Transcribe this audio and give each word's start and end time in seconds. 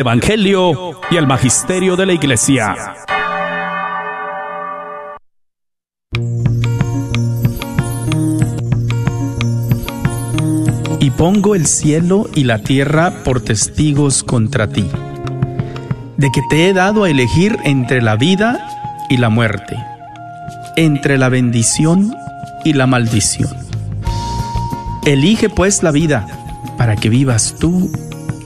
Evangelio 0.00 0.98
y 1.10 1.16
el 1.16 1.26
Magisterio 1.26 1.94
de 1.94 2.06
la 2.06 2.14
Iglesia. 2.14 2.74
Y 11.00 11.10
pongo 11.10 11.54
el 11.54 11.66
cielo 11.66 12.30
y 12.34 12.44
la 12.44 12.60
tierra 12.60 13.12
por 13.24 13.42
testigos 13.42 14.22
contra 14.22 14.68
ti, 14.68 14.86
de 16.16 16.30
que 16.32 16.40
te 16.48 16.70
he 16.70 16.72
dado 16.72 17.04
a 17.04 17.10
elegir 17.10 17.58
entre 17.64 18.00
la 18.00 18.16
vida 18.16 18.58
y 19.10 19.18
la 19.18 19.28
muerte, 19.28 19.76
entre 20.76 21.18
la 21.18 21.28
bendición 21.28 22.16
y 22.64 22.72
la 22.72 22.86
maldición. 22.86 23.50
Elige 25.04 25.50
pues 25.50 25.82
la 25.82 25.90
vida, 25.90 26.26
para 26.78 26.96
que 26.96 27.10
vivas 27.10 27.56
tú 27.60 27.90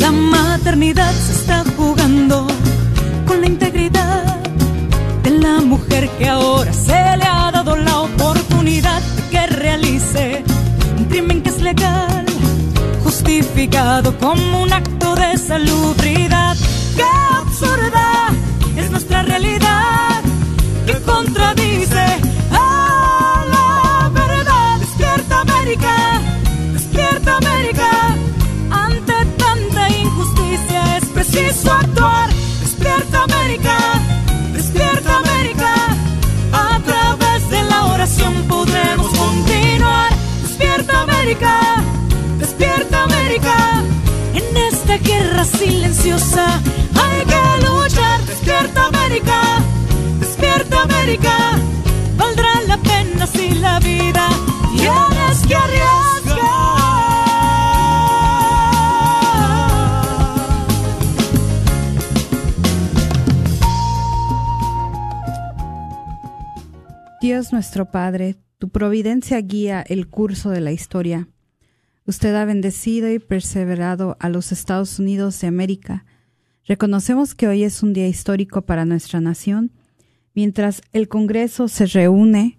la 0.00 0.10
maternidad. 0.10 1.12
Se 1.12 1.32
está 1.32 1.64
jugando 1.76 2.46
con 3.26 3.40
la 3.40 3.46
integridad 3.46 4.36
de 5.22 5.30
la 5.30 5.60
mujer 5.60 6.08
que 6.18 6.28
ahora 6.28 6.72
se 6.72 7.16
le 7.18 7.24
ha 7.24 7.50
dado 7.52 7.76
la 7.76 8.00
oportunidad 8.00 9.00
de 9.02 9.22
que 9.30 9.46
realice 9.46 10.44
un 10.98 11.04
crimen 11.04 11.42
que 11.42 11.50
es 11.50 11.60
legal, 11.62 12.26
justificado 13.04 14.16
como 14.18 14.62
un 14.62 14.72
acto 14.72 15.14
de 15.14 15.36
salubridad. 15.36 16.56
¡Qué 16.96 17.04
absurda 17.36 18.30
es 18.76 18.90
nuestra 18.90 19.22
realidad! 19.22 20.10
que 20.86 21.00
contradice 21.02 22.09
América, 41.30 41.76
despierta 42.38 43.04
América. 43.04 43.84
En 44.34 44.56
esta 44.56 44.96
guerra 44.96 45.44
silenciosa 45.44 46.44
hay 46.56 47.24
que 47.24 47.66
luchar. 47.66 48.20
Despierta 48.26 48.86
América, 48.86 49.40
despierta 50.18 50.82
América. 50.82 51.52
Valdrá 52.16 52.48
la 52.66 52.76
pena 52.78 53.28
si 53.28 53.50
la 53.50 53.78
vida 53.78 54.28
tienes 54.76 55.46
que 55.46 55.54
arriesgar. 55.54 56.40
Dios 67.20 67.52
nuestro 67.52 67.88
Padre, 67.88 68.34
tu 68.60 68.68
providencia 68.68 69.40
guía 69.40 69.80
el 69.80 70.06
curso 70.06 70.50
de 70.50 70.60
la 70.60 70.70
historia. 70.70 71.28
Usted 72.04 72.34
ha 72.34 72.44
bendecido 72.44 73.10
y 73.10 73.18
perseverado 73.18 74.18
a 74.20 74.28
los 74.28 74.52
Estados 74.52 74.98
Unidos 74.98 75.40
de 75.40 75.46
América. 75.46 76.04
Reconocemos 76.66 77.34
que 77.34 77.48
hoy 77.48 77.64
es 77.64 77.82
un 77.82 77.94
día 77.94 78.06
histórico 78.06 78.60
para 78.60 78.84
nuestra 78.84 79.18
nación, 79.18 79.72
mientras 80.34 80.82
el 80.92 81.08
Congreso 81.08 81.68
se 81.68 81.86
reúne 81.86 82.58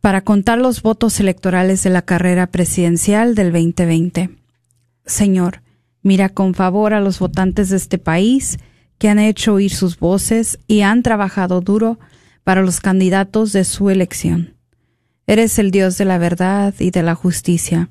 para 0.00 0.22
contar 0.22 0.58
los 0.58 0.80
votos 0.80 1.18
electorales 1.18 1.82
de 1.82 1.90
la 1.90 2.02
carrera 2.02 2.52
presidencial 2.52 3.34
del 3.34 3.50
2020. 3.50 4.30
Señor, 5.06 5.62
mira 6.02 6.28
con 6.28 6.54
favor 6.54 6.94
a 6.94 7.00
los 7.00 7.18
votantes 7.18 7.70
de 7.70 7.78
este 7.78 7.98
país 7.98 8.58
que 8.96 9.08
han 9.08 9.18
hecho 9.18 9.54
oír 9.54 9.72
sus 9.72 9.98
voces 9.98 10.60
y 10.68 10.82
han 10.82 11.02
trabajado 11.02 11.60
duro 11.60 11.98
para 12.50 12.62
los 12.62 12.80
candidatos 12.80 13.52
de 13.52 13.62
su 13.62 13.90
elección. 13.90 14.56
Eres 15.28 15.60
el 15.60 15.70
Dios 15.70 15.96
de 15.98 16.04
la 16.04 16.18
verdad 16.18 16.74
y 16.80 16.90
de 16.90 17.04
la 17.04 17.14
justicia. 17.14 17.90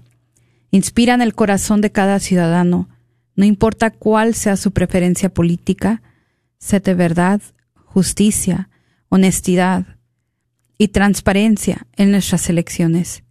Inspira 0.69 1.13
en 1.13 1.21
el 1.21 1.33
corazón 1.33 1.79
de 1.79 1.93
cada 1.93 2.19
ciudadano, 2.19 2.89
no 3.37 3.45
importa 3.45 3.89
cuál 3.89 4.33
sea 4.33 4.57
su 4.57 4.71
preferencia 4.71 5.33
política, 5.33 6.01
sé 6.57 6.81
de 6.81 6.93
verdad, 6.93 7.41
justicia, 7.85 8.69
honestidad 9.07 9.85
y 10.77 10.89
transparencia 10.89 11.87
en 11.95 12.11
nuestras 12.11 12.49
elecciones. 12.49 13.23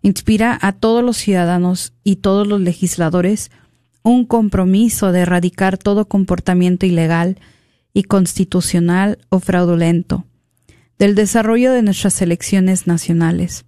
Inspira 0.00 0.56
a 0.62 0.70
todos 0.70 1.02
los 1.02 1.16
ciudadanos 1.16 1.92
y 2.04 2.16
todos 2.22 2.46
los 2.46 2.60
legisladores 2.60 3.50
un 4.04 4.24
compromiso 4.26 5.10
de 5.10 5.22
erradicar 5.22 5.76
todo 5.76 6.06
comportamiento 6.06 6.86
ilegal 6.86 7.36
y 7.92 8.04
constitucional 8.04 9.18
o 9.28 9.40
fraudulento 9.40 10.24
del 10.98 11.14
desarrollo 11.14 11.72
de 11.72 11.82
nuestras 11.82 12.20
elecciones 12.22 12.86
nacionales. 12.86 13.64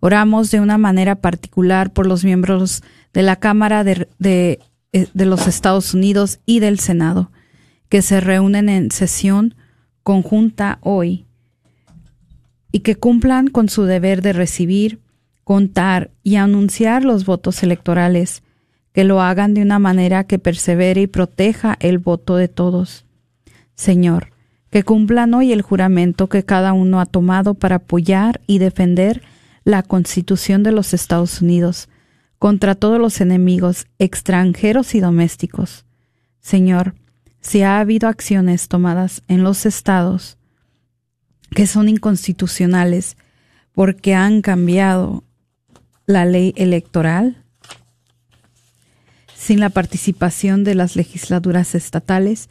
Oramos 0.00 0.50
de 0.50 0.60
una 0.60 0.76
manera 0.76 1.16
particular 1.16 1.92
por 1.92 2.06
los 2.06 2.24
miembros 2.24 2.82
de 3.14 3.22
la 3.22 3.36
Cámara 3.36 3.84
de, 3.84 4.08
de, 4.18 4.60
de, 4.92 5.26
los 5.26 5.46
Estados 5.46 5.94
Unidos 5.94 6.40
y 6.44 6.60
del 6.60 6.78
Senado, 6.78 7.30
que 7.88 8.02
se 8.02 8.20
reúnen 8.20 8.68
en 8.68 8.90
sesión 8.90 9.54
conjunta 10.02 10.78
hoy 10.82 11.24
y 12.70 12.80
que 12.80 12.96
cumplan 12.96 13.48
con 13.48 13.68
su 13.68 13.84
deber 13.84 14.20
de 14.20 14.34
recibir, 14.34 15.00
contar 15.44 16.10
y 16.22 16.36
anunciar 16.36 17.04
los 17.04 17.24
votos 17.24 17.62
electorales, 17.62 18.42
que 18.92 19.04
lo 19.04 19.22
hagan 19.22 19.54
de 19.54 19.62
una 19.62 19.78
manera 19.78 20.24
que 20.24 20.38
persevere 20.38 21.02
y 21.02 21.06
proteja 21.06 21.76
el 21.80 21.98
voto 21.98 22.36
de 22.36 22.48
todos. 22.48 23.06
Señor, 23.74 24.33
que 24.74 24.82
cumplan 24.82 25.32
hoy 25.34 25.52
el 25.52 25.62
juramento 25.62 26.28
que 26.28 26.44
cada 26.44 26.72
uno 26.72 27.00
ha 27.00 27.06
tomado 27.06 27.54
para 27.54 27.76
apoyar 27.76 28.40
y 28.48 28.58
defender 28.58 29.22
la 29.62 29.84
Constitución 29.84 30.64
de 30.64 30.72
los 30.72 30.94
Estados 30.94 31.40
Unidos 31.40 31.88
contra 32.40 32.74
todos 32.74 32.98
los 32.98 33.20
enemigos 33.20 33.86
extranjeros 34.00 34.96
y 34.96 35.00
domésticos. 35.00 35.84
Señor, 36.40 36.96
si 37.40 37.62
ha 37.62 37.78
habido 37.78 38.08
acciones 38.08 38.66
tomadas 38.66 39.22
en 39.28 39.44
los 39.44 39.64
estados 39.64 40.38
que 41.50 41.68
son 41.68 41.88
inconstitucionales 41.88 43.16
porque 43.74 44.16
han 44.16 44.42
cambiado 44.42 45.22
la 46.04 46.24
ley 46.24 46.52
electoral 46.56 47.44
sin 49.36 49.60
la 49.60 49.70
participación 49.70 50.64
de 50.64 50.74
las 50.74 50.96
legislaturas 50.96 51.76
estatales, 51.76 52.48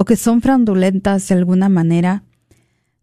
o 0.00 0.06
que 0.06 0.16
son 0.16 0.40
fraudulentas 0.40 1.28
de 1.28 1.34
alguna 1.34 1.68
manera, 1.68 2.24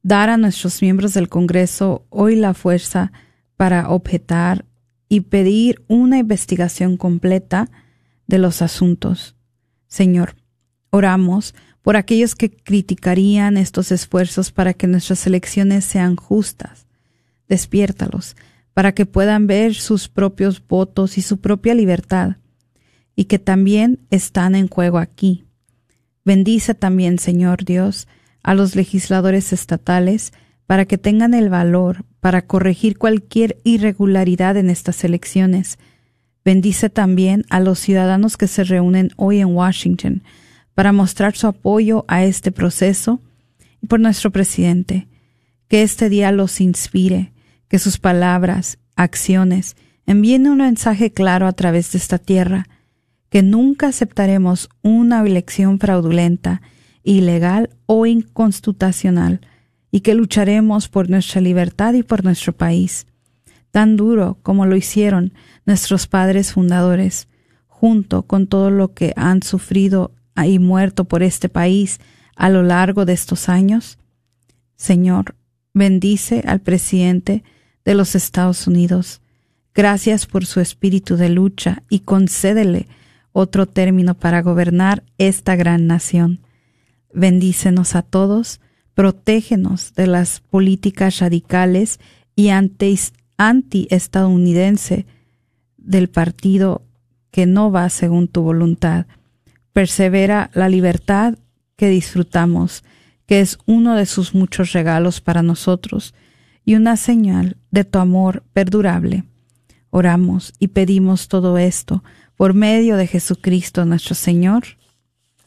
dar 0.02 0.32
a 0.32 0.38
nuestros 0.38 0.82
miembros 0.82 1.14
del 1.14 1.30
Congreso 1.30 2.08
hoy 2.10 2.36
la 2.36 2.56
fuerza 2.56 3.12
para 3.56 3.90
objetar 3.90 4.66
y 5.08 5.22
pedir 5.22 5.84
una 5.88 6.18
investigación 6.18 6.98
completa 6.98 7.70
de 8.26 8.40
los 8.40 8.64
asuntos. 8.64 9.36
Señor, 9.86 10.38
oramos 10.90 11.54
por 11.84 11.98
aquellos 11.98 12.34
que 12.34 12.50
criticarían 12.50 13.58
estos 13.58 13.92
esfuerzos 13.92 14.52
para 14.52 14.74
que 14.74 14.88
nuestras 14.88 15.28
elecciones 15.28 15.86
sean 15.86 16.16
justas. 16.16 16.88
Despiértalos 17.48 18.36
para 18.74 18.94
que 18.94 19.06
puedan 19.06 19.46
ver 19.46 19.76
sus 19.76 20.10
propios 20.10 20.66
votos 20.68 21.20
y 21.20 21.22
su 21.22 21.38
propia 21.42 21.76
libertad, 21.76 22.38
y 23.16 23.26
que 23.26 23.38
también 23.38 24.00
están 24.10 24.56
en 24.56 24.68
juego 24.68 24.98
aquí. 24.98 25.47
Bendice 26.28 26.76
también, 26.76 27.20
Señor 27.20 27.64
Dios, 27.64 28.06
a 28.44 28.54
los 28.54 28.76
legisladores 28.76 29.54
estatales 29.54 30.34
para 30.66 30.84
que 30.84 30.98
tengan 30.98 31.34
el 31.34 31.48
valor 31.48 32.04
para 32.20 32.42
corregir 32.42 32.98
cualquier 32.98 33.62
irregularidad 33.64 34.58
en 34.58 34.70
estas 34.70 35.06
elecciones. 35.06 35.80
Bendice 36.44 36.90
también 36.90 37.46
a 37.50 37.62
los 37.62 37.80
ciudadanos 37.80 38.36
que 38.36 38.48
se 38.48 38.66
reúnen 38.66 39.12
hoy 39.16 39.40
en 39.40 39.56
Washington 39.56 40.22
para 40.76 40.92
mostrar 40.92 41.34
su 41.38 41.48
apoyo 41.48 42.04
a 42.10 42.26
este 42.26 42.52
proceso 42.52 43.22
y 43.82 43.88
por 43.88 44.02
nuestro 44.02 44.30
presidente, 44.30 45.08
que 45.70 45.82
este 45.82 46.10
día 46.10 46.34
los 46.34 46.60
inspire, 46.60 47.32
que 47.70 47.80
sus 47.80 48.00
palabras, 48.00 48.80
acciones, 48.98 49.78
envíen 50.06 50.50
un 50.50 50.58
mensaje 50.58 51.10
claro 51.10 51.48
a 51.48 51.54
través 51.54 51.94
de 51.94 52.00
esta 52.00 52.18
tierra, 52.18 52.68
que 53.30 53.44
nunca 53.44 53.88
aceptaremos 53.88 54.70
una 54.82 55.22
elección 55.22 55.80
fraudulenta, 55.80 56.62
ilegal 57.04 57.70
o 57.86 58.06
inconstitucional, 58.06 59.42
y 59.92 60.02
que 60.02 60.16
lucharemos 60.16 60.90
por 60.90 61.10
nuestra 61.10 61.42
libertad 61.42 61.94
y 61.94 62.04
por 62.04 62.24
nuestro 62.24 62.54
país, 62.54 63.08
tan 63.72 63.96
duro 63.96 64.38
como 64.44 64.66
lo 64.66 64.76
hicieron 64.76 65.34
nuestros 65.66 66.08
padres 66.08 66.54
fundadores, 66.54 67.28
junto 67.68 68.24
con 68.24 68.48
todo 68.48 68.70
lo 68.72 68.94
que 68.94 69.14
han 69.16 69.44
sufrido 69.44 70.12
y 70.46 70.60
muerto 70.60 71.06
por 71.06 71.24
este 71.24 71.50
país 71.50 72.00
a 72.36 72.50
lo 72.50 72.64
largo 72.64 73.06
de 73.06 73.14
estos 73.14 73.50
años? 73.50 73.98
Señor, 74.76 75.36
bendice 75.74 76.44
al 76.46 76.62
presidente 76.62 77.44
de 77.84 77.96
los 77.96 78.16
Estados 78.16 78.68
Unidos. 78.68 79.22
Gracias 79.74 80.26
por 80.26 80.46
su 80.46 80.60
espíritu 80.60 81.18
de 81.18 81.30
lucha 81.30 81.84
y 81.90 82.00
concédele 82.00 82.88
otro 83.38 83.68
término 83.68 84.16
para 84.16 84.42
gobernar 84.42 85.04
esta 85.20 85.56
gran 85.56 85.86
nación. 85.86 86.40
Bendícenos 87.14 87.96
a 87.96 88.02
todos, 88.02 88.60
protégenos 88.96 89.94
de 89.94 90.08
las 90.08 90.40
políticas 90.40 91.20
radicales 91.20 92.00
y 92.36 92.50
anti-estadounidense 92.50 95.06
del 95.78 96.10
partido 96.10 96.82
que 97.30 97.46
no 97.46 97.72
va 97.72 97.90
según 97.90 98.28
tu 98.28 98.42
voluntad. 98.42 99.06
Persevera 99.72 100.50
la 100.56 100.68
libertad 100.68 101.38
que 101.76 101.90
disfrutamos, 101.90 102.84
que 103.28 103.40
es 103.40 103.60
uno 103.68 103.96
de 103.96 104.08
sus 104.08 104.34
muchos 104.34 104.74
regalos 104.74 105.22
para 105.22 105.44
nosotros 105.44 106.16
y 106.66 106.74
una 106.74 106.98
señal 106.98 107.58
de 107.70 107.84
tu 107.84 108.00
amor 108.00 108.42
perdurable. 108.54 109.26
Oramos 109.92 110.54
y 110.58 110.70
pedimos 110.70 111.28
todo 111.28 111.60
esto 111.60 112.04
por 112.38 112.54
medio 112.54 112.96
de 112.96 113.08
Jesucristo 113.08 113.84
nuestro 113.84 114.16
Señor. 114.16 114.64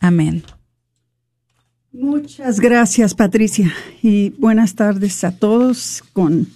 Amén. 0.01 0.43
Muchas 1.93 2.61
gracias, 2.61 3.15
Patricia, 3.15 3.73
y 4.03 4.29
buenas 4.31 4.75
tardes 4.75 5.23
a 5.25 5.37
todos 5.37 6.03
con 6.13 6.47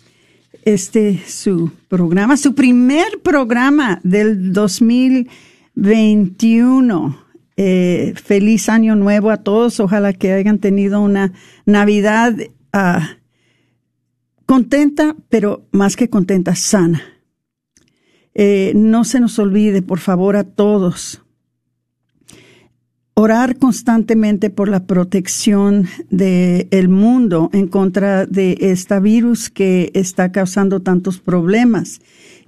este 0.64 1.22
su 1.26 1.70
programa, 1.88 2.36
su 2.36 2.54
primer 2.54 3.20
programa 3.22 4.00
del 4.02 4.52
2021. 4.52 7.24
Eh, 7.56 8.14
feliz 8.16 8.68
año 8.68 8.96
nuevo 8.96 9.30
a 9.30 9.36
todos. 9.38 9.80
Ojalá 9.80 10.12
que 10.12 10.32
hayan 10.32 10.58
tenido 10.58 11.00
una 11.00 11.32
Navidad 11.66 12.34
ah, 12.72 13.16
contenta, 14.46 15.16
pero 15.28 15.66
más 15.70 15.96
que 15.96 16.08
contenta, 16.08 16.54
sana. 16.54 17.02
Eh, 18.34 18.72
no 18.74 19.04
se 19.04 19.20
nos 19.20 19.38
olvide, 19.38 19.80
por 19.82 20.00
favor, 20.00 20.36
a 20.36 20.44
todos, 20.44 21.22
orar 23.14 23.58
constantemente 23.58 24.50
por 24.50 24.68
la 24.68 24.86
protección 24.86 25.86
del 26.10 26.66
el 26.72 26.88
mundo 26.88 27.48
en 27.52 27.68
contra 27.68 28.26
de 28.26 28.58
este 28.60 28.98
virus 28.98 29.50
que 29.50 29.92
está 29.94 30.32
causando 30.32 30.80
tantos 30.80 31.20
problemas. 31.20 32.00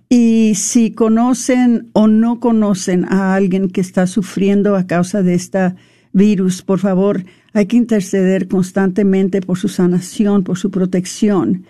Y 0.09 0.55
si 0.57 0.91
conocen 0.91 1.89
o 1.93 2.09
no 2.09 2.41
conocen 2.41 3.05
a 3.05 3.35
alguien 3.35 3.69
que 3.71 3.81
está 3.81 4.07
sufriendo 4.07 4.77
a 4.77 4.87
causa 4.87 5.23
de 5.23 5.35
este 5.35 5.75
virus, 6.13 6.63
por 6.63 6.81
favor, 6.81 7.25
hay 7.53 7.67
que 7.67 7.77
interceder 7.77 8.49
constantemente 8.49 9.41
por 9.41 9.59
su 9.59 9.69
sanación, 9.69 10.43
por 10.43 10.59
su 10.59 10.71
protección 10.71 11.65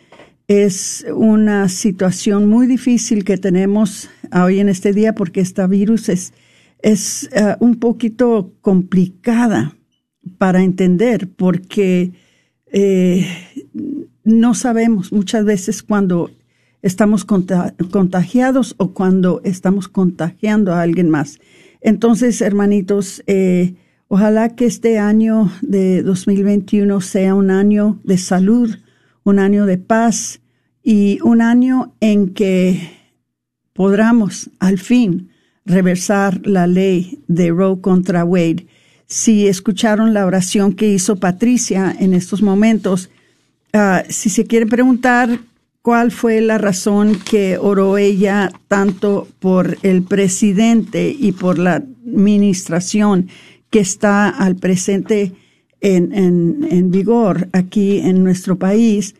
es 0.49 1.05
una 1.13 1.69
situación 1.69 2.49
muy 2.49 2.67
difícil 2.67 3.25
que 3.25 3.37
tenemos 3.37 4.09
hoy 4.33 4.61
en 4.61 4.69
este 4.69 4.93
día 4.93 5.15
porque 5.15 5.41
este 5.41 5.67
virus 5.67 6.09
es, 6.09 6.33
es 6.81 7.29
eh, 7.33 7.57
un 7.59 7.77
poquito 7.77 8.53
complicada 8.61 9.77
para 10.39 10.63
entender 10.63 11.29
porque 11.29 12.13
eh, 12.73 13.27
no 14.23 14.55
sabemos 14.55 15.13
muchas 15.13 15.45
veces 15.45 15.83
cuando 15.83 16.31
estamos 16.83 17.25
contagiados 17.25 18.75
o 18.79 18.93
cuando 18.93 19.41
estamos 19.45 19.89
contagiando 19.89 20.73
a 20.73 20.83
alguien 20.83 21.11
más. 21.11 21.41
Entonces, 21.81 22.41
hermanitos, 22.41 23.23
eh, 23.27 23.75
ojalá 24.07 24.55
que 24.55 24.67
este 24.67 24.99
año 24.99 25.51
de 25.63 26.03
2021 26.03 27.01
sea 27.01 27.35
un 27.35 27.51
año 27.51 27.99
de 28.05 28.19
salud, 28.19 28.77
un 29.26 29.40
año 29.40 29.67
de 29.67 29.76
paz 29.76 30.40
y 30.84 31.19
un 31.23 31.43
año 31.43 31.93
en 32.00 32.32
que 32.32 32.93
podamos 33.73 34.50
al 34.61 34.78
fin 34.78 35.31
reversar 35.64 36.46
la 36.46 36.69
ley 36.69 37.25
de 37.26 37.50
Roe 37.50 37.81
contra 37.81 38.25
Wade. 38.25 38.69
Si 39.06 39.49
escucharon 39.49 40.14
la 40.14 40.26
oración 40.26 40.75
que 40.75 40.88
hizo 40.88 41.17
Patricia 41.17 41.94
en 41.99 42.14
estos 42.14 42.40
momentos, 42.40 43.11
ah, 43.73 44.05
si 44.08 44.31
se 44.31 44.46
quiere 44.46 44.67
preguntar 44.67 45.40
cuál 45.82 46.12
fue 46.12 46.40
la 46.40 46.58
razón 46.58 47.19
que 47.28 47.58
oró 47.58 47.99
ella 47.99 48.52
tanto 48.69 49.26
por 49.40 49.76
el 49.82 50.05
presidente 50.05 51.14
y 51.19 51.32
por 51.32 51.58
la 51.58 51.75
administración 51.75 53.28
que 53.70 53.81
está 53.81 54.28
al 54.28 54.55
presente 54.55 55.32
en, 55.87 56.91
vigor 56.91 57.49
aquí 57.53 57.99
en 57.99 58.25
nuestro 58.25 58.59
país, 58.59 59.15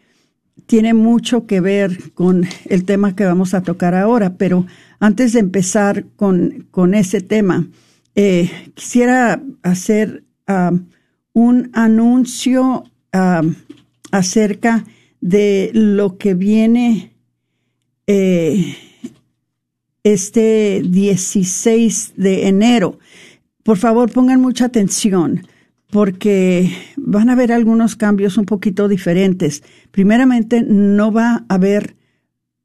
tiene 0.67 0.95
mucho 0.95 1.47
que 1.47 1.61
ver 1.61 2.13
con 2.15 2.45
el 2.65 2.85
tema 2.85 3.15
que 3.15 3.25
vamos 3.25 3.55
a 3.55 3.63
tocar 3.63 3.95
ahora, 3.95 4.35
pero 4.35 4.67
antes 4.99 5.33
de 5.33 5.41
empezar 5.41 6.07
con, 6.17 6.67
con 6.71 6.95
ese 6.95 7.21
tema, 7.21 7.69
eh, 8.17 8.51
quisiera 8.75 9.41
hacer 9.63 10.25
um, 10.49 10.87
un 11.33 11.71
anuncio 11.73 12.85
um, 13.13 13.55
acerca 14.11 14.85
de 15.21 15.71
lo 15.73 16.17
que 16.19 16.35
viene 16.35 17.13
eh, 18.07 18.75
este 20.03 20.83
16 20.85 22.15
de 22.17 22.49
enero. 22.49 22.99
Por 23.63 23.77
favor, 23.77 24.11
pongan 24.11 24.41
mucha 24.41 24.65
atención 24.65 25.47
porque 25.91 26.73
van 26.97 27.29
a 27.29 27.33
haber 27.33 27.53
algunos 27.53 27.97
cambios 27.97 28.37
un 28.39 28.45
poquito 28.45 28.89
diferentes. 28.89 29.63
Primeramente, 29.91 30.63
no 30.63 31.13
va 31.13 31.45
a 31.49 31.55
haber 31.55 31.97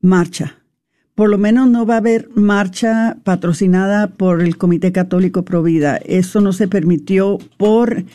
marcha. 0.01 0.57
Por 1.15 1.29
lo 1.29 1.38
menos 1.38 1.69
no 1.69 1.85
va 1.85 1.95
a 1.95 1.97
haber 1.97 2.29
marcha 2.35 3.18
patrocinada 3.23 4.07
por 4.07 4.41
el 4.41 4.57
Comité 4.57 4.91
Católico 4.91 5.46
Provida. 5.46 5.98
Eso 5.98 6.41
no 6.41 6.53
se 6.53 6.67
permitió 6.67 7.38
por 7.57 8.05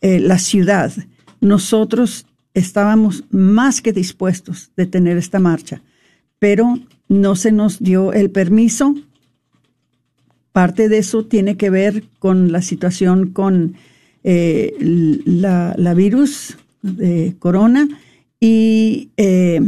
eh, 0.00 0.20
la 0.20 0.38
ciudad. 0.38 0.92
Nosotros 1.40 2.26
estábamos 2.54 3.24
más 3.30 3.82
que 3.82 3.92
dispuestos 3.92 4.70
de 4.76 4.86
tener 4.86 5.18
esta 5.18 5.38
marcha, 5.38 5.82
pero 6.38 6.78
no 7.08 7.36
se 7.36 7.52
nos 7.52 7.80
dio 7.80 8.12
el 8.12 8.30
permiso. 8.30 8.94
Parte 10.52 10.88
de 10.88 10.98
eso 10.98 11.26
tiene 11.26 11.58
que 11.58 11.68
ver 11.68 12.04
con 12.18 12.52
la 12.52 12.62
situación 12.62 13.32
con 13.32 13.74
eh, 14.28 14.74
la, 14.80 15.94
virus 15.94 16.58
de 16.82 17.36
corona 17.38 17.88
y 18.40 19.10
eh, 19.16 19.60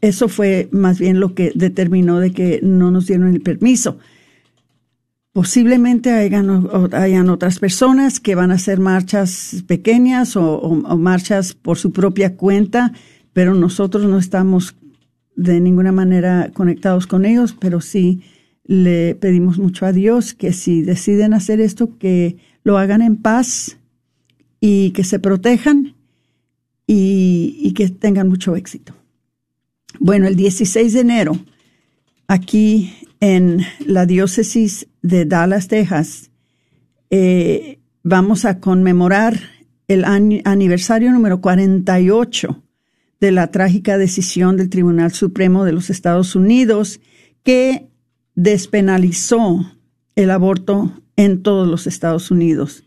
eso 0.00 0.28
fue 0.28 0.68
más 0.72 0.98
bien 0.98 1.20
lo 1.20 1.36
que 1.36 1.52
determinó 1.54 2.18
de 2.18 2.32
que 2.32 2.58
no 2.64 2.90
nos 2.90 3.06
dieron 3.06 3.32
el 3.32 3.42
permiso. 3.42 3.98
Posiblemente 5.32 6.10
hayan, 6.10 6.68
hayan 6.90 7.30
otras 7.30 7.60
personas 7.60 8.18
que 8.18 8.34
van 8.34 8.50
a 8.50 8.54
hacer 8.54 8.80
marchas 8.80 9.62
pequeñas 9.68 10.36
o, 10.36 10.74
marchas 10.98 11.54
por 11.54 11.78
su 11.78 11.92
propia 11.92 12.34
cuenta, 12.34 12.92
pero 13.32 13.54
nosotros 13.54 14.04
no 14.04 14.18
estamos 14.18 14.74
de 15.36 15.60
ninguna 15.60 15.92
manera 15.92 16.50
conectados 16.52 17.06
con 17.06 17.24
ellos, 17.24 17.54
pero 17.60 17.80
sí 17.80 18.20
le 18.64 19.14
pedimos 19.14 19.60
mucho 19.60 19.86
a 19.86 19.92
Dios 19.92 20.34
que 20.34 20.52
si 20.52 20.82
deciden 20.82 21.34
hacer 21.34 21.60
esto, 21.60 21.96
que 21.98 22.49
lo 22.64 22.78
hagan 22.78 23.02
en 23.02 23.16
paz 23.16 23.78
y 24.60 24.90
que 24.90 25.04
se 25.04 25.18
protejan 25.18 25.94
y, 26.86 27.72
que 27.74 27.88
tengan 27.88 28.28
mucho 28.28 28.56
éxito. 28.56 28.94
Bueno, 29.98 30.26
el 30.26 30.36
16 30.36 30.92
de 30.92 31.00
enero, 31.00 31.38
aquí 32.26 32.92
en 33.20 33.60
la 33.86 34.06
diócesis 34.06 34.88
de 35.02 35.24
Dallas, 35.24 35.68
Texas, 35.68 36.30
eh, 37.10 37.78
vamos 38.02 38.44
a 38.44 38.58
conmemorar 38.60 39.40
el 39.88 40.04
aniversario 40.04 41.12
número 41.12 41.40
48 41.40 42.62
de 43.20 43.32
la 43.32 43.50
trágica 43.50 43.98
decisión 43.98 44.56
del 44.56 44.70
Tribunal 44.70 45.12
Supremo 45.12 45.64
de 45.64 45.72
los 45.72 45.90
Estados 45.90 46.34
Unidos 46.34 47.00
que 47.42 47.88
despenalizó 48.34 49.72
el 50.16 50.30
aborto 50.30 50.99
en 51.20 51.42
todos 51.42 51.68
los 51.68 51.86
Estados 51.86 52.30
Unidos. 52.30 52.84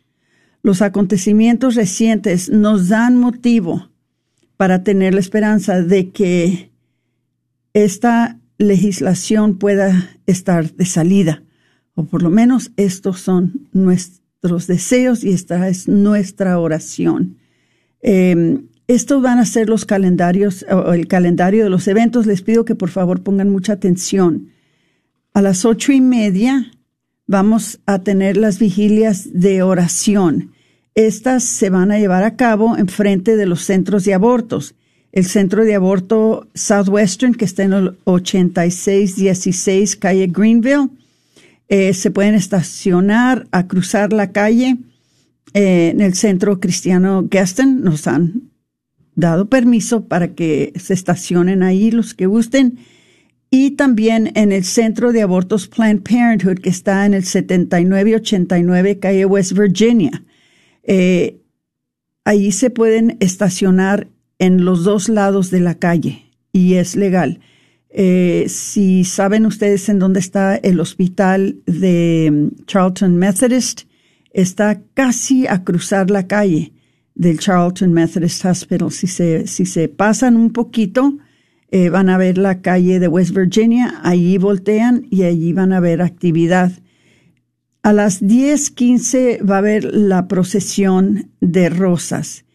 Los 0.64 0.82
acontecimientos 0.82 1.76
recientes 1.76 2.50
nos 2.50 2.90
dan 2.90 3.16
motivo 3.16 3.92
para 4.58 4.84
tener 4.84 5.14
la 5.14 5.20
esperanza 5.20 5.84
de 5.84 6.10
que 6.10 6.72
esta 7.74 8.40
legislación 8.58 9.60
pueda 9.60 10.10
estar 10.26 10.74
de 10.74 10.86
salida, 10.88 11.44
o 11.94 12.06
por 12.06 12.24
lo 12.24 12.32
menos 12.32 12.72
estos 12.76 13.20
son 13.20 13.68
nuestros 13.72 14.66
deseos 14.66 15.24
y 15.24 15.30
esta 15.30 15.68
es 15.70 15.88
nuestra 15.88 16.58
oración. 16.58 17.38
Em, 18.02 18.64
estos 18.88 19.22
van 19.22 19.38
a 19.38 19.46
ser 19.46 19.70
los 19.70 19.86
calendarios, 19.86 20.66
o 20.72 20.94
el 20.94 21.08
calendario 21.08 21.64
de 21.64 21.70
los 21.70 21.88
eventos. 21.88 22.26
Les 22.26 22.42
pido 22.42 22.66
que 22.66 22.74
por 22.74 22.90
favor 22.90 23.22
pongan 23.22 23.50
mucha 23.50 23.74
atención. 23.74 24.50
A 25.36 25.42
las 25.44 25.66
ocho 25.66 25.92
y 25.92 26.02
media 26.02 26.72
vamos 27.28 27.80
a 27.86 28.00
tener 28.00 28.38
las 28.38 28.60
vigilias 28.60 29.30
de 29.34 29.64
oración. 29.64 30.54
Estas 30.96 31.44
se 31.44 31.70
van 31.70 31.92
a 31.92 32.00
llevar 32.00 32.24
a 32.24 32.36
cabo 32.36 32.78
en 32.78 32.88
frente 32.88 33.36
de 33.36 33.46
los 33.46 33.64
centros 33.64 34.06
de 34.06 34.14
abortos. 34.14 34.76
El 35.12 35.26
centro 35.26 35.64
de 35.64 35.76
aborto 35.76 36.48
Southwestern, 36.54 37.36
que 37.36 37.46
está 37.46 37.64
en 37.64 37.74
el 37.74 37.98
8616 38.04 39.96
calle 39.96 40.28
Greenville, 40.28 40.90
eh, 41.70 41.94
se 41.94 42.12
pueden 42.12 42.36
estacionar 42.36 43.48
a 43.52 43.68
cruzar 43.68 44.14
la 44.14 44.32
calle 44.32 44.78
eh, 45.54 45.90
en 45.94 46.02
el 46.02 46.14
centro 46.14 46.60
cristiano 46.60 47.26
Gaston. 47.30 47.82
Nos 47.82 48.08
han 48.08 48.52
dado 49.16 49.48
permiso 49.50 50.06
para 50.06 50.34
que 50.34 50.74
se 50.76 50.94
estacionen 50.94 51.64
ahí 51.64 51.92
los 51.92 52.14
que 52.14 52.26
gusten. 52.26 52.80
Y 53.56 53.70
también 53.76 54.32
en 54.34 54.52
el 54.52 54.64
centro 54.64 55.12
de 55.12 55.22
abortos 55.22 55.68
Planned 55.68 56.02
Parenthood, 56.02 56.58
que 56.58 56.72
está 56.72 57.06
en 57.06 57.14
el 57.14 57.24
7989 57.24 58.98
calle 58.98 59.26
West 59.26 59.52
Virginia. 59.52 60.24
Eh, 60.82 61.38
ahí 62.26 62.52
se 62.52 62.72
pueden 62.72 63.16
estacionar 63.20 64.08
en 64.40 64.66
los 64.66 64.84
dos 64.84 65.08
lados 65.08 65.52
de 65.52 65.60
la 65.60 65.76
calle 65.76 66.32
y 66.52 66.74
es 66.74 66.96
legal. 66.96 67.42
Eh, 67.92 68.46
si 68.48 69.04
saben 69.04 69.46
ustedes 69.46 69.88
en 69.88 70.00
dónde 70.00 70.20
está 70.20 70.56
el 70.56 70.80
hospital 70.80 71.58
de 71.68 72.32
mm, 72.34 72.66
Charlton 72.66 73.18
Methodist, 73.18 73.82
está 74.32 74.82
casi 74.96 75.46
a 75.46 75.64
cruzar 75.64 76.10
la 76.10 76.26
calle 76.26 76.74
del 77.14 77.38
Charlton 77.38 77.94
Methodist 77.94 78.46
Hospital. 78.46 78.90
Si 78.90 79.06
se, 79.06 79.46
si 79.46 79.68
se 79.68 79.90
pasan 79.90 80.38
un 80.38 80.52
poquito, 80.52 81.20
eh, 81.76 81.90
van 81.90 82.08
a 82.08 82.20
ver 82.20 82.38
la 82.38 82.62
calle 82.62 83.00
de 83.00 83.08
West 83.08 83.36
Virginia, 83.36 84.00
allí 84.04 84.38
voltean 84.38 85.08
y 85.10 85.24
allí 85.24 85.54
van 85.54 85.74
a 85.74 85.80
ver 85.80 86.04
actividad. 86.04 86.72
A 87.82 87.94
las 87.94 88.22
10:15 88.22 89.40
va 89.44 89.56
a 89.56 89.58
haber 89.58 89.86
la 89.86 90.28
procesión 90.28 91.32
de 91.42 91.70
rosas. 91.70 92.46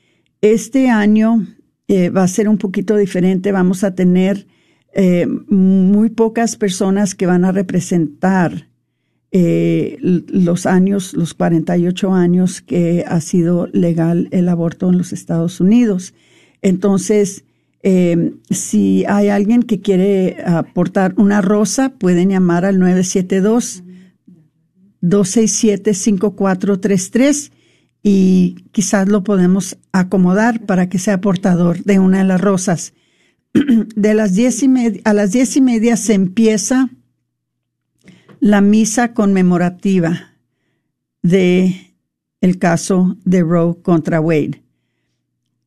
Este 0.41 0.89
año 0.89 1.49
eh, 1.89 2.11
va 2.11 2.23
a 2.23 2.29
ser 2.29 2.49
un 2.49 2.59
poquito 2.59 2.97
diferente. 2.97 3.51
Vamos 3.51 3.83
a 3.83 3.97
tener 3.97 4.47
eh, 4.95 5.27
muy 5.27 6.11
pocas 6.11 6.55
personas 6.55 7.17
que 7.17 7.27
van 7.27 7.45
a 7.45 7.51
representar 7.51 8.69
los 9.33 10.65
años, 10.65 11.13
los 11.13 11.35
48 11.35 12.15
años 12.15 12.61
que 12.61 13.05
ha 13.07 13.21
sido 13.21 13.67
legal 13.73 14.29
el 14.31 14.49
aborto 14.49 14.89
en 14.89 14.97
los 14.97 15.13
Estados 15.13 15.61
Unidos. 15.61 16.15
Entonces, 16.63 17.45
si 18.51 19.05
hay 19.07 19.29
alguien 19.29 19.63
que 19.63 19.81
quiere 19.81 20.43
aportar 20.45 21.15
una 21.17 21.41
rosa, 21.41 21.91
pueden 21.91 22.31
llamar 22.31 22.65
al 22.65 22.79
972 22.79 23.85
267 25.01 25.95
5433 25.95 27.53
y 28.03 28.57
quizás 28.73 29.09
lo 29.09 29.23
podemos 29.23 29.79
acomodar 29.93 30.67
para 30.67 30.89
que 30.89 30.99
sea 30.99 31.21
portador 31.21 31.83
de 31.85 31.99
una 31.99 32.19
de 32.19 32.25
las 32.25 32.41
rosas. 32.41 32.95
De 33.97 34.13
las 34.15 34.35
diez 34.35 34.63
y 34.63 34.69
media, 34.69 35.01
a 35.05 35.15
las 35.15 35.33
diez 35.33 35.57
y 35.57 35.63
media 35.63 35.97
se 35.97 36.13
empieza 36.13 36.91
la 38.41 38.61
misa 38.61 39.15
conmemorativa 39.15 40.35
de 41.23 41.95
el 42.41 42.59
caso 42.59 43.17
de 43.25 43.43
Roe 43.43 43.81
contra 43.83 44.21
Wade. 44.21 44.63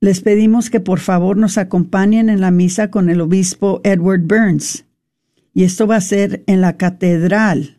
Les 0.01 0.21
pedimos 0.21 0.71
que 0.71 0.79
por 0.79 0.99
favor 0.99 1.37
nos 1.37 1.59
acompañen 1.59 2.31
en 2.31 2.41
la 2.41 2.49
misa 2.49 2.89
con 2.89 3.11
el 3.11 3.21
obispo 3.21 3.81
Edward 3.83 4.21
Burns. 4.21 4.85
Y 5.53 5.63
esto 5.63 5.85
va 5.85 5.97
a 5.97 6.01
ser 6.01 6.43
en 6.47 6.59
la 6.59 6.75
Catedral 6.75 7.77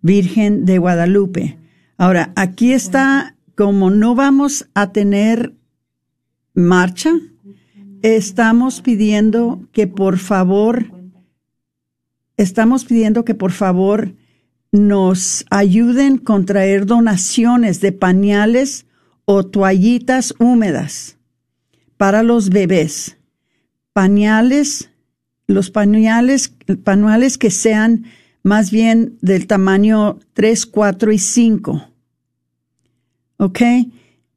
Virgen 0.00 0.64
de 0.64 0.78
Guadalupe. 0.78 1.58
Ahora, 1.96 2.32
aquí 2.34 2.72
está 2.72 3.36
como 3.54 3.90
no 3.90 4.16
vamos 4.16 4.68
a 4.74 4.90
tener 4.90 5.54
marcha, 6.54 7.12
estamos 8.02 8.80
pidiendo 8.80 9.68
que 9.70 9.86
por 9.86 10.18
favor, 10.18 10.86
estamos 12.36 12.84
pidiendo 12.84 13.24
que 13.24 13.36
por 13.36 13.52
favor 13.52 14.16
nos 14.72 15.44
ayuden 15.50 16.18
con 16.18 16.46
traer 16.46 16.84
donaciones 16.84 17.80
de 17.80 17.92
pañales 17.92 18.86
o 19.24 19.44
toallitas 19.44 20.34
húmedas 20.38 21.16
para 21.96 22.22
los 22.22 22.50
bebés. 22.50 23.16
Pañales, 23.92 24.90
los 25.46 25.70
pañales, 25.70 26.54
pañales 26.84 27.38
que 27.38 27.50
sean 27.50 28.04
más 28.42 28.70
bien 28.70 29.18
del 29.20 29.46
tamaño 29.46 30.18
3, 30.34 30.66
4 30.66 31.12
y 31.12 31.18
5 31.18 31.92
¿ok? 33.42 33.60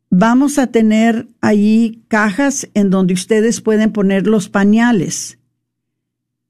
Vamos 0.10 0.58
a 0.58 0.68
tener 0.68 1.28
ahí 1.40 2.04
cajas 2.08 2.68
en 2.74 2.90
donde 2.90 3.14
ustedes 3.14 3.62
pueden 3.62 3.92
poner 3.92 4.26
los 4.26 4.50
pañales. 4.50 5.38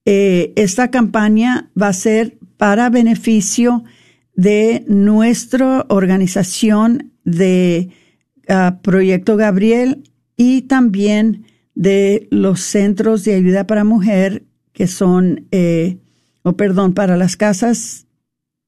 Eh, 0.05 0.53
esta 0.55 0.89
campaña 0.89 1.69
va 1.79 1.89
a 1.89 1.93
ser 1.93 2.37
para 2.55 2.89
beneficio 2.89 3.83
de 4.35 4.85
nuestra 4.87 5.85
organización 5.89 7.11
de 7.25 7.89
Proyecto 8.81 9.37
Gabriel 9.37 10.03
y 10.37 10.63
también 10.63 11.45
de 11.73 12.27
los 12.31 12.61
centros 12.61 13.23
de 13.23 13.35
ayuda 13.35 13.67
para 13.67 13.83
mujer 13.83 14.43
que 14.73 14.87
son, 14.87 15.47
eh, 15.51 15.97
o 16.43 16.55
perdón, 16.57 16.93
para 16.93 17.17
las 17.17 17.37
casas, 17.37 18.07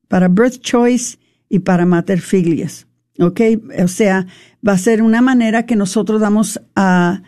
para 0.07 0.29
Birth 0.29 0.59
Choice 0.61 1.17
y 1.49 1.59
para 1.59 1.85
Mater 1.85 2.21
Filias. 2.21 2.87
¿ok? 3.19 3.41
O 3.83 3.87
sea, 3.87 4.27
va 4.67 4.73
a 4.73 4.77
ser 4.77 5.01
una 5.01 5.21
manera 5.21 5.65
que 5.65 5.75
nosotros 5.75 6.21
vamos 6.21 6.61
a 6.75 7.23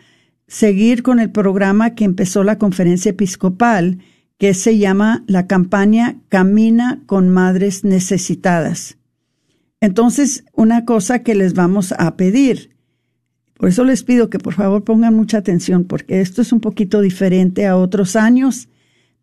seguir 0.46 1.02
con 1.02 1.20
el 1.20 1.30
programa 1.30 1.94
que 1.94 2.04
empezó 2.04 2.42
la 2.42 2.58
conferencia 2.58 3.10
episcopal, 3.10 3.98
que 4.38 4.54
se 4.54 4.78
llama 4.78 5.22
la 5.26 5.46
campaña 5.46 6.16
Camina 6.28 7.02
con 7.06 7.28
Madres 7.28 7.84
Necesitadas. 7.84 8.96
Entonces, 9.80 10.44
una 10.52 10.84
cosa 10.84 11.20
que 11.20 11.34
les 11.34 11.54
vamos 11.54 11.92
a 11.96 12.16
pedir, 12.16 12.76
por 13.54 13.68
eso 13.68 13.84
les 13.84 14.02
pido 14.02 14.30
que 14.30 14.38
por 14.38 14.54
favor 14.54 14.84
pongan 14.84 15.14
mucha 15.14 15.38
atención, 15.38 15.84
porque 15.84 16.20
esto 16.20 16.42
es 16.42 16.52
un 16.52 16.60
poquito 16.60 17.00
diferente 17.00 17.66
a 17.66 17.76
otros 17.76 18.16
años, 18.16 18.68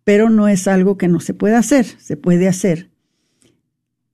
pero 0.04 0.30
no 0.30 0.48
es 0.48 0.68
algo 0.68 0.98
que 0.98 1.08
no 1.08 1.20
se 1.20 1.34
pueda 1.34 1.60
hacer, 1.60 1.86
se 1.86 2.18
puede 2.18 2.48
hacer 2.48 2.90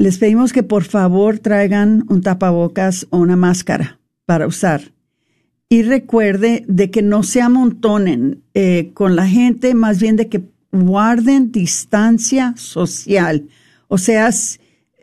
les 0.03 0.17
pedimos 0.17 0.51
que 0.51 0.63
por 0.63 0.83
favor 0.83 1.39
traigan 1.39 2.03
un 2.09 2.21
tapabocas 2.21 3.07
o 3.09 3.19
una 3.19 3.37
máscara 3.37 3.99
para 4.25 4.47
usar. 4.47 4.91
Y 5.69 5.83
recuerde 5.83 6.65
de 6.67 6.91
que 6.91 7.01
no 7.01 7.23
se 7.23 7.41
amontonen 7.41 8.43
eh, 8.53 8.91
con 8.93 9.15
la 9.15 9.27
gente, 9.27 9.73
más 9.73 9.99
bien 9.99 10.17
de 10.17 10.27
que 10.27 10.43
guarden 10.73 11.53
distancia 11.53 12.53
social. 12.57 13.47
O 13.87 13.97
sea, 13.97 14.29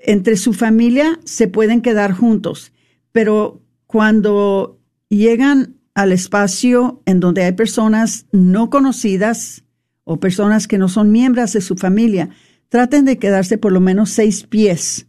entre 0.05 0.37
su 0.37 0.53
familia 0.53 1.19
se 1.25 1.49
pueden 1.49 1.83
quedar 1.83 2.13
juntos, 2.13 2.73
pero 3.13 3.61
cuando 3.87 4.79
llegan 5.09 5.77
al 5.95 6.13
espacio 6.13 7.03
en 7.07 7.21
donde 7.21 7.45
hay 7.45 7.53
personas 7.53 8.27
no 8.33 8.71
conocidas 8.71 9.65
o 10.05 10.19
personas 10.19 10.67
que 10.67 10.79
no 10.79 10.89
son 10.89 11.13
miembros 11.13 11.53
de 11.53 11.61
su 11.61 11.77
familia, 11.77 12.31
traten 12.69 13.05
de 13.05 13.19
quedarse 13.19 13.59
por 13.59 13.73
lo 13.73 13.81
menos 13.81 14.11
seis 14.11 14.45
pies 14.45 15.07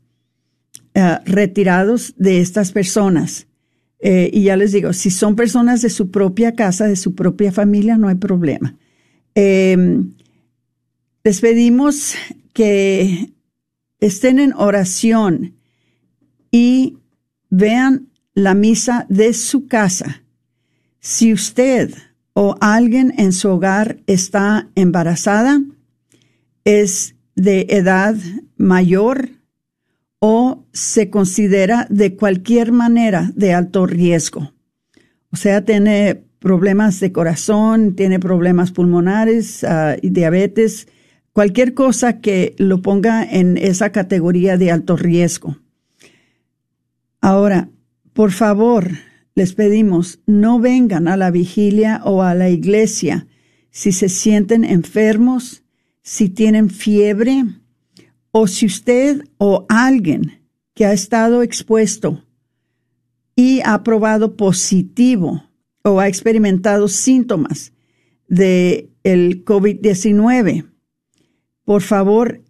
eh, 0.94 1.18
retirados 1.26 2.14
de 2.18 2.42
estas 2.42 2.72
personas. 2.72 3.48
Eh, 4.00 4.32
y 4.34 4.44
ya 4.44 4.58
les 4.58 4.72
digo, 4.72 4.94
si 4.94 5.12
son 5.12 5.36
personas 5.36 5.82
de 5.82 5.90
su 5.90 6.10
propia 6.10 6.56
casa, 6.56 6.88
de 6.88 6.96
su 6.96 7.14
propia 7.14 7.52
familia, 7.52 7.98
no 7.98 8.08
hay 8.08 8.16
problema. 8.16 8.76
Em, 9.36 10.14
les 11.24 11.40
pedimos 11.40 12.16
que 12.54 13.32
estén 14.02 14.40
en 14.40 14.54
oración 14.54 15.56
y 16.52 16.98
vean 17.50 18.10
la 18.34 18.54
misa 18.54 19.06
de 19.08 19.34
su 19.34 19.68
casa. 19.68 20.24
Si 21.00 21.32
usted 21.34 21.94
o 22.34 22.56
alguien 22.60 23.14
en 23.18 23.32
su 23.32 23.50
hogar 23.50 24.00
está 24.08 24.70
embarazada, 24.76 25.62
es 26.66 27.16
de 27.36 27.68
edad 27.70 28.16
mayor 28.58 29.30
o 30.20 30.66
se 30.72 31.10
considera 31.10 31.88
de 31.90 32.16
cualquier 32.16 32.72
manera 32.72 33.32
de 33.36 33.54
alto 33.54 33.86
riesgo. 33.88 34.54
O 35.32 35.36
sea, 35.36 35.64
tiene 35.66 36.24
problemas 36.40 37.00
de 37.00 37.12
corazón, 37.12 37.96
tiene 37.96 38.20
problemas 38.20 38.72
pulmonares, 38.72 39.64
uh, 39.64 39.98
diabetes, 40.02 40.88
cualquier 41.34 41.74
cosa 41.74 42.20
que 42.20 42.56
lo 42.58 42.82
ponga 42.82 43.24
en 43.24 43.58
esa 43.58 43.92
categoría 43.92 44.58
de 44.58 44.72
alto 44.72 44.96
riesgo. 44.96 45.58
Ahora, 47.22 47.70
por 48.14 48.32
favor, 48.32 48.90
les 49.36 49.54
pedimos, 49.54 50.20
no 50.26 50.60
vengan 50.60 51.08
a 51.08 51.18
la 51.18 51.32
vigilia 51.32 52.02
o 52.04 52.24
a 52.24 52.36
la 52.36 52.50
iglesia 52.50 53.28
si 53.70 53.92
se 53.92 54.10
sienten 54.10 54.66
enfermos, 54.66 55.64
si 56.04 56.30
tienen 56.30 56.70
fiebre 56.70 57.46
o 58.32 58.48
si 58.48 58.66
usted 58.66 59.24
o 59.38 59.66
alguien 59.70 60.42
que 60.74 60.86
ha 60.86 60.94
estado 60.94 61.42
expuesto 61.42 62.24
y 63.36 63.62
ha 63.64 63.84
probado 63.84 64.36
positivo 64.36 65.44
o 65.84 66.00
ha 66.00 66.08
experimentado 66.08 66.88
síntomas 66.88 67.74
de 68.28 68.90
el 69.04 69.46
COVID-19. 69.46 70.71
Por 71.64 71.82
favor, 71.82 72.42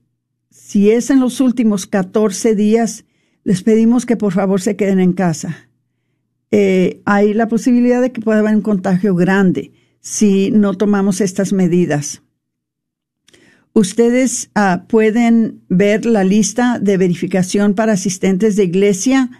si 0.49 0.91
es 0.91 1.09
en 1.09 1.19
los 1.19 1.41
últimos 1.41 1.85
14 1.85 2.55
días, 2.55 3.05
les 3.43 3.63
pedimos 3.63 4.05
que 4.05 4.17
por 4.17 4.33
favor 4.33 4.61
se 4.61 4.75
queden 4.75 4.99
en 4.99 5.13
casa. 5.13 5.69
Eh, 6.51 7.01
hay 7.05 7.33
la 7.33 7.47
posibilidad 7.47 8.01
de 8.01 8.11
que 8.11 8.21
pueda 8.21 8.39
haber 8.39 8.55
un 8.55 8.61
contagio 8.61 9.15
grande 9.15 9.71
si 10.01 10.51
no 10.51 10.73
tomamos 10.73 11.21
estas 11.21 11.53
medidas. 11.53 12.21
Ustedes 13.73 14.49
ah, 14.53 14.83
pueden 14.87 15.61
ver 15.69 16.05
la 16.05 16.25
lista 16.25 16.77
de 16.79 16.97
verificación 16.97 17.73
para 17.73 17.93
asistentes 17.93 18.57
de 18.57 18.65
iglesia 18.65 19.31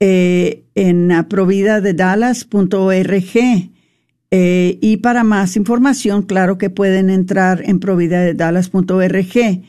eh, 0.00 0.64
en 0.74 1.12
providadedallas.org. 1.28 3.75
Eh, 4.30 4.78
y 4.80 4.98
para 4.98 5.24
más 5.24 5.56
información, 5.56 6.22
claro 6.22 6.58
que 6.58 6.70
pueden 6.70 7.10
entrar 7.10 7.62
en 7.64 7.78
providadedallas.org 7.78 9.62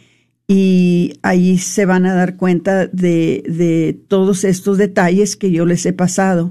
y 0.48 1.20
ahí 1.22 1.58
se 1.58 1.86
van 1.86 2.06
a 2.06 2.14
dar 2.14 2.38
cuenta 2.38 2.88
de, 2.88 3.44
de, 3.48 4.00
todos 4.08 4.44
estos 4.44 4.78
detalles 4.78 5.36
que 5.36 5.52
yo 5.52 5.66
les 5.66 5.86
he 5.86 5.94
pasado. 5.94 6.50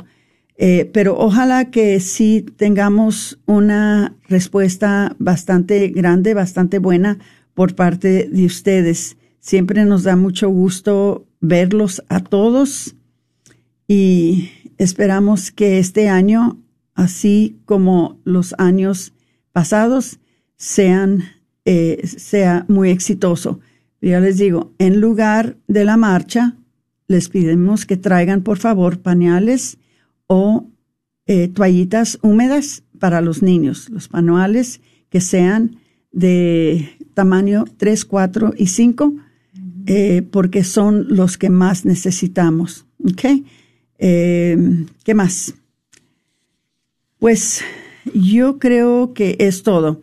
Eh, 0.59 0.91
pero 0.93 1.19
ojalá 1.19 1.71
que 1.71 2.01
sí 2.01 2.45
tengamos 2.57 3.39
una 3.47 4.17
respuesta 4.29 5.15
bastante 5.19 5.89
grande, 5.89 6.35
bastante 6.35 6.79
buena 6.79 7.19
por 7.55 7.75
parte 7.75 8.29
de 8.31 8.47
ustedes. 8.47 9.17
Siempre 9.41 9.85
nos 9.85 10.05
da 10.05 10.17
mucho 10.17 10.49
gusto 10.49 11.27
verlos 11.41 12.03
a 12.09 12.21
todos 12.21 12.97
y 13.87 14.51
esperamos 14.79 15.51
que 15.51 15.79
este 15.79 16.09
año, 16.09 16.59
así 16.97 17.61
como 17.65 18.19
los 18.25 18.55
años 18.59 19.13
pasados, 19.53 20.19
sean, 20.57 21.23
eh, 21.65 22.01
sea 22.07 22.65
muy 22.69 22.91
exitoso. 22.91 23.61
Ya 24.01 24.21
les 24.21 24.39
digo, 24.39 24.73
en 24.79 25.01
lugar 25.01 25.57
de 25.69 25.85
la 25.85 25.97
marcha, 25.97 26.57
les 27.07 27.29
pedimos 27.29 27.87
que 27.87 27.97
traigan, 27.97 28.43
por 28.43 28.59
favor, 28.59 28.99
pañales 29.01 29.79
o 30.27 30.67
eh, 31.27 31.49
toallitas 31.49 32.19
húmedas 32.23 32.83
para 32.99 33.21
los 33.21 33.43
niños, 33.43 33.89
los 33.91 34.09
pañales 34.09 34.81
que 35.09 35.21
sean 35.21 35.77
de 36.13 36.89
tamaño 37.15 37.65
3, 37.77 38.05
4 38.05 38.55
y 38.57 38.67
5, 38.69 39.15
eh, 39.87 40.23
porque 40.31 40.65
son 40.65 41.07
los 41.09 41.39
que 41.39 41.51
más 41.51 41.85
necesitamos. 41.85 42.87
¿Ok? 43.05 43.45
Eh, 43.99 44.87
¿Qué 45.05 45.15
más? 45.15 45.55
Pues 47.19 47.63
yo 48.15 48.59
creo 48.59 49.15
que 49.15 49.37
es 49.39 49.63
todo. 49.63 50.03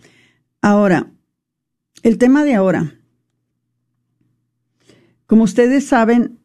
Ahora, 0.62 1.12
el 2.02 2.18
tema 2.18 2.44
de 2.44 2.56
ahora. 2.56 2.96
Como 5.26 5.44
ustedes 5.44 5.86
saben, 5.86 6.40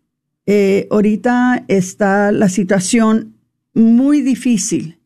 eh, 0.47 0.87
ahorita 0.91 1.65
está 1.69 2.33
la 2.33 2.49
situación 2.49 3.35
muy 3.75 4.21
difícil 4.23 4.99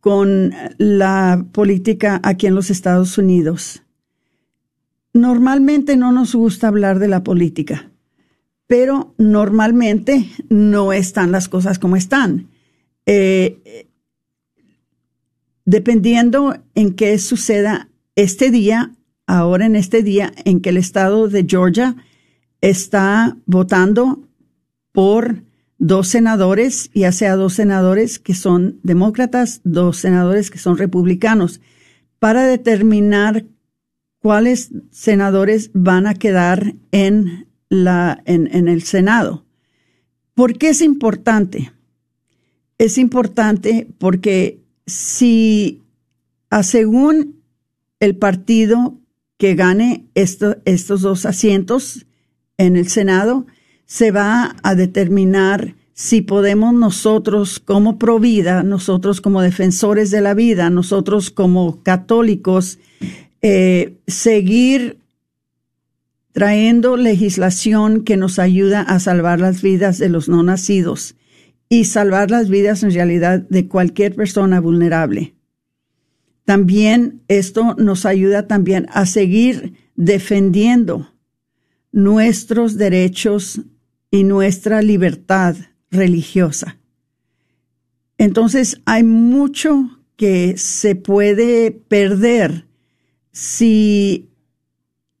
con 0.00 0.52
la 0.78 1.44
política 1.52 2.20
aquí 2.22 2.46
en 2.46 2.54
los 2.54 2.70
Estados 2.70 3.18
Unidos. 3.18 3.82
Normalmente 5.12 5.96
no 5.96 6.12
nos 6.12 6.34
gusta 6.34 6.68
hablar 6.68 6.98
de 6.98 7.08
la 7.08 7.24
política, 7.24 7.90
pero 8.66 9.14
normalmente 9.18 10.28
no 10.48 10.92
están 10.92 11.32
las 11.32 11.48
cosas 11.48 11.78
como 11.78 11.96
están. 11.96 12.48
Eh, 13.06 13.86
dependiendo 15.66 16.56
en 16.74 16.94
qué 16.94 17.18
suceda 17.18 17.90
este 18.14 18.50
día, 18.50 18.92
ahora 19.26 19.66
en 19.66 19.76
este 19.76 20.02
día 20.02 20.32
en 20.44 20.60
que 20.60 20.70
el 20.70 20.78
estado 20.78 21.28
de 21.28 21.44
Georgia 21.46 21.96
está 22.62 23.36
votando 23.44 24.22
por 24.92 25.42
dos 25.78 26.08
senadores, 26.08 26.90
ya 26.94 27.12
sea 27.12 27.36
dos 27.36 27.52
senadores 27.52 28.18
que 28.18 28.34
son 28.34 28.80
demócratas, 28.82 29.60
dos 29.64 29.98
senadores 29.98 30.50
que 30.50 30.58
son 30.58 30.78
republicanos, 30.78 31.60
para 32.18 32.44
determinar 32.46 33.44
cuáles 34.20 34.70
senadores 34.90 35.70
van 35.74 36.06
a 36.06 36.14
quedar 36.14 36.74
en, 36.92 37.48
la, 37.68 38.22
en, 38.24 38.48
en 38.54 38.68
el 38.68 38.82
Senado. 38.82 39.44
¿Por 40.32 40.56
qué 40.56 40.70
es 40.70 40.80
importante? 40.80 41.72
Es 42.78 42.98
importante 42.98 43.88
porque 43.98 44.65
si, 44.86 45.82
a 46.50 46.62
según 46.62 47.42
el 48.00 48.16
partido 48.16 48.98
que 49.38 49.54
gane 49.54 50.06
estos 50.14 51.02
dos 51.02 51.26
asientos 51.26 52.06
en 52.56 52.76
el 52.76 52.88
Senado, 52.88 53.46
se 53.84 54.10
va 54.10 54.56
a 54.62 54.74
determinar 54.74 55.74
si 55.92 56.20
podemos 56.20 56.74
nosotros 56.74 57.58
como 57.58 57.98
provida, 57.98 58.62
nosotros 58.62 59.20
como 59.20 59.40
defensores 59.40 60.10
de 60.10 60.20
la 60.20 60.34
vida, 60.34 60.68
nosotros 60.70 61.30
como 61.30 61.82
católicos, 61.82 62.78
eh, 63.42 63.96
seguir 64.06 64.98
trayendo 66.32 66.98
legislación 66.98 68.04
que 68.04 68.18
nos 68.18 68.38
ayuda 68.38 68.82
a 68.82 69.00
salvar 69.00 69.40
las 69.40 69.62
vidas 69.62 69.98
de 69.98 70.10
los 70.10 70.28
no 70.28 70.42
nacidos 70.42 71.14
y 71.68 71.84
salvar 71.84 72.30
las 72.30 72.48
vidas 72.48 72.82
en 72.82 72.92
realidad 72.92 73.40
de 73.48 73.68
cualquier 73.68 74.14
persona 74.14 74.60
vulnerable. 74.60 75.34
También 76.44 77.22
esto 77.28 77.74
nos 77.74 78.06
ayuda 78.06 78.46
también 78.46 78.86
a 78.90 79.04
seguir 79.06 79.74
defendiendo 79.96 81.12
nuestros 81.90 82.76
derechos 82.76 83.62
y 84.10 84.22
nuestra 84.22 84.80
libertad 84.82 85.56
religiosa. 85.90 86.78
Entonces 88.18 88.80
hay 88.84 89.02
mucho 89.02 89.98
que 90.16 90.56
se 90.56 90.94
puede 90.94 91.70
perder 91.70 92.66
si 93.32 94.30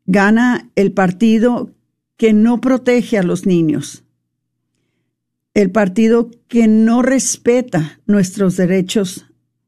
gana 0.06 0.70
el 0.76 0.92
partido 0.92 1.74
que 2.16 2.32
no 2.32 2.60
protege 2.60 3.18
a 3.18 3.22
los 3.22 3.44
niños, 3.44 4.05
el 5.56 5.70
partido 5.70 6.30
que 6.48 6.68
no 6.68 7.00
respeta 7.00 7.98
nuestros 8.04 8.58
derechos 8.58 9.24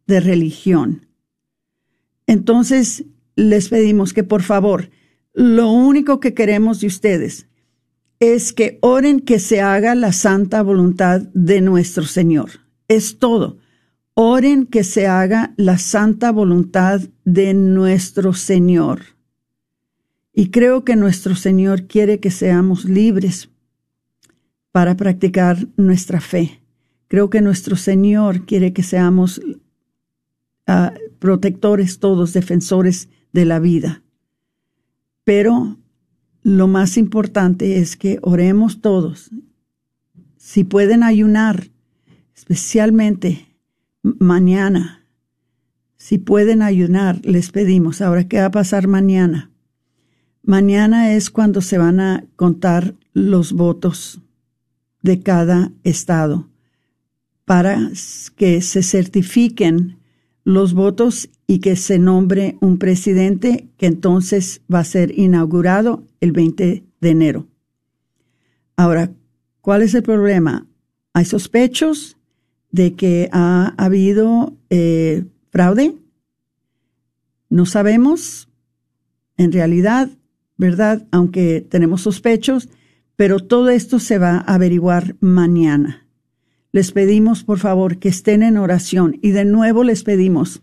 de 0.07 0.21
religión. 0.21 1.07
Entonces, 2.27 3.07
les 3.37 3.71
pedimos 3.71 4.13
que 4.13 4.23
por 4.23 4.43
favor, 4.43 4.91
lo 5.33 5.71
único 5.71 6.21
que 6.21 6.35
queremos 6.35 6.83
de 6.83 6.89
ustedes 6.89 7.49
es 8.21 8.53
que 8.53 8.77
oren 8.83 9.21
que 9.21 9.39
se 9.39 9.63
haga 9.63 9.95
la 9.95 10.13
santa 10.13 10.61
voluntad 10.63 11.23
de 11.33 11.63
nuestro 11.63 12.05
Señor. 12.05 12.51
Es 12.89 13.19
todo. 13.19 13.57
Oren 14.13 14.67
que 14.67 14.85
se 14.85 15.07
haga 15.07 15.55
la 15.57 15.79
santa 15.79 16.33
voluntad 16.33 17.01
de 17.25 17.55
nuestro 17.55 18.35
Señor. 18.35 19.17
Y 20.35 20.51
creo 20.51 20.85
que 20.85 20.97
nuestro 20.97 21.35
Señor 21.35 21.87
quiere 21.87 22.21
que 22.21 22.31
seamos 22.31 22.85
libres 22.85 23.49
para 24.73 24.97
practicar 24.97 25.67
nuestra 25.77 26.21
fe. 26.21 26.61
Creo 27.09 27.31
que 27.31 27.41
nuestro 27.41 27.77
Señor 27.77 28.45
quiere 28.45 28.73
que 28.73 28.83
seamos 28.83 29.41
ah, 30.67 30.93
protectores 31.19 31.99
todos, 31.99 32.33
defensores 32.33 33.09
de 33.33 33.45
la 33.45 33.59
vida. 33.59 34.03
Pero 35.25 35.79
lo 36.43 36.69
más 36.69 36.97
importante 36.97 37.79
es 37.79 37.97
que 37.97 38.19
oremos 38.23 38.81
todos. 38.81 39.31
Si 40.37 40.65
pueden 40.65 41.03
ayunar, 41.03 41.69
especialmente 42.35 43.49
mañana, 44.03 45.05
si 45.97 46.19
pueden 46.19 46.63
ayunar, 46.63 47.21
les 47.25 47.51
pedimos. 47.51 48.01
Ahora, 48.01 48.29
¿qué 48.29 48.39
va 48.39 48.47
a 48.47 48.51
pasar 48.51 48.87
mañana? 48.87 49.51
Mañana 50.43 51.13
es 51.13 51.29
cuando 51.29 51.61
se 51.61 51.77
van 51.77 52.01
a 52.01 52.25
contar 52.37 52.95
los 53.13 53.53
votos 53.53 54.21
de 55.03 55.21
cada 55.23 55.73
estado 55.85 56.49
para 57.45 57.91
que 58.37 58.61
se 58.61 58.83
certifiquen 58.83 59.99
los 60.45 60.75
votos 60.75 61.31
y 61.47 61.61
que 61.61 61.77
se 61.77 61.99
nombre 61.99 62.59
un 62.61 62.79
presidente 62.79 63.69
que 63.77 63.87
entonces 63.87 64.61
va 64.73 64.81
a 64.81 64.85
ser 64.85 65.19
inaugurado 65.19 66.05
el 66.21 66.33
20 66.33 66.85
de 67.01 67.11
enero. 67.11 67.47
Ahora, 68.77 69.11
¿cuál 69.61 69.83
es 69.83 69.95
el 69.95 70.03
problema? 70.03 70.67
Hay 71.15 71.25
sospechos 71.25 72.19
de 72.71 72.95
que 72.95 73.29
ha 73.33 73.75
habido 73.77 74.55
eh, 74.71 75.25
fraude. 75.51 75.95
No 77.49 77.67
sabemos, 77.67 78.49
en 79.37 79.53
realidad, 79.53 80.11
¿verdad? 80.59 81.07
Aunque 81.11 81.61
tenemos 81.61 82.03
sospechos, 82.03 82.69
pero 83.19 83.41
todo 83.41 83.71
esto 83.71 83.99
se 83.99 84.17
va 84.17 84.37
a 84.37 84.55
averiguar 84.55 85.17
mañana. 85.19 86.07
Les 86.71 86.93
pedimos, 86.93 87.43
por 87.43 87.59
favor, 87.59 87.99
que 87.99 88.09
estén 88.09 88.45
en 88.45 88.57
oración 88.57 89.19
y 89.21 89.33
de 89.33 89.45
nuevo 89.45 89.83
les 89.83 90.05
pedimos, 90.05 90.63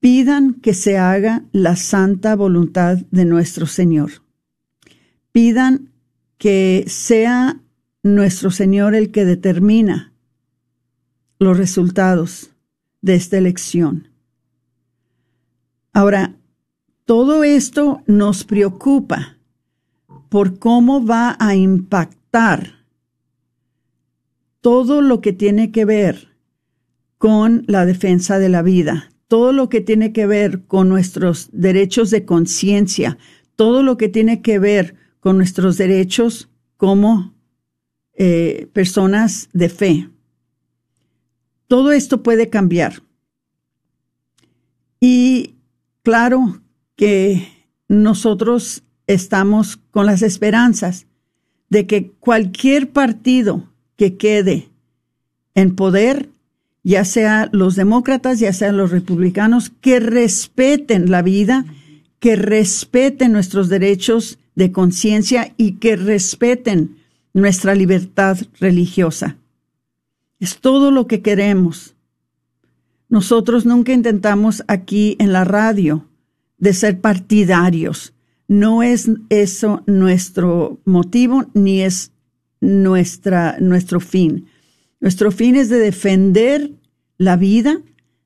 pidan 0.00 0.54
que 0.54 0.72
se 0.72 0.96
haga 0.96 1.44
la 1.52 1.76
santa 1.76 2.34
voluntad 2.34 2.96
de 3.10 3.26
nuestro 3.26 3.66
Señor. 3.66 4.22
Pidan 5.32 5.90
que 6.38 6.84
sea 6.86 7.60
nuestro 8.02 8.50
Señor 8.50 8.94
el 8.94 9.10
que 9.10 9.26
determina 9.26 10.14
los 11.38 11.58
resultados 11.58 12.52
de 13.02 13.16
esta 13.16 13.36
elección. 13.36 14.08
Ahora, 15.92 16.36
todo 17.04 17.44
esto 17.44 18.02
nos 18.06 18.44
preocupa 18.44 19.37
por 20.28 20.58
cómo 20.58 21.04
va 21.04 21.36
a 21.38 21.54
impactar 21.54 22.84
todo 24.60 25.00
lo 25.00 25.20
que 25.20 25.32
tiene 25.32 25.70
que 25.70 25.84
ver 25.84 26.28
con 27.16 27.64
la 27.66 27.86
defensa 27.86 28.38
de 28.38 28.48
la 28.48 28.62
vida, 28.62 29.10
todo 29.26 29.52
lo 29.52 29.68
que 29.68 29.80
tiene 29.80 30.12
que 30.12 30.26
ver 30.26 30.64
con 30.66 30.88
nuestros 30.88 31.48
derechos 31.52 32.10
de 32.10 32.24
conciencia, 32.24 33.18
todo 33.56 33.82
lo 33.82 33.96
que 33.96 34.08
tiene 34.08 34.42
que 34.42 34.58
ver 34.58 34.94
con 35.20 35.36
nuestros 35.36 35.76
derechos 35.76 36.48
como 36.76 37.34
eh, 38.14 38.68
personas 38.72 39.48
de 39.52 39.68
fe. 39.68 40.10
Todo 41.66 41.92
esto 41.92 42.22
puede 42.22 42.48
cambiar. 42.48 43.02
Y 45.00 45.56
claro 46.02 46.62
que 46.96 47.48
nosotros 47.88 48.82
estamos 49.08 49.80
con 49.90 50.06
las 50.06 50.22
esperanzas 50.22 51.06
de 51.70 51.86
que 51.86 52.12
cualquier 52.20 52.90
partido 52.90 53.68
que 53.96 54.16
quede 54.16 54.68
en 55.54 55.74
poder, 55.74 56.28
ya 56.84 57.04
sea 57.04 57.48
los 57.52 57.74
demócratas, 57.74 58.38
ya 58.38 58.52
sean 58.52 58.76
los 58.76 58.92
republicanos, 58.92 59.72
que 59.80 59.98
respeten 59.98 61.10
la 61.10 61.22
vida, 61.22 61.64
que 62.20 62.36
respeten 62.36 63.32
nuestros 63.32 63.68
derechos 63.68 64.38
de 64.54 64.70
conciencia 64.70 65.52
y 65.56 65.72
que 65.72 65.96
respeten 65.96 66.98
nuestra 67.32 67.74
libertad 67.74 68.38
religiosa. 68.60 69.36
Es 70.40 70.58
todo 70.58 70.90
lo 70.90 71.06
que 71.06 71.22
queremos. 71.22 71.94
Nosotros 73.08 73.66
nunca 73.66 73.92
intentamos 73.92 74.62
aquí 74.68 75.16
en 75.18 75.32
la 75.32 75.44
radio 75.44 76.06
de 76.58 76.72
ser 76.74 77.00
partidarios. 77.00 78.12
No 78.48 78.82
es 78.82 79.10
eso 79.28 79.82
nuestro 79.86 80.80
motivo 80.86 81.44
ni 81.52 81.82
es 81.82 82.12
nuestra, 82.60 83.58
nuestro 83.60 84.00
fin. 84.00 84.46
Nuestro 85.00 85.30
fin 85.30 85.54
es 85.54 85.68
de 85.68 85.78
defender 85.78 86.72
la 87.18 87.36
vida, 87.36 87.82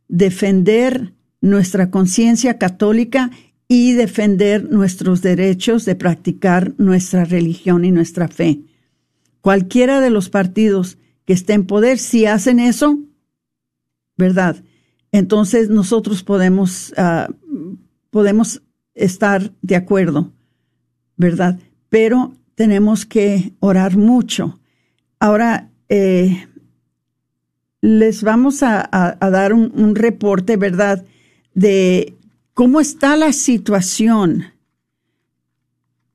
defender 0.09 1.13
nuestra 1.41 1.91
conciencia 1.91 2.57
católica 2.57 3.31
y 3.67 3.93
defender 3.93 4.71
nuestros 4.71 5.23
derechos 5.23 5.85
de 5.85 5.97
practicar 5.97 6.75
nuestra 6.79 7.25
religión 7.25 7.85
y 7.85 7.91
nuestra 7.91 8.29
fe. 8.29 8.61
Cualquiera 9.41 10.01
de 10.01 10.11
los 10.11 10.29
partidos 10.29 10.99
que 11.25 11.33
esté 11.33 11.55
en 11.55 11.67
poder, 11.67 11.99
si 11.99 12.27
hacen 12.27 12.61
eso, 12.61 12.99
¿verdad? 14.17 14.63
Entonces 15.11 15.69
nosotros 15.69 16.23
podemos, 16.23 16.95
ah, 16.97 17.29
podemos 18.11 18.63
estar 18.95 19.53
de 19.63 19.77
acuerdo, 19.77 20.33
¿verdad? 21.17 21.59
Pero 21.89 22.35
tenemos 22.55 23.07
que 23.07 23.55
orar 23.61 23.97
mucho. 23.97 24.61
Ahora, 25.19 25.71
eh, 25.89 26.47
les 27.81 28.23
vamos 28.23 28.63
a, 28.63 28.89
dar 29.21 29.53
un, 29.53 29.95
reporte, 29.95 30.57
¿verdad?, 30.57 31.05
de 31.55 32.15
cómo 32.55 32.81
está 32.81 33.17
la 33.17 33.33
situación 33.33 34.45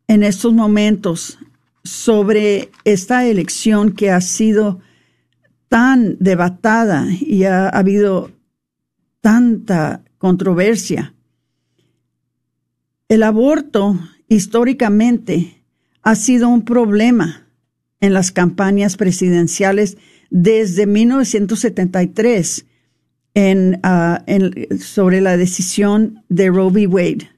en 0.08 0.24
estos 0.24 0.54
momentos 0.54 1.38
sobre 1.84 2.72
esta 2.86 3.26
elección 3.26 3.92
que 3.92 4.10
ha 4.12 4.22
sido 4.22 4.80
tan 5.68 6.18
debatada 6.20 7.06
y 7.20 7.44
ha 7.44 7.68
habido 7.68 8.32
tanta 9.20 10.04
controversia. 10.18 11.14
El 13.10 13.24
aborto 13.24 13.98
históricamente 14.28 15.64
ha 16.02 16.16
sido 16.16 16.50
un 16.50 16.64
problema 16.64 17.48
en 18.02 18.14
las 18.14 18.34
campañas 18.34 18.98
presidenciales 18.98 19.98
desde 20.30 20.86
1973 20.86 22.66
ah, 23.84 24.26
sobre 24.82 25.22
la 25.22 25.38
decisión 25.38 26.24
de 26.28 26.50
Roe 26.50 26.70
v. 26.70 26.88
Wade, 26.88 27.30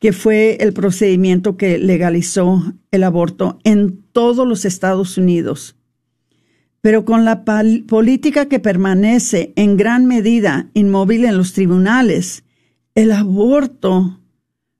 que 0.00 0.12
fue 0.12 0.56
el 0.60 0.72
procedimiento 0.72 1.56
que 1.56 1.78
legalizó 1.78 2.74
el 2.90 3.04
aborto 3.04 3.60
en 3.62 4.02
todos 4.10 4.44
los 4.46 4.64
Estados 4.64 5.18
Unidos. 5.18 5.76
Pero 6.80 7.04
con 7.04 7.24
la 7.24 7.44
política 7.86 8.46
que 8.46 8.58
permanece 8.58 9.52
en 9.54 9.76
gran 9.76 10.06
medida 10.06 10.68
inmóvil 10.74 11.26
en 11.26 11.36
los 11.36 11.52
tribunales, 11.52 12.42
el 12.94 13.12
aborto 13.12 14.20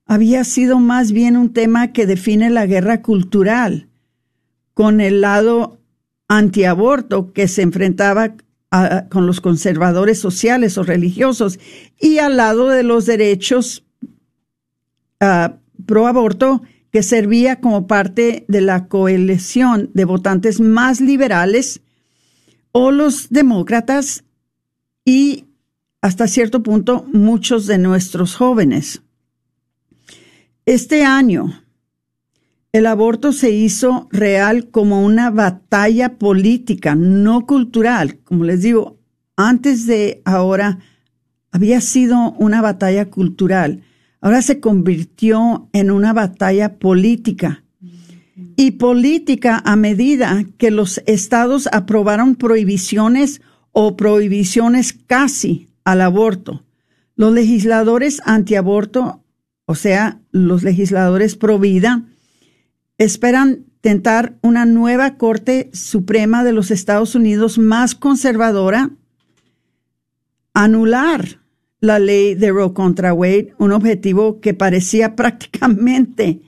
había 0.06 0.44
sido 0.44 0.78
más 0.80 1.12
bien 1.12 1.36
un 1.36 1.52
tema 1.52 1.92
que 1.92 2.06
define 2.06 2.50
la 2.50 2.66
guerra 2.66 3.02
cultural, 3.02 3.88
con 4.74 5.00
el 5.00 5.20
lado 5.20 5.78
antiaborto 6.28 7.32
que 7.32 7.48
se 7.48 7.62
enfrentaba 7.62 8.34
con 9.10 9.26
los 9.26 9.40
conservadores 9.40 10.20
sociales 10.20 10.78
o 10.78 10.84
religiosos 10.84 11.58
y 11.98 12.18
al 12.18 12.36
lado 12.36 12.68
de 12.68 12.84
los 12.84 13.04
derechos 13.04 13.84
uh, 15.20 15.52
pro 15.86 16.06
aborto 16.06 16.62
que 16.92 17.02
servía 17.02 17.60
como 17.60 17.88
parte 17.88 18.44
de 18.46 18.60
la 18.60 18.86
coalición 18.86 19.90
de 19.92 20.04
votantes 20.04 20.60
más 20.60 21.00
liberales 21.00 21.80
o 22.70 22.92
los 22.92 23.30
demócratas 23.30 24.22
y 25.04 25.46
hasta 26.02 26.26
cierto 26.26 26.62
punto 26.62 27.06
muchos 27.12 27.66
de 27.66 27.78
nuestros 27.78 28.34
jóvenes. 28.36 29.02
Este 30.64 31.04
año, 31.04 31.62
el 32.72 32.86
aborto 32.86 33.32
se 33.32 33.50
hizo 33.50 34.08
real 34.12 34.70
como 34.70 35.04
una 35.04 35.30
batalla 35.30 36.18
política, 36.18 36.94
no 36.94 37.46
cultural. 37.46 38.18
Como 38.24 38.44
les 38.44 38.62
digo, 38.62 38.98
antes 39.36 39.86
de 39.86 40.22
ahora 40.24 40.78
había 41.50 41.80
sido 41.80 42.32
una 42.32 42.62
batalla 42.62 43.10
cultural. 43.10 43.82
Ahora 44.20 44.42
se 44.42 44.60
convirtió 44.60 45.68
en 45.72 45.90
una 45.90 46.12
batalla 46.12 46.78
política. 46.78 47.64
Y 48.56 48.72
política 48.72 49.62
a 49.64 49.76
medida 49.76 50.44
que 50.58 50.70
los 50.70 51.02
estados 51.06 51.68
aprobaron 51.72 52.36
prohibiciones 52.36 53.40
o 53.72 53.96
prohibiciones 53.96 54.92
casi 54.92 55.69
al 55.84 56.00
aborto. 56.00 56.64
Los 57.16 57.32
legisladores 57.32 58.20
antiaborto 58.24 59.20
o 59.70 59.76
sea, 59.76 60.18
los 60.32 60.64
legisladores 60.64 61.36
pro 61.36 61.60
vida, 61.60 62.02
esperan 62.98 63.66
tentar 63.80 64.34
una 64.42 64.66
nueva 64.66 65.16
Corte 65.16 65.70
Suprema 65.72 66.42
de 66.42 66.52
los 66.52 66.72
Estados 66.72 67.14
Unidos 67.14 67.56
más 67.56 67.94
conservadora, 67.94 68.90
anular 70.54 71.38
la 71.78 72.00
ley 72.00 72.34
de 72.34 72.50
Roe 72.50 72.74
contra 72.74 73.14
Wade, 73.14 73.54
un 73.58 73.70
objetivo 73.70 74.40
que 74.40 74.54
parecía 74.54 75.14
prácticamente 75.14 76.40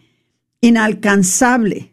inalcanzable 0.61 1.92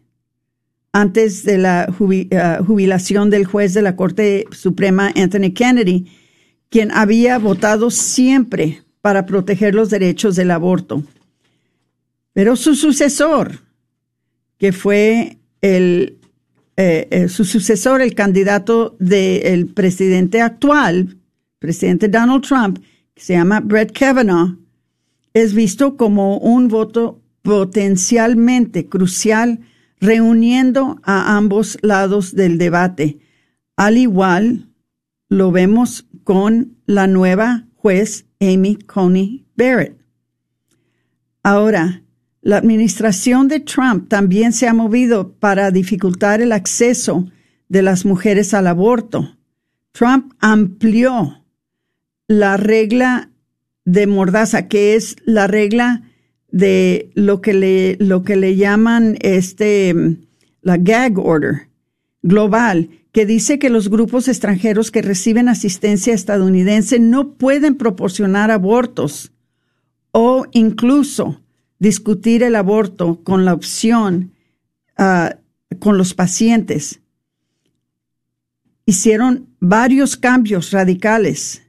antes 0.92 1.44
de 1.44 1.58
la 1.58 1.84
eh, 2.10 2.58
jubilación 2.66 3.30
del 3.30 3.44
juez 3.44 3.72
de 3.72 3.82
la 3.82 3.94
Corte 3.94 4.46
Suprema, 4.50 5.12
Anthony 5.14 5.52
Kennedy, 5.54 6.06
quien 6.70 6.90
había 6.92 7.38
votado 7.38 7.90
siempre 7.90 8.82
para 9.02 9.26
proteger 9.26 9.74
los 9.74 9.90
derechos 9.90 10.36
del 10.36 10.50
aborto. 10.50 11.02
Pero 12.32 12.56
su 12.56 12.74
sucesor, 12.74 13.58
que 14.56 14.72
fue 14.72 15.38
el 15.60 16.20
eh, 16.82 17.08
eh, 17.10 17.28
su 17.28 17.44
sucesor, 17.44 18.00
el 18.00 18.14
candidato 18.14 18.96
del 18.98 19.66
presidente 19.66 20.40
actual, 20.40 21.18
presidente 21.58 22.08
Donald 22.08 22.42
Trump, 22.42 22.78
que 23.12 23.22
se 23.22 23.34
llama 23.34 23.60
Brett 23.60 23.92
Kavanaugh, 23.92 24.56
es 25.34 25.52
visto 25.52 25.98
como 25.98 26.38
un 26.38 26.68
voto 26.68 27.20
potencialmente 27.42 28.86
crucial 28.86 29.60
reuniendo 30.00 30.98
a 31.02 31.36
ambos 31.36 31.76
lados 31.82 32.34
del 32.34 32.56
debate. 32.56 33.18
Al 33.76 33.98
igual 33.98 34.70
lo 35.28 35.52
vemos 35.52 36.06
con 36.30 36.76
la 36.86 37.08
nueva 37.08 37.66
juez 37.74 38.24
Amy 38.40 38.76
Coney 38.76 39.46
Barrett. 39.56 40.00
Ahora, 41.42 42.04
la 42.40 42.58
administración 42.58 43.48
de 43.48 43.58
Trump 43.58 44.08
también 44.08 44.52
se 44.52 44.68
ha 44.68 44.72
movido 44.72 45.32
para 45.32 45.72
dificultar 45.72 46.40
el 46.40 46.52
acceso 46.52 47.28
de 47.68 47.82
las 47.82 48.04
mujeres 48.04 48.54
al 48.54 48.68
aborto. 48.68 49.38
Trump 49.90 50.32
amplió 50.38 51.42
la 52.28 52.56
regla 52.56 53.32
de 53.84 54.06
mordaza, 54.06 54.68
que 54.68 54.94
es 54.94 55.16
la 55.24 55.48
regla 55.48 56.04
de 56.52 57.10
lo 57.16 57.40
que 57.40 57.54
le, 57.54 57.96
lo 57.98 58.22
que 58.22 58.36
le 58.36 58.54
llaman 58.54 59.18
este, 59.20 60.16
la 60.62 60.76
gag 60.76 61.18
order 61.18 61.70
global, 62.22 62.88
que 63.12 63.26
dice 63.26 63.58
que 63.58 63.70
los 63.70 63.88
grupos 63.88 64.28
extranjeros 64.28 64.90
que 64.90 65.02
reciben 65.02 65.48
asistencia 65.48 66.14
estadounidense 66.14 67.00
no 67.00 67.32
pueden 67.34 67.76
proporcionar 67.76 68.50
abortos 68.50 69.32
o 70.12 70.46
incluso 70.52 71.40
discutir 71.78 72.42
el 72.42 72.54
aborto 72.54 73.22
con 73.24 73.44
la 73.44 73.54
opción 73.54 74.32
ah, 74.96 75.36
con 75.78 75.98
los 75.98 76.14
pacientes. 76.14 77.00
Hicieron 78.86 79.48
varios 79.60 80.16
cambios 80.16 80.70
radicales 80.72 81.62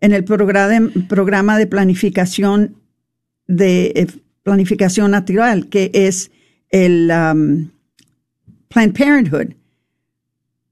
en 0.00 0.12
el 0.12 0.24
programa, 0.24 1.58
de 1.58 1.66
planificación 1.66 2.76
de 3.46 3.92
eh, 3.94 4.06
planificación 4.42 5.10
natural, 5.10 5.68
que 5.68 5.90
es 5.94 6.30
el 6.70 7.08
Planned 8.68 8.92
Parenthood. 8.96 9.54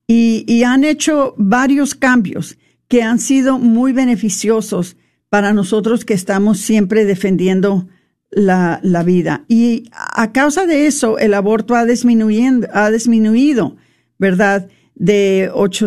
Y 0.07 0.63
han 0.65 0.85
hecho 0.85 1.35
varios 1.39 1.95
cambios 1.95 2.59
que 2.89 3.03
han 3.03 3.19
sido 3.19 3.59
muy 3.59 3.93
beneficiosos 3.93 4.97
para 5.35 5.53
nosotros 5.53 6.05
que 6.05 6.15
estamos 6.15 6.61
siempre 6.61 7.05
defendiendo 7.05 7.89
la, 8.31 8.79
la, 8.83 9.03
vida. 9.03 9.45
Y 9.49 9.91
a 9.93 10.31
causa 10.33 10.67
de 10.67 10.87
eso, 10.87 11.19
el 11.19 11.35
aborto 11.35 11.75
ha, 11.75 11.85
disminuyendo, 11.85 12.69
ha 12.73 12.91
disminuido, 12.91 13.77
¿verdad? 14.19 14.69
De 14.95 15.51
8, 15.53 15.87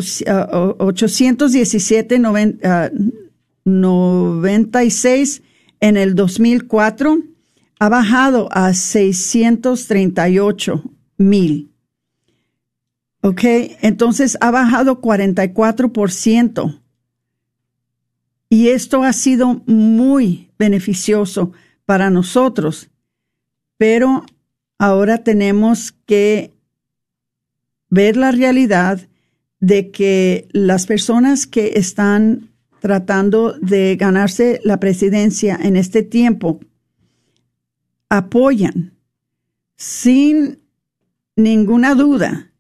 817, 0.80 2.20
96 3.64 5.42
en 5.80 5.98
el 5.98 6.16
2004, 6.16 7.18
ha 7.80 7.90
bajado 7.90 8.50
a 8.52 8.74
638 8.74 10.84
mil. 11.18 11.67
¿Ok? 13.28 13.42
Entonces 13.82 14.38
ha 14.40 14.52
bajado 14.52 15.02
44%. 15.02 16.80
Y 18.50 18.70
esto 18.70 19.04
ha 19.04 19.12
sido 19.12 19.64
muy 19.66 20.50
beneficioso 20.58 21.52
para 21.84 22.10
nosotros, 22.10 22.90
pero 23.76 24.26
ahora 24.78 25.26
tenemos 25.26 25.92
que 26.06 26.54
ver 27.90 28.16
la 28.16 28.32
realidad 28.32 29.10
de 29.60 29.92
que 29.92 30.48
las 30.54 30.86
personas 30.86 31.48
que 31.48 31.74
están 31.76 32.54
tratando 32.80 33.58
de 33.60 33.98
ganarse 33.98 34.62
la 34.64 34.80
presidencia 34.80 35.60
en 35.62 35.76
este 35.76 36.02
tiempo 36.02 36.62
apoyan 38.08 38.94
sin 39.76 40.60
ninguna 41.36 41.94
duda 41.94 42.54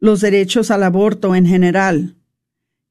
los 0.00 0.20
derechos 0.20 0.70
al 0.70 0.82
aborto 0.82 1.34
en 1.34 1.46
general, 1.46 2.16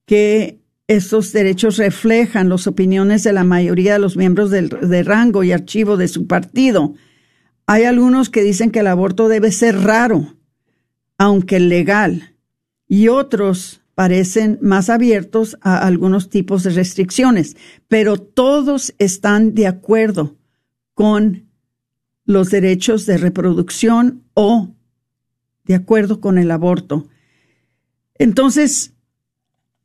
que 0.05 0.59
estos 0.87 1.33
derechos 1.33 1.77
reflejan 1.77 2.49
las 2.49 2.67
opiniones 2.67 3.23
de 3.23 3.33
la 3.33 3.43
mayoría 3.43 3.93
de 3.93 3.99
los 3.99 4.15
miembros 4.15 4.49
del, 4.49 4.69
de 4.69 5.03
rango 5.03 5.43
y 5.43 5.51
archivo 5.51 5.97
de 5.97 6.07
su 6.07 6.27
partido. 6.27 6.93
Hay 7.65 7.83
algunos 7.83 8.29
que 8.29 8.41
dicen 8.41 8.71
que 8.71 8.79
el 8.79 8.87
aborto 8.87 9.27
debe 9.27 9.51
ser 9.51 9.81
raro, 9.81 10.35
aunque 11.17 11.59
legal, 11.59 12.35
y 12.87 13.09
otros 13.09 13.81
parecen 13.95 14.59
más 14.61 14.89
abiertos 14.89 15.57
a 15.61 15.79
algunos 15.79 16.29
tipos 16.29 16.63
de 16.63 16.69
restricciones, 16.69 17.57
pero 17.87 18.17
todos 18.17 18.93
están 18.99 19.55
de 19.55 19.67
acuerdo 19.67 20.37
con 20.93 21.47
los 22.23 22.49
derechos 22.49 23.05
de 23.05 23.17
reproducción 23.17 24.23
o 24.35 24.69
de 25.67 25.75
acuerdo 25.75 26.19
con 26.21 26.37
el 26.37 26.51
aborto. 26.51 27.07
Entonces, 28.15 28.93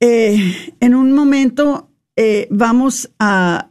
eh, 0.00 0.72
en 0.80 0.94
un 0.94 1.12
momento 1.12 1.90
eh, 2.16 2.46
vamos 2.50 3.10
a, 3.18 3.70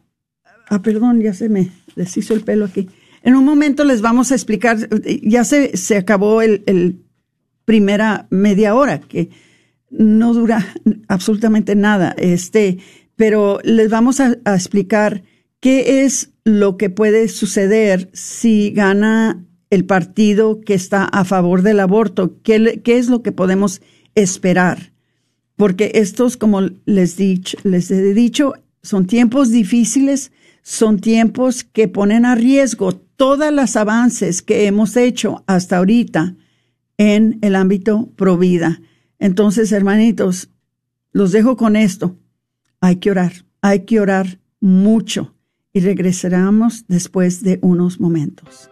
ah, 0.69 0.81
perdón, 0.81 1.21
ya 1.21 1.33
se 1.33 1.49
me 1.49 1.71
deshizo 1.95 2.33
el 2.33 2.41
pelo 2.41 2.65
aquí. 2.65 2.89
En 3.23 3.35
un 3.35 3.45
momento 3.45 3.83
les 3.83 4.01
vamos 4.01 4.31
a 4.31 4.35
explicar, 4.35 4.77
ya 5.21 5.43
se, 5.43 5.77
se 5.77 5.97
acabó 5.97 6.41
el, 6.41 7.03
primera 7.65 8.27
media 8.31 8.75
hora, 8.75 8.99
que 8.99 9.29
no 9.89 10.33
dura 10.33 10.65
absolutamente 11.07 11.75
nada, 11.75 12.15
este, 12.17 12.79
pero 13.15 13.59
les 13.63 13.89
vamos 13.89 14.19
a, 14.19 14.37
explicar 14.45 15.23
qué 15.59 16.03
es 16.03 16.31
lo 16.43 16.75
que 16.77 16.89
puede 16.89 17.27
suceder 17.27 18.09
si 18.13 18.71
gana 18.71 19.45
el 19.71 19.85
partido 19.85 20.61
que 20.61 20.75
está 20.75 21.05
a 21.05 21.25
favor 21.25 21.63
del 21.63 21.79
aborto, 21.79 22.39
qué, 22.43 22.79
es 22.85 23.09
lo 23.09 23.23
que 23.23 23.31
podemos 23.31 23.81
esperar 24.13 24.91
porque 25.61 25.91
estos, 25.93 26.37
como 26.37 26.61
les, 26.85 27.19
les 27.19 27.91
he 27.91 28.13
dicho, 28.15 28.53
son 28.81 29.05
tiempos 29.05 29.51
difíciles, 29.51 30.31
son 30.63 30.99
tiempos 30.99 31.63
que 31.63 31.87
ponen 31.87 32.25
a 32.25 32.33
riesgo 32.33 32.93
todos 32.95 33.53
los 33.53 33.75
avances 33.75 34.41
que 34.41 34.65
hemos 34.65 34.97
hecho 34.97 35.43
hasta 35.45 35.77
ahorita 35.77 36.35
en 36.97 37.37
el 37.43 37.55
ámbito 37.55 38.09
pro 38.15 38.39
vida. 38.39 38.81
Entonces, 39.19 39.71
hermanitos, 39.71 40.49
los 41.11 41.31
dejo 41.31 41.55
con 41.57 41.75
esto. 41.75 42.17
Hay 42.79 42.95
que 42.95 43.11
orar, 43.11 43.45
hay 43.61 43.81
que 43.81 43.99
orar 43.99 44.39
mucho 44.59 45.35
y 45.73 45.81
regresaremos 45.81 46.85
después 46.87 47.43
de 47.43 47.59
unos 47.61 47.99
momentos. 47.99 48.71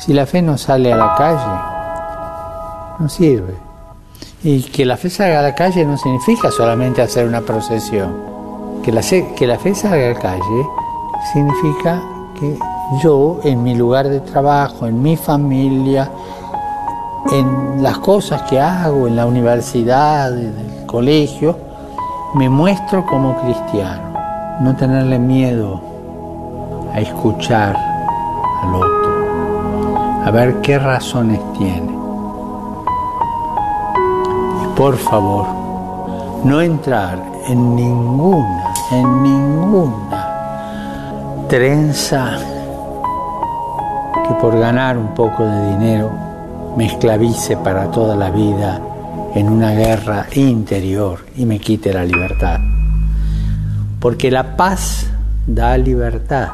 Si 0.00 0.14
la 0.14 0.24
fe 0.24 0.40
no 0.40 0.56
sale 0.56 0.90
a 0.90 0.96
la 0.96 1.14
calle, 1.14 1.60
no 2.98 3.08
sirve. 3.08 3.54
Y 4.42 4.62
que 4.62 4.86
la 4.86 4.96
fe 4.96 5.10
salga 5.10 5.40
a 5.40 5.42
la 5.42 5.54
calle 5.54 5.84
no 5.84 5.98
significa 5.98 6.50
solamente 6.50 7.02
hacer 7.02 7.26
una 7.26 7.42
procesión. 7.42 8.14
Que 8.82 8.92
la, 8.92 9.02
que 9.02 9.46
la 9.46 9.58
fe 9.58 9.74
salga 9.74 10.06
a 10.06 10.14
la 10.14 10.18
calle 10.18 10.66
significa 11.34 12.00
que 12.38 12.58
yo 13.02 13.40
en 13.44 13.62
mi 13.62 13.74
lugar 13.74 14.08
de 14.08 14.20
trabajo, 14.20 14.86
en 14.86 15.02
mi 15.02 15.18
familia, 15.18 16.10
en 17.30 17.82
las 17.82 17.98
cosas 17.98 18.40
que 18.42 18.58
hago, 18.58 19.06
en 19.06 19.16
la 19.16 19.26
universidad, 19.26 20.32
en 20.32 20.56
el 20.58 20.86
colegio, 20.86 21.58
me 22.34 22.48
muestro 22.48 23.04
como 23.04 23.36
cristiano. 23.42 24.14
No 24.60 24.74
tenerle 24.76 25.18
miedo 25.18 25.78
a 26.94 27.00
escuchar 27.00 27.76
al 28.62 28.74
otro, 28.74 28.99
a 30.24 30.30
ver 30.30 30.60
qué 30.60 30.78
razones 30.78 31.40
tiene. 31.58 31.92
Y 34.62 34.76
por 34.76 34.96
favor, 34.96 35.46
no 36.44 36.60
entrar 36.60 37.18
en 37.48 37.76
ninguna, 37.76 38.74
en 38.92 39.22
ninguna 39.22 40.26
trenza 41.48 42.38
que 44.28 44.34
por 44.34 44.58
ganar 44.58 44.96
un 44.96 45.14
poco 45.14 45.44
de 45.44 45.70
dinero 45.70 46.10
me 46.76 46.86
esclavice 46.86 47.56
para 47.56 47.90
toda 47.90 48.14
la 48.14 48.30
vida 48.30 48.80
en 49.34 49.48
una 49.48 49.72
guerra 49.72 50.26
interior 50.34 51.26
y 51.36 51.46
me 51.46 51.58
quite 51.58 51.92
la 51.92 52.04
libertad. 52.04 52.60
Porque 54.00 54.30
la 54.30 54.56
paz 54.56 55.10
da 55.46 55.76
libertad. 55.76 56.48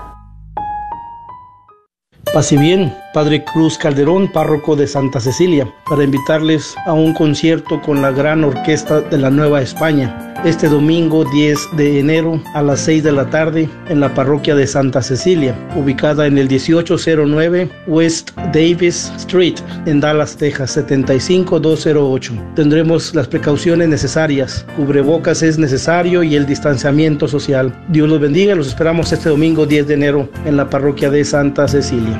Paz 2.32 2.52
y 2.52 2.56
bien, 2.56 2.94
Padre 3.16 3.42
Cruz 3.44 3.78
Calderón, 3.78 4.30
párroco 4.30 4.76
de 4.76 4.86
Santa 4.86 5.20
Cecilia, 5.20 5.66
para 5.88 6.04
invitarles 6.04 6.74
a 6.84 6.92
un 6.92 7.14
concierto 7.14 7.80
con 7.80 8.02
la 8.02 8.10
gran 8.10 8.44
orquesta 8.44 9.00
de 9.00 9.16
la 9.16 9.30
Nueva 9.30 9.62
España 9.62 10.34
este 10.44 10.68
domingo 10.68 11.24
10 11.24 11.76
de 11.78 11.98
enero 11.98 12.38
a 12.52 12.60
las 12.60 12.80
6 12.80 13.02
de 13.04 13.12
la 13.12 13.30
tarde 13.30 13.70
en 13.88 14.00
la 14.00 14.12
parroquia 14.12 14.54
de 14.54 14.66
Santa 14.66 15.00
Cecilia, 15.00 15.56
ubicada 15.74 16.26
en 16.26 16.36
el 16.36 16.46
1809 16.46 17.70
West 17.86 18.32
Davis 18.52 19.10
Street 19.16 19.56
en 19.86 20.00
Dallas, 20.00 20.36
Texas 20.36 20.72
75208. 20.72 22.34
Tendremos 22.54 23.14
las 23.14 23.28
precauciones 23.28 23.88
necesarias, 23.88 24.66
cubrebocas 24.76 25.42
es 25.42 25.58
necesario 25.58 26.22
y 26.22 26.36
el 26.36 26.44
distanciamiento 26.44 27.26
social. 27.26 27.74
Dios 27.88 28.10
los 28.10 28.20
bendiga, 28.20 28.54
los 28.54 28.68
esperamos 28.68 29.10
este 29.10 29.30
domingo 29.30 29.64
10 29.64 29.86
de 29.86 29.94
enero 29.94 30.28
en 30.44 30.58
la 30.58 30.68
parroquia 30.68 31.08
de 31.08 31.24
Santa 31.24 31.66
Cecilia. 31.66 32.18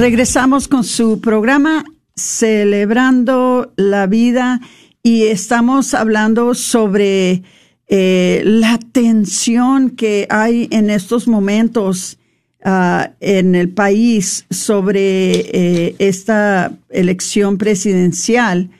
Regresamos 0.00 0.66
con 0.66 0.82
su 0.82 1.20
programa 1.20 1.84
Celebrando 2.16 3.70
la 3.76 4.06
Vida 4.06 4.62
y 5.02 5.24
estamos 5.24 5.92
hablando 5.92 6.54
sobre 6.54 7.42
eh, 7.86 8.40
la 8.46 8.78
tensión 8.78 9.90
que 9.90 10.26
hay 10.30 10.68
en 10.70 10.88
estos 10.88 11.28
momentos 11.28 12.16
uh, 12.64 13.12
en 13.20 13.54
el 13.54 13.68
país 13.68 14.46
sobre 14.48 15.32
eh, 15.32 15.96
esta 15.98 16.72
elección 16.88 17.58
presidencial 17.58 18.70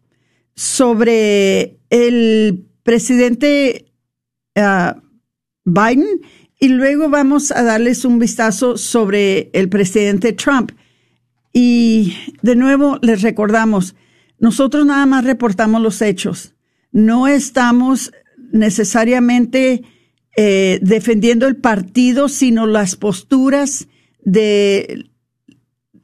sobre 0.55 1.77
el 1.89 2.65
presidente 2.83 3.91
uh, 4.55 4.93
Biden 5.65 6.21
y 6.59 6.69
luego 6.69 7.09
vamos 7.09 7.51
a 7.51 7.63
darles 7.63 8.05
un 8.05 8.19
vistazo 8.19 8.77
sobre 8.77 9.49
el 9.53 9.67
presidente 9.67 10.31
Trump. 10.33 10.71
Y 11.53 12.15
de 12.41 12.55
nuevo 12.55 12.97
les 13.01 13.23
recordamos, 13.23 13.95
nosotros 14.41 14.87
nada 14.87 15.05
más 15.05 15.23
reportamos 15.23 15.81
los 15.81 16.01
hechos. 16.01 16.55
No 16.91 17.27
estamos 17.27 18.11
necesariamente 18.51 19.83
eh, 20.35 20.79
defendiendo 20.81 21.47
el 21.47 21.57
partido, 21.57 22.27
sino 22.27 22.65
las 22.65 22.95
posturas 22.95 23.87
de 24.23 25.05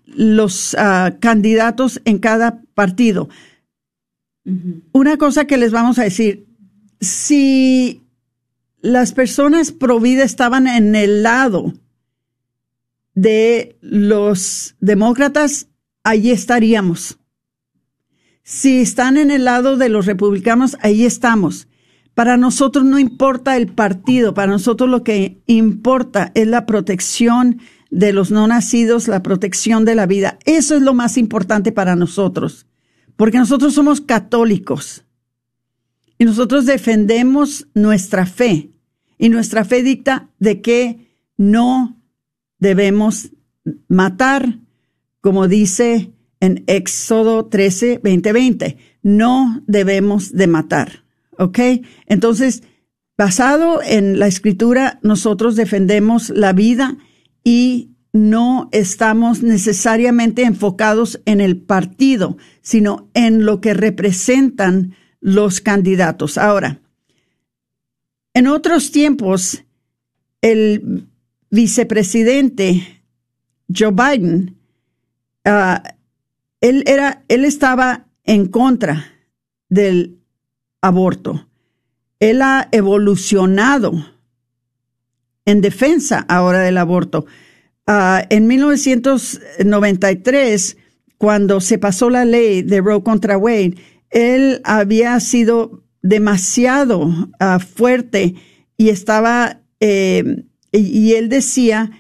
los 0.06 0.76
ah, 0.78 1.15
candidatos 1.19 2.00
en 2.06 2.19
cada 2.19 2.62
partido. 2.76 3.28
Una 4.91 5.17
cosa 5.17 5.45
que 5.45 5.58
les 5.58 5.71
vamos 5.71 5.97
a 5.97 6.04
decir, 6.04 6.45
si 7.02 8.04
las 8.82 9.13
personas 9.13 9.71
pro 9.71 10.00
vida 10.00 10.23
estaban 10.23 10.67
en 10.67 10.95
el 10.95 11.23
lado 11.23 11.73
de 13.15 13.78
los 13.82 14.76
demócratas, 14.80 15.69
allí 16.04 16.30
estaríamos. 16.30 17.17
Si 18.50 18.80
están 18.80 19.18
en 19.18 19.30
el 19.30 19.44
lado 19.44 19.76
de 19.76 19.90
los 19.90 20.06
republicanos, 20.06 20.78
ahí 20.80 21.04
estamos. 21.04 21.68
Para 22.14 22.38
nosotros 22.38 22.86
no 22.86 22.98
importa 22.98 23.58
el 23.58 23.68
partido, 23.68 24.34
para 24.34 24.50
nosotros 24.54 24.90
lo 24.90 25.04
que 25.04 25.42
importa 25.48 26.32
es 26.34 26.48
la 26.48 26.66
protección 26.66 27.60
de 27.92 28.14
los 28.14 28.32
no 28.32 28.48
nacidos, 28.48 29.10
la 29.10 29.22
protección 29.22 29.84
de 29.84 29.96
la 29.96 30.06
vida. 30.06 30.40
Eso 30.46 30.78
es 30.78 30.82
lo 30.82 30.94
más 30.94 31.18
importante 31.18 31.74
para 31.74 31.98
nosotros, 31.98 32.68
porque 33.18 33.38
nosotros 33.38 33.74
somos 33.74 34.00
católicos 34.00 35.04
y 36.18 36.24
nosotros 36.24 36.66
defendemos 36.66 37.68
nuestra 37.74 38.26
fe 38.26 38.72
y 39.18 39.28
nuestra 39.28 39.66
fe 39.66 39.84
dicta 39.84 40.30
de 40.40 40.62
que 40.62 41.12
no 41.36 42.02
debemos 42.60 43.30
matar, 43.90 44.62
como 45.20 45.50
dice 45.50 46.14
en 46.39 46.63
Éxodo 46.67 47.45
13, 47.45 48.00
20, 48.04 48.34
20. 48.34 48.78
No 49.04 49.63
debemos 49.67 50.34
de 50.34 50.47
matar. 50.47 51.04
¿Ok? 51.38 51.60
Entonces, 52.08 52.63
basado 53.17 53.82
en 53.84 54.19
la 54.19 54.28
escritura, 54.28 55.00
nosotros 55.02 55.56
defendemos 55.56 56.30
la 56.30 56.54
vida 56.54 56.97
y 57.43 57.91
no 58.13 58.69
estamos 58.71 59.43
necesariamente 59.43 60.43
enfocados 60.43 61.21
en 61.26 61.41
el 61.41 61.58
partido, 61.58 62.38
sino 62.62 63.10
en 63.13 63.45
lo 63.45 63.62
que 63.62 63.73
representan 63.73 64.95
los 65.19 65.62
candidatos. 65.62 66.38
Ahora, 66.38 66.82
en 68.34 68.47
otros 68.47 68.91
tiempos, 68.91 69.63
el 70.41 71.08
vicepresidente 71.50 73.04
Joe 73.73 73.91
Biden 73.91 74.58
uh, 75.46 75.79
él 76.62 76.84
era, 76.88 77.24
él 77.28 77.46
estaba 77.46 78.08
en 78.24 78.48
contra 78.48 79.06
del 79.70 80.18
aborto. 80.82 81.48
Él 82.20 82.42
ha 82.42 82.68
evolucionado 82.72 83.94
en 85.46 85.62
defensa 85.62 86.26
ahora 86.28 86.58
del 86.60 86.78
aborto. 86.78 87.26
Ah, 87.86 88.26
en 88.30 88.48
1993, 88.48 90.78
cuando 91.18 91.62
se 91.62 91.78
pasó 91.78 92.10
la 92.10 92.26
ley 92.26 92.64
de 92.64 92.82
Roe 92.82 93.02
contra 93.02 93.38
Wade, 93.38 93.76
él 94.10 94.60
había 94.64 95.18
sido 95.20 95.84
demasiado 96.02 97.30
ah, 97.40 97.60
fuerte 97.60 98.34
y 98.78 98.90
estaba, 98.90 99.62
eh, 99.80 100.44
y, 100.72 101.14
él 101.14 101.30
decía 101.30 101.92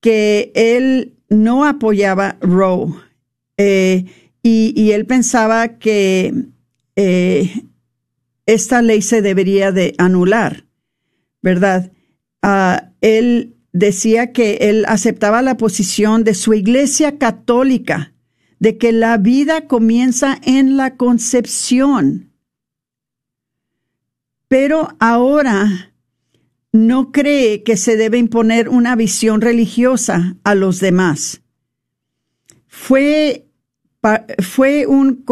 que 0.00 0.52
él 0.54 1.18
no 1.28 1.64
apoyaba 1.64 2.36
Roe 2.40 2.94
eh, 3.56 4.06
y, 4.42 4.90
él 4.90 5.06
pensaba 5.06 5.78
que 5.78 6.34
eh, 6.96 7.64
esta 8.46 8.82
ley 8.82 9.02
se 9.02 9.22
debería 9.22 9.70
de 9.70 9.94
anular, 9.98 10.66
¿verdad? 11.42 11.92
ah, 12.42 12.90
él 13.00 13.56
decía 13.72 14.32
que 14.32 14.58
él 14.62 14.84
aceptaba 14.86 15.42
la 15.42 15.56
posición 15.56 16.24
de 16.24 16.34
su 16.34 16.54
iglesia 16.54 17.18
católica 17.18 18.12
de 18.58 18.78
que 18.78 18.92
la 18.92 19.16
vida 19.16 19.66
comienza 19.66 20.38
en 20.42 20.76
la 20.76 20.96
concepción. 20.96 22.32
Pero 24.48 24.94
ahora 25.00 25.92
no 26.72 27.10
cree 27.10 27.64
que 27.64 27.76
se 27.76 27.96
debe 27.96 28.18
imponer 28.18 28.68
una 28.68 28.94
visión 28.94 29.40
religiosa 29.40 30.36
a 30.44 30.54
los 30.54 30.78
demás. 30.78 31.41
Fue, 32.74 33.44
fue, 34.38 34.86
un, 34.86 35.24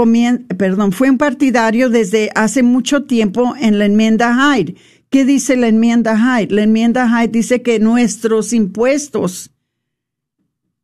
fue 0.93 1.11
un 1.11 1.17
partidario 1.17 1.89
desde 1.89 2.31
hace 2.35 2.63
mucho 2.63 3.05
tiempo 3.05 3.55
en 3.59 3.79
la 3.79 3.87
enmienda 3.87 4.37
Hyde. 4.37 4.75
¿Qué 5.09 5.25
dice 5.25 5.57
la 5.57 5.69
enmienda 5.69 6.19
Hyde? 6.19 6.55
La 6.55 6.65
enmienda 6.65 7.09
Hyde 7.09 7.33
dice 7.33 7.63
que 7.63 7.79
nuestros 7.79 8.53
impuestos 8.53 9.53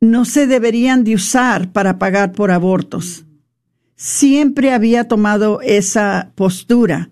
no 0.00 0.24
se 0.24 0.46
deberían 0.46 1.04
de 1.04 1.16
usar 1.16 1.72
para 1.72 1.98
pagar 1.98 2.32
por 2.32 2.50
abortos. 2.50 3.26
Siempre 3.94 4.72
había 4.72 5.08
tomado 5.08 5.60
esa 5.60 6.32
postura. 6.36 7.10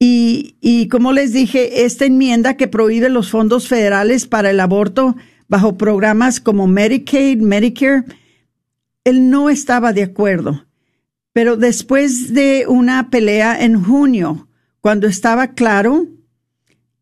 Y, 0.00 0.56
y, 0.60 0.88
como 0.88 1.12
les 1.12 1.32
dije, 1.32 1.84
esta 1.84 2.04
enmienda 2.04 2.56
que 2.56 2.66
prohíbe 2.66 3.10
los 3.10 3.30
fondos 3.30 3.68
federales 3.68 4.26
para 4.26 4.50
el 4.50 4.58
aborto 4.58 5.14
bajo 5.48 5.76
programas 5.76 6.40
como 6.40 6.66
Medicaid, 6.66 7.40
Medicare, 7.40 8.04
él 9.04 9.30
no 9.30 9.50
estaba 9.50 9.92
de 9.92 10.02
acuerdo. 10.02 10.66
Pero 11.32 11.56
después 11.56 12.32
de 12.32 12.64
una 12.66 13.10
pelea 13.10 13.62
en 13.62 13.82
junio, 13.82 14.48
cuando 14.80 15.06
estaba 15.06 15.54
claro 15.54 16.06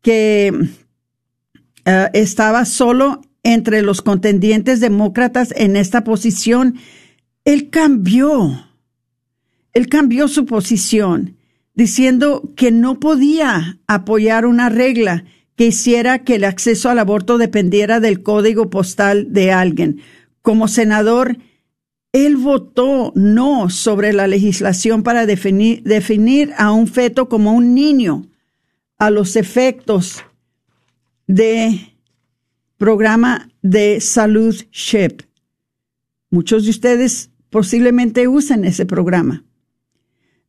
que 0.01 0.51
eh, 1.85 2.09
estaba 2.13 2.65
solo 2.65 3.21
entre 3.43 3.81
los 3.81 4.01
contendientes 4.01 4.79
demócratas 4.79 5.53
en 5.55 5.75
esta 5.75 6.03
posición, 6.03 6.75
él 7.43 7.69
cambió. 7.69 8.67
Él 9.73 9.87
cambió 9.87 10.27
su 10.27 10.45
posición, 10.45 11.37
diciendo 11.73 12.53
que 12.55 12.71
no 12.71 12.99
podía 12.99 13.79
apoyar 13.87 14.45
una 14.45 14.69
regla 14.69 15.25
que 15.55 15.67
hiciera 15.67 16.19
que 16.19 16.35
el 16.35 16.43
acceso 16.43 16.89
al 16.89 16.99
aborto 16.99 17.37
dependiera 17.37 17.99
del 17.99 18.23
código 18.23 18.69
postal 18.69 19.31
de 19.31 19.51
alguien. 19.51 20.01
Como 20.41 20.67
senador, 20.67 21.37
él 22.11 22.37
votó 22.37 23.11
no 23.15 23.69
sobre 23.69 24.13
la 24.13 24.27
legislación 24.27 25.03
para 25.03 25.25
definir, 25.25 26.53
a 26.57 26.71
un 26.71 26.87
feto 26.87 27.27
como 27.27 27.53
un 27.53 27.73
niño 27.73 28.25
a 28.97 29.09
los 29.09 29.35
efectos 29.35 30.23
de 31.27 31.93
programa 32.77 33.49
de 33.61 33.99
salud 33.99 34.55
SHIP. 34.71 35.23
Muchos 36.29 36.63
de 36.65 36.69
ustedes 36.69 37.31
posiblemente 37.49 38.27
usan 38.27 38.65
ese 38.65 38.85
programa. 38.85 39.43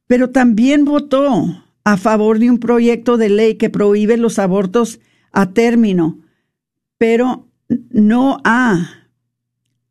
Pero 0.07 0.31
también 0.31 0.85
votó 0.85 1.65
a 1.87 1.97
favor 1.97 2.41
de 2.41 2.51
un 2.51 2.59
proyecto 2.59 3.17
de 3.17 3.29
ley 3.29 3.55
que 3.55 3.71
prohíbe 3.71 4.17
los 4.17 4.41
abortos 4.41 4.99
a 5.31 5.51
término, 5.51 6.19
pero 6.99 7.47
no 7.91 8.41
ha 8.43 9.07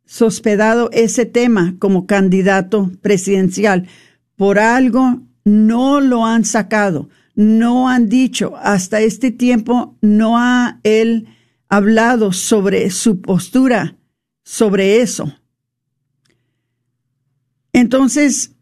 sospedado 0.04 0.89
ese 0.91 1.26
tema 1.26 1.78
como 1.80 2.06
candidato 2.06 2.91
presidencial. 3.02 3.88
Por 4.36 4.60
algo 4.60 5.22
no 5.46 6.02
lo 6.02 6.26
han 6.26 6.43
sacado, 6.43 7.08
no 7.34 7.88
han 7.88 8.10
dicho, 8.10 8.58
hasta 8.58 9.00
este 9.00 9.32
tiempo 9.32 9.96
no 10.02 10.38
ha 10.38 10.82
él 10.84 11.30
hablado 11.70 12.34
sobre 12.34 12.89
su 12.89 13.22
postura 13.22 13.96
sobre 14.43 15.00
eso. 15.00 15.34
Entonces, 17.72 18.55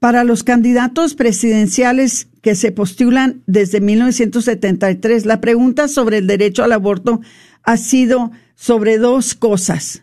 para 0.00 0.24
los 0.24 0.42
candidatos 0.42 1.14
presidenciales 1.14 2.26
que 2.42 2.56
se 2.56 2.72
postulan 2.72 3.42
desde 3.46 3.80
1973, 3.80 5.26
la 5.26 5.40
pregunta 5.40 5.86
sobre 5.86 6.18
el 6.18 6.26
derecho 6.26 6.64
al 6.64 6.72
aborto 6.72 7.20
ha 7.62 7.76
sido 7.76 8.32
sobre 8.56 8.98
dos 8.98 9.34
cosas. 9.34 10.02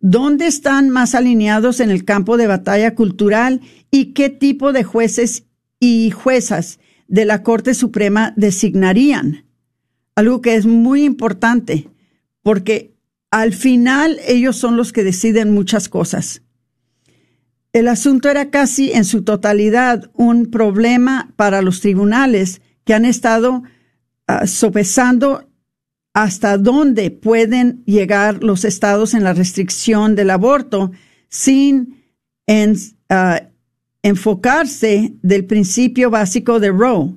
¿Dónde 0.00 0.46
están 0.46 0.90
más 0.90 1.16
alineados 1.16 1.80
en 1.80 1.90
el 1.90 2.04
campo 2.04 2.36
de 2.36 2.46
batalla 2.46 2.94
cultural 2.94 3.60
y 3.90 4.12
qué 4.12 4.30
tipo 4.30 4.72
de 4.72 4.84
jueces 4.84 5.46
y 5.80 6.12
juezas 6.12 6.78
de 7.08 7.24
la 7.24 7.42
Corte 7.42 7.74
Suprema 7.74 8.32
designarían? 8.36 9.46
algo 10.14 10.40
que 10.40 10.54
es 10.54 10.66
muy 10.66 11.04
importante, 11.04 11.88
porque 12.42 12.94
al 13.30 13.52
final 13.52 14.18
ellos 14.26 14.56
son 14.56 14.76
los 14.76 14.92
que 14.92 15.04
deciden 15.04 15.52
muchas 15.52 15.88
cosas. 15.88 16.41
El 17.72 17.88
asunto 17.88 18.28
era 18.28 18.50
casi 18.50 18.92
en 18.92 19.04
su 19.04 19.22
totalidad 19.22 20.10
un 20.14 20.50
problema 20.50 21.32
para 21.36 21.62
los 21.62 21.80
tribunales 21.80 22.60
que 22.84 22.94
han 22.94 23.04
estado 23.04 23.62
ah, 24.26 24.46
sopesando 24.46 25.48
hasta 26.14 26.58
dónde 26.58 27.10
pueden 27.10 27.82
llegar 27.86 28.44
los 28.44 28.64
estados 28.64 29.14
en 29.14 29.24
la 29.24 29.32
restricción 29.32 30.14
del 30.14 30.30
aborto 30.30 30.92
sin 31.28 32.02
ah, 33.08 33.42
enfocarse 34.02 35.14
del 35.22 35.46
principio 35.46 36.10
básico 36.10 36.60
de 36.60 36.70
Roe, 36.70 37.16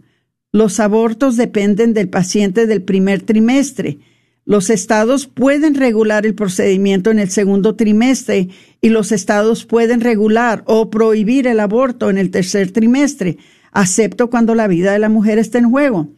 los 0.54 0.80
abortos 0.80 1.36
dependen 1.36 1.94
del 1.94 2.08
paciente 2.08 2.66
del 2.66 2.82
primer 2.82 3.24
trimestre. 3.24 4.00
Los 4.46 4.70
estados 4.70 5.26
pueden 5.26 5.74
regular 5.74 6.28
el 6.28 6.36
procedimiento 6.36 7.10
en 7.10 7.18
el 7.18 7.32
segundo 7.32 7.76
trimestre 7.76 8.50
y 8.80 8.90
los 8.90 9.12
estados 9.12 9.66
pueden 9.66 10.02
regular 10.02 10.64
o 10.68 10.92
prohibir 10.92 11.48
el 11.48 11.60
aborto 11.60 12.12
en 12.12 12.20
el 12.20 12.30
tercer 12.30 12.72
trimestre, 12.72 13.38
acepto 13.72 14.30
cuando 14.30 14.54
la 14.54 14.68
vida 14.68 14.94
de 14.94 15.00
la 15.00 15.10
mujer 15.10 15.40
está 15.40 15.58
en 15.58 15.72
juego. 15.72 16.14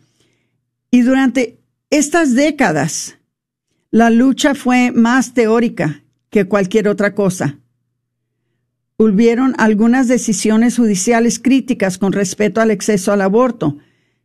Y 0.92 1.02
durante 1.02 1.62
estas 1.90 2.36
décadas, 2.36 3.18
la 3.92 4.10
lucha 4.10 4.56
fue 4.56 4.92
más 4.92 5.34
teórica 5.34 6.04
que 6.30 6.46
cualquier 6.46 6.90
otra 6.90 7.16
cosa. 7.16 7.60
Hubieron 8.98 9.54
algunas 9.58 10.10
decisiones 10.10 10.76
judiciales 10.76 11.40
críticas 11.40 11.98
con 11.98 12.12
respecto 12.12 12.60
al 12.60 12.72
acceso 12.72 13.14
al 13.14 13.22
aborto, 13.22 13.78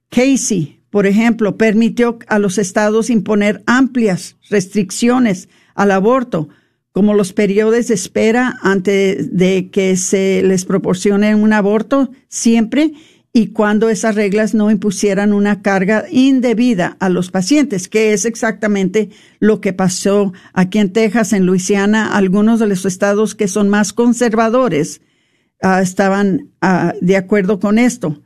Casey, 0.09 0.82
por 0.93 1.07
ejemplo, 1.07 1.57
permitió 1.57 2.19
a 2.29 2.39
los 2.39 2.59
estados 2.59 3.09
imponer 3.09 3.63
amplias 3.65 4.37
restricciones 4.51 5.49
al 5.75 5.91
aborto, 5.91 6.51
como 6.93 7.15
los 7.15 7.33
periodos 7.33 7.89
de 7.89 7.95
espera 7.95 8.59
antes 8.61 9.35
de 9.35 9.71
que 9.71 9.97
se 9.97 10.43
les 10.43 10.67
proporcione 10.67 11.35
un 11.35 11.55
aborto 11.55 12.11
siempre 12.29 12.93
y 13.33 13.49
cuando 13.49 13.89
esas 13.89 14.17
reglas 14.17 14.53
no 14.53 14.71
impusieran 14.71 15.33
una 15.33 15.63
carga 15.63 16.05
indebida 16.11 16.99
a 17.01 17.09
los 17.09 17.31
pacientes, 17.31 17.89
que 17.89 18.13
es 18.13 18.27
exactamente 18.27 19.09
lo 19.41 19.63
que 19.63 19.73
pasó 19.73 20.35
aquí 20.53 20.79
en 20.79 20.93
Texas, 20.93 21.33
en 21.33 21.47
Luisiana, 21.47 22.15
algunos 22.15 22.61
de 22.61 22.67
los 22.67 22.85
estados 22.85 23.35
que 23.35 23.49
son 23.49 23.71
más 23.71 23.95
conservadores 23.95 25.01
ah, 25.63 25.81
estaban 25.81 26.51
ah, 26.61 26.93
de 27.01 27.17
acuerdo 27.17 27.59
con 27.61 27.79
esto, 27.79 28.21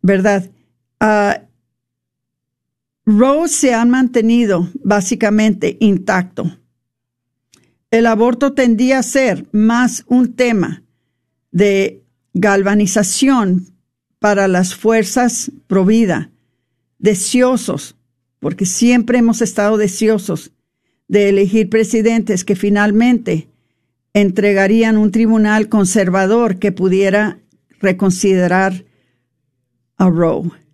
¿verdad? 0.00 0.48
uh, 1.00 1.47
Roe 3.10 3.48
se 3.48 3.72
ha 3.72 3.82
mantenido 3.86 4.68
básicamente 4.84 5.78
intacto. 5.80 6.58
El 7.90 8.04
aborto 8.04 8.52
tendía 8.52 8.98
a 8.98 9.02
ser 9.02 9.46
más 9.50 10.04
un 10.08 10.34
tema 10.34 10.82
de 11.50 12.04
galvanización 12.34 13.64
para 14.18 14.46
las 14.46 14.74
fuerzas 14.74 15.50
pro 15.66 15.86
vida, 15.86 16.32
deseosos, 16.98 17.96
porque 18.40 18.66
siempre 18.66 19.20
hemos 19.20 19.40
estado 19.40 19.78
deseosos 19.78 20.52
de 21.06 21.30
elegir 21.30 21.70
presidentes 21.70 22.44
que 22.44 22.56
finalmente 22.56 23.48
entregarían 24.12 24.98
un 24.98 25.12
tribunal 25.12 25.70
conservador 25.70 26.58
que 26.58 26.72
pudiera 26.72 27.38
reconsiderar 27.80 28.84
a 29.96 30.10
Roe. 30.10 30.67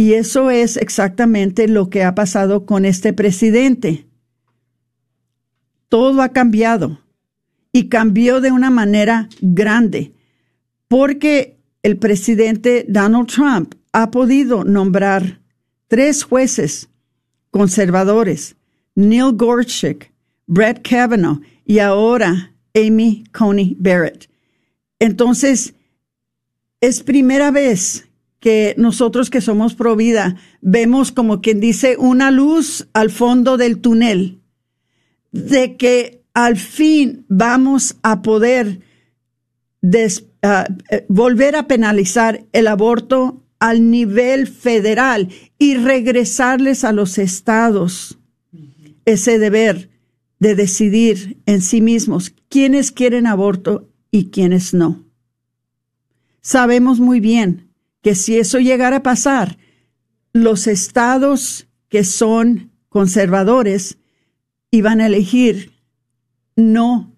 Y 0.00 0.14
eso 0.14 0.50
es 0.50 0.78
exactamente 0.78 1.68
lo 1.68 1.90
que 1.90 2.04
ha 2.04 2.14
pasado 2.14 2.64
con 2.64 2.86
este 2.86 3.12
presidente. 3.12 4.06
Todo 5.90 6.22
ha 6.22 6.30
cambiado 6.30 7.02
y 7.70 7.90
cambió 7.90 8.40
de 8.40 8.50
una 8.50 8.70
manera 8.70 9.28
grande 9.42 10.14
porque 10.88 11.58
el 11.82 11.98
presidente 11.98 12.86
Donald 12.88 13.26
Trump 13.26 13.74
ha 13.92 14.10
podido 14.10 14.64
nombrar 14.64 15.42
tres 15.86 16.24
jueces 16.24 16.88
conservadores, 17.50 18.56
Neil 18.94 19.32
Gorsuch, 19.34 20.10
Brett 20.46 20.80
Kavanaugh 20.80 21.42
y 21.66 21.80
ahora 21.80 22.54
Amy 22.74 23.24
Coney 23.32 23.76
Barrett. 23.78 24.30
Entonces, 24.98 25.74
es 26.80 27.02
primera 27.02 27.50
vez 27.50 28.09
que 28.40 28.74
nosotros 28.78 29.30
que 29.30 29.42
somos 29.42 29.74
pro 29.74 29.94
vida 29.94 30.36
vemos 30.62 31.12
como 31.12 31.42
quien 31.42 31.60
dice 31.60 31.96
una 31.98 32.30
luz 32.30 32.88
al 32.94 33.10
fondo 33.10 33.58
del 33.58 33.78
túnel, 33.80 34.40
de 35.30 35.76
que 35.76 36.22
al 36.32 36.56
fin 36.56 37.26
vamos 37.28 37.96
a 38.02 38.22
poder 38.22 38.80
ah, 40.42 40.66
eh, 40.90 41.04
volver 41.08 41.54
a 41.54 41.68
penalizar 41.68 42.46
el 42.52 42.66
aborto 42.66 43.44
al 43.58 43.90
nivel 43.90 44.46
federal 44.46 45.28
y 45.58 45.76
regresarles 45.76 46.82
a 46.82 46.92
los 46.92 47.18
estados 47.18 48.18
ese 49.04 49.38
deber 49.38 49.90
de 50.38 50.54
decidir 50.54 51.38
en 51.44 51.60
sí 51.60 51.82
mismos 51.82 52.32
quiénes 52.48 52.90
quieren 52.90 53.26
aborto 53.26 53.90
y 54.10 54.30
quiénes 54.30 54.72
no. 54.72 55.04
Sabemos 56.40 57.00
muy 57.00 57.20
bien 57.20 57.69
que 58.02 58.14
si 58.14 58.38
eso 58.38 58.58
llegara 58.58 58.96
a 58.96 59.02
pasar, 59.02 59.58
los 60.32 60.66
estados 60.66 61.68
que 61.88 62.04
son 62.04 62.70
conservadores 62.88 63.98
iban 64.70 65.00
a 65.00 65.06
elegir 65.06 65.72
no 66.56 67.12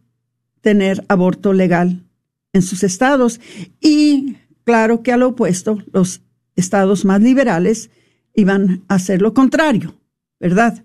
tener 0.61 1.05
aborto 1.09 1.53
legal 1.53 2.05
en 2.53 2.63
sus 2.63 2.83
estados 2.83 3.41
y 3.81 4.37
claro 4.65 5.03
que 5.03 5.13
a 5.13 5.17
lo 5.17 5.29
opuesto, 5.29 5.79
los 5.93 6.23
estados 6.57 7.05
más 7.05 7.21
liberales 7.21 7.91
iban 8.35 8.85
a 8.89 8.95
hacer 8.95 9.21
lo 9.21 9.35
contrario, 9.35 9.95
¿verdad? 10.39 10.85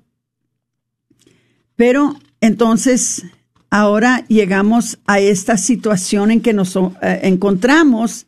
Pero 1.75 2.17
entonces 2.41 3.25
ahora 3.69 4.25
llegamos 4.27 4.99
a 5.05 5.19
esta 5.19 5.57
situación 5.57 6.31
en 6.31 6.41
que 6.41 6.53
nos 6.53 6.75
eh, 6.75 7.19
encontramos, 7.23 8.27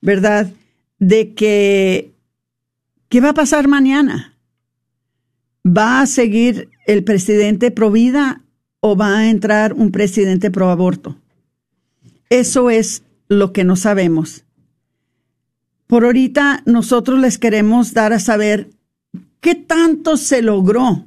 ¿verdad? 0.00 0.52
De 1.00 1.34
que, 1.34 2.12
¿qué 3.08 3.20
va 3.20 3.30
a 3.30 3.34
pasar 3.34 3.66
mañana? 3.66 4.38
¿Va 5.66 6.00
a 6.00 6.06
seguir 6.06 6.68
el 6.86 7.02
presidente 7.02 7.72
pro 7.72 7.90
vida 7.90 8.42
o 8.78 8.96
va 8.96 9.18
a 9.18 9.28
entrar 9.28 9.72
un 9.72 9.90
presidente 9.90 10.52
pro 10.52 10.70
aborto? 10.70 11.16
Eso 12.28 12.70
es 12.70 13.02
lo 13.28 13.52
que 13.52 13.64
no 13.64 13.74
sabemos. 13.74 14.44
Por 15.88 16.04
ahorita 16.04 16.62
nosotros 16.66 17.18
les 17.18 17.36
queremos 17.36 17.94
dar 17.94 18.12
a 18.12 18.20
saber 18.20 18.70
qué 19.40 19.56
tanto 19.56 20.16
se 20.16 20.40
logró 20.40 21.06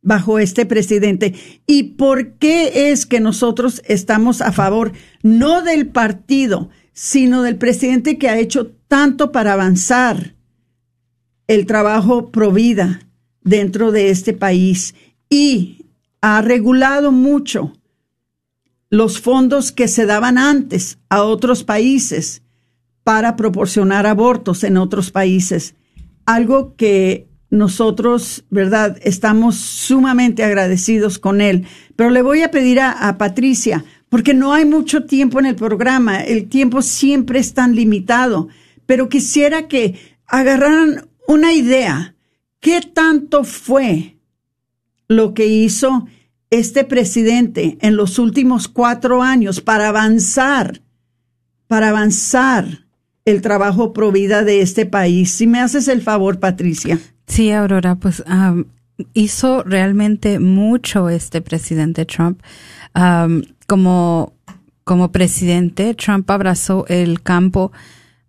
bajo 0.00 0.38
este 0.38 0.66
presidente 0.66 1.34
y 1.66 1.82
por 1.94 2.32
qué 2.38 2.90
es 2.90 3.06
que 3.06 3.20
nosotros 3.20 3.82
estamos 3.86 4.40
a 4.40 4.52
favor 4.52 4.92
no 5.22 5.62
del 5.62 5.86
partido, 5.86 6.70
sino 6.92 7.42
del 7.42 7.56
presidente 7.56 8.18
que 8.18 8.28
ha 8.28 8.38
hecho 8.38 8.72
tanto 8.92 9.32
para 9.32 9.54
avanzar 9.54 10.34
el 11.46 11.64
trabajo 11.64 12.30
pro 12.30 12.52
vida 12.52 13.08
dentro 13.40 13.90
de 13.90 14.10
este 14.10 14.34
país 14.34 14.94
y 15.30 15.86
ha 16.20 16.42
regulado 16.42 17.10
mucho 17.10 17.72
los 18.90 19.18
fondos 19.18 19.72
que 19.72 19.88
se 19.88 20.04
daban 20.04 20.36
antes 20.36 20.98
a 21.08 21.22
otros 21.22 21.64
países 21.64 22.42
para 23.02 23.34
proporcionar 23.34 24.06
abortos 24.06 24.62
en 24.62 24.76
otros 24.76 25.10
países. 25.10 25.74
Algo 26.26 26.76
que 26.76 27.30
nosotros, 27.48 28.44
¿verdad? 28.50 28.98
Estamos 29.00 29.56
sumamente 29.56 30.44
agradecidos 30.44 31.18
con 31.18 31.40
él. 31.40 31.64
Pero 31.96 32.10
le 32.10 32.20
voy 32.20 32.42
a 32.42 32.50
pedir 32.50 32.78
a, 32.80 33.16
Patricia, 33.16 33.86
porque 34.10 34.34
no 34.34 34.52
hay 34.52 34.66
mucho 34.66 35.06
tiempo 35.06 35.40
en 35.40 35.46
el 35.46 35.56
programa, 35.56 36.20
el 36.20 36.50
tiempo 36.50 36.82
siempre 36.82 37.38
es 37.38 37.54
tan 37.54 37.74
limitado, 37.74 38.48
pero 38.86 39.08
quisiera 39.08 39.68
que 39.68 39.98
agarraran 40.26 41.08
una 41.26 41.52
idea. 41.52 42.14
¿Qué 42.60 42.80
tanto 42.80 43.44
fue 43.44 44.16
lo 45.08 45.34
que 45.34 45.46
hizo 45.46 46.06
este 46.50 46.84
presidente 46.84 47.78
en 47.80 47.96
los 47.96 48.18
últimos 48.18 48.68
cuatro 48.68 49.22
años 49.22 49.60
para 49.60 49.88
avanzar, 49.88 50.82
para 51.66 51.88
avanzar 51.88 52.82
el 53.24 53.40
trabajo 53.40 53.92
pro 53.92 54.12
vida 54.12 54.42
de 54.42 54.60
este 54.60 54.84
país. 54.86 55.30
Si 55.32 55.46
me 55.46 55.60
haces 55.60 55.88
el 55.88 56.02
favor, 56.02 56.40
Patricia. 56.40 56.98
Sí, 57.26 57.50
Aurora, 57.52 57.94
pues 57.94 58.22
hizo 59.14 59.62
realmente 59.62 60.38
mucho 60.38 61.08
este 61.08 61.40
presidente 61.40 62.04
Trump. 62.04 62.40
como, 63.66 64.34
como 64.84 65.12
presidente, 65.12 65.94
Trump 65.94 66.30
abrazó 66.30 66.84
el 66.88 67.22
campo 67.22 67.72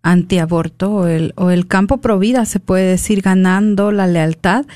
antiaborto 0.04 0.92
o 0.92 1.06
el, 1.06 1.32
o 1.36 1.50
el 1.50 1.66
campo 1.66 1.96
pro 1.96 2.18
vida, 2.20 2.44
se 2.44 2.60
puede 2.60 2.90
decir, 2.90 3.22
ganando 3.22 3.90
la 3.90 4.06
lealtad 4.06 4.66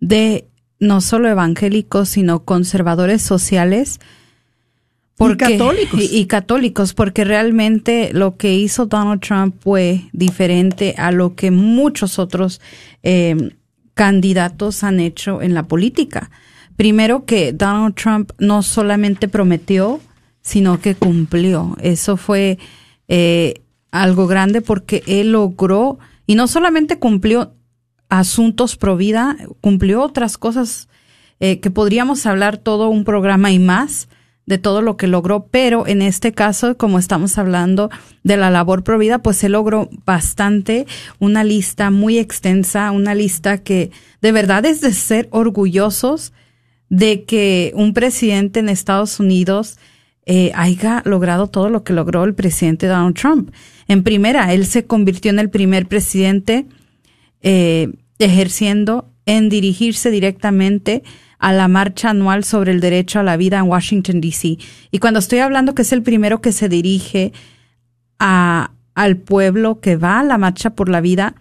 de 0.00 0.46
no 0.80 1.00
solo 1.00 1.28
evangélicos, 1.28 2.10
sino 2.10 2.44
conservadores 2.44 3.22
sociales, 3.22 4.00
y 5.20 5.36
católicos. 5.36 6.00
Y, 6.02 6.26
católicos, 6.26 6.94
porque 6.94 7.22
realmente 7.24 8.10
lo 8.12 8.36
que 8.36 8.54
hizo 8.54 8.86
Donald 8.86 9.20
Trump 9.20 9.54
fue 9.60 10.08
diferente 10.12 10.96
a 10.98 11.12
lo 11.12 11.36
que 11.36 11.52
muchos 11.52 12.18
otros 12.18 12.60
eh, 13.04 13.52
candidatos 13.94 14.82
han 14.82 14.98
hecho 14.98 15.40
en 15.42 15.54
la 15.54 15.62
política. 15.68 16.30
Primero 16.74 17.24
que 17.24 17.52
Donald 17.52 17.94
Trump 17.94 18.32
no 18.38 18.64
solamente 18.64 19.28
prometió, 19.28 20.00
sino 20.40 20.80
que 20.80 20.96
cumplió. 20.96 21.76
Eso 21.80 22.16
fue 22.16 22.58
eh, 23.06 23.62
algo 23.92 24.26
grande 24.26 24.60
porque 24.60 25.04
él 25.06 25.32
logró, 25.32 25.98
y 26.26 26.34
no 26.34 26.48
solamente 26.48 26.98
cumplió 26.98 27.54
asuntos 28.08 28.76
pro 28.76 28.96
vida, 28.96 29.36
cumplió 29.60 30.02
otras 30.02 30.36
cosas 30.36 30.88
eh, 31.40 31.60
que 31.60 31.70
podríamos 31.70 32.26
hablar 32.26 32.58
todo 32.58 32.88
un 32.88 33.04
programa 33.04 33.52
y 33.52 33.58
más 33.58 34.08
de 34.46 34.58
todo 34.58 34.82
lo 34.82 34.96
que 34.96 35.06
logró, 35.06 35.46
pero 35.50 35.86
en 35.86 36.02
este 36.02 36.32
caso, 36.32 36.76
como 36.76 36.98
estamos 36.98 37.38
hablando 37.38 37.90
de 38.24 38.36
la 38.36 38.50
labor 38.50 38.82
provida, 38.82 39.20
pues 39.20 39.36
se 39.36 39.48
logró 39.48 39.88
bastante, 40.04 40.86
una 41.20 41.44
lista 41.44 41.90
muy 41.90 42.18
extensa, 42.18 42.90
una 42.90 43.14
lista 43.14 43.58
que 43.58 43.92
de 44.20 44.32
verdad 44.32 44.64
es 44.66 44.80
de 44.80 44.92
ser 44.92 45.28
orgullosos 45.30 46.32
de 46.88 47.24
que 47.24 47.72
un 47.74 47.94
presidente 47.94 48.60
en 48.60 48.68
Estados 48.68 49.20
Unidos 49.20 49.78
eh, 50.24 50.52
haya 50.54 51.02
logrado 51.04 51.48
todo 51.48 51.68
lo 51.68 51.82
que 51.82 51.92
logró 51.92 52.24
el 52.24 52.34
presidente 52.34 52.86
Donald 52.86 53.16
Trump. 53.16 53.50
En 53.88 54.02
primera, 54.02 54.52
él 54.52 54.66
se 54.66 54.86
convirtió 54.86 55.30
en 55.30 55.38
el 55.38 55.50
primer 55.50 55.86
presidente 55.86 56.66
eh, 57.40 57.92
ejerciendo 58.18 59.08
en 59.26 59.48
dirigirse 59.48 60.10
directamente 60.10 61.02
a 61.38 61.52
la 61.52 61.66
marcha 61.66 62.10
anual 62.10 62.44
sobre 62.44 62.70
el 62.70 62.80
derecho 62.80 63.18
a 63.18 63.24
la 63.24 63.36
vida 63.36 63.58
en 63.58 63.64
Washington, 63.64 64.20
D.C. 64.20 64.58
Y 64.92 64.98
cuando 65.00 65.18
estoy 65.18 65.40
hablando 65.40 65.74
que 65.74 65.82
es 65.82 65.92
el 65.92 66.02
primero 66.02 66.40
que 66.40 66.52
se 66.52 66.68
dirige 66.68 67.32
al 68.18 69.16
pueblo 69.16 69.80
que 69.80 69.96
va 69.96 70.20
a 70.20 70.24
la 70.24 70.38
marcha 70.38 70.70
por 70.70 70.88
la 70.88 71.00
vida, 71.00 71.34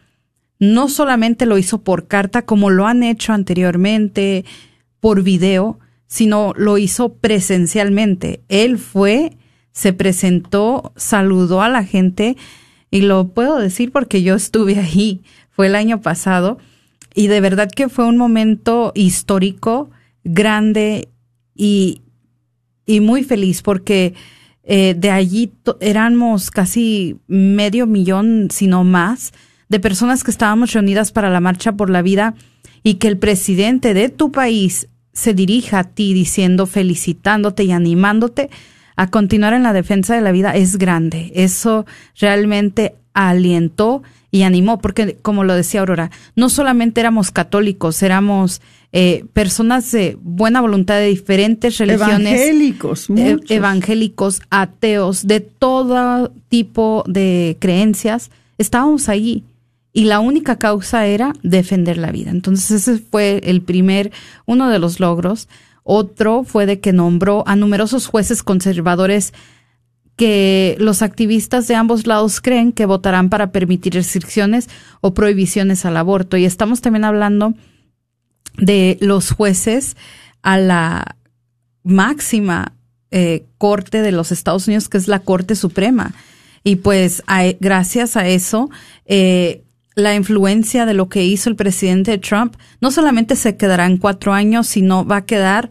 no 0.58 0.90
solamente 0.90 1.46
lo 1.46 1.60
hizo 1.60 1.84
por 1.84 2.08
carta 2.08 2.44
como 2.44 2.72
lo 2.72 2.88
han 2.88 3.04
hecho 3.04 3.34
anteriormente 3.34 4.44
por 5.00 5.22
video, 5.22 5.80
sino 6.12 6.51
lo 6.57 6.78
hizo 6.78 7.14
presencialmente. 7.14 8.41
Él 8.49 8.78
fue, 8.78 9.38
se 9.72 9.93
presentó, 9.93 10.91
saludó 10.97 11.62
a 11.62 11.70
la 11.70 11.86
gente 11.86 12.36
y 12.89 12.99
lo 12.99 13.30
puedo 13.30 13.57
decir 13.59 13.93
porque 13.93 14.22
yo 14.22 14.36
estuve 14.36 14.78
ahí, 14.82 15.22
fue 15.51 15.68
el 15.68 15.76
año 15.76 16.01
pasado 16.01 16.57
y 17.16 17.28
de 17.28 17.39
verdad 17.39 17.72
que 17.74 17.88
fue 17.88 18.05
un 18.05 18.18
momento 18.18 18.91
histórico, 18.93 19.89
grande 20.26 21.07
y, 21.55 22.01
y 22.86 22.99
muy 22.99 23.24
feliz 23.24 23.62
porque 23.62 24.14
eh, 24.64 24.95
de 24.97 25.12
allí 25.12 25.53
éramos 25.80 26.51
casi 26.51 27.22
medio 27.28 27.88
millón, 27.88 28.49
si 28.51 28.68
no 28.68 28.84
más, 28.84 29.32
de 29.70 29.80
personas 29.80 30.26
que 30.26 30.32
estábamos 30.32 30.74
reunidas 30.74 31.14
para 31.14 31.30
la 31.30 31.39
Marcha 31.39 31.72
por 31.72 31.89
la 31.89 32.01
Vida 32.01 32.36
y 32.84 32.95
que 32.95 33.07
el 33.07 33.18
presidente 33.18 33.93
de 33.93 34.09
tu 34.09 34.34
país 34.34 34.89
se 35.14 35.34
dirija 35.34 35.80
a 35.80 35.84
ti 35.84 36.14
diciendo, 36.14 36.66
felicitándote 36.66 37.64
y 37.64 37.72
animándote 37.72 38.49
a 38.95 39.07
continuar 39.07 39.53
en 39.53 39.64
la 39.64 39.74
defensa 39.74 40.16
de 40.16 40.22
la 40.22 40.32
vida 40.32 40.55
es 40.55 40.78
grande. 40.78 41.32
Eso 41.36 41.86
realmente 42.20 42.95
alientó 43.14 44.03
y 44.32 44.43
animó, 44.43 44.80
porque 44.80 45.18
como 45.22 45.43
lo 45.43 45.53
decía 45.55 45.82
Aurora, 45.82 46.12
no 46.36 46.49
solamente 46.49 47.01
éramos 47.01 47.32
católicos, 47.32 48.01
éramos 48.01 48.62
eh, 48.93 49.26
personas 49.34 49.91
de 49.91 50.18
buena 50.22 50.62
voluntad 50.62 50.95
de 50.95 51.07
diferentes 51.07 51.78
religiones. 51.78 52.39
Evangélicos, 52.39 53.09
eh, 53.09 53.38
evangélicos, 53.49 54.41
ateos, 54.49 55.28
de 55.28 55.41
todo 55.41 56.34
tipo 56.47 57.03
de 57.07 57.57
creencias, 57.59 58.32
estábamos 58.57 59.09
allí. 59.09 59.43
Y 59.94 60.06
la 60.06 60.20
única 60.20 60.58
causa 60.58 61.06
era 61.06 61.34
defender 61.44 61.98
la 61.98 62.12
vida. 62.12 62.32
Entonces 62.32 62.72
ese 62.72 63.00
fue 63.00 63.42
el 63.44 63.62
primer, 63.62 64.12
uno 64.46 64.70
de 64.70 64.80
los 64.80 65.00
logros. 65.00 65.50
Otro 65.84 66.44
fue 66.44 66.66
de 66.66 66.80
que 66.80 66.94
nombró 66.94 67.44
a 67.48 67.56
numerosos 67.56 68.08
jueces 68.08 68.44
conservadores 68.44 69.34
que 70.16 70.76
los 70.80 71.02
activistas 71.02 71.68
de 71.68 71.76
ambos 71.76 72.06
lados 72.06 72.42
creen 72.42 72.72
que 72.72 72.86
votarán 72.86 73.30
para 73.30 73.52
permitir 73.52 73.94
restricciones 73.96 74.70
o 75.02 75.14
prohibiciones 75.14 75.86
al 75.86 75.98
aborto. 75.98 76.38
Y 76.38 76.46
estamos 76.46 76.82
también 76.82 77.06
hablando 77.06 77.54
de 78.58 78.98
los 79.02 79.32
jueces 79.32 79.98
a 80.42 80.58
la 80.58 81.16
máxima 81.84 82.74
eh, 83.10 83.46
corte 83.58 84.02
de 84.02 84.12
los 84.12 84.32
Estados 84.32 84.68
Unidos, 84.68 84.89
que 84.89 84.98
es 84.98 85.08
la 85.08 85.20
Corte 85.20 85.56
Suprema. 85.56 86.14
Y 86.64 86.78
pues 86.78 87.24
gracias 87.60 88.16
a 88.16 88.28
eso, 88.28 88.70
eh, 89.06 89.64
la 89.96 90.16
influencia 90.16 90.86
de 90.86 90.94
lo 90.94 91.10
que 91.10 91.26
hizo 91.26 91.50
el 91.50 91.56
presidente 91.56 92.18
Trump 92.18 92.56
no 92.80 92.92
solamente 92.92 93.36
se 93.36 93.58
quedará 93.58 93.86
en 93.86 93.98
cuatro 93.98 94.34
años, 94.34 94.68
sino 94.68 95.06
va 95.06 95.18
a 95.18 95.26
quedar 95.26 95.70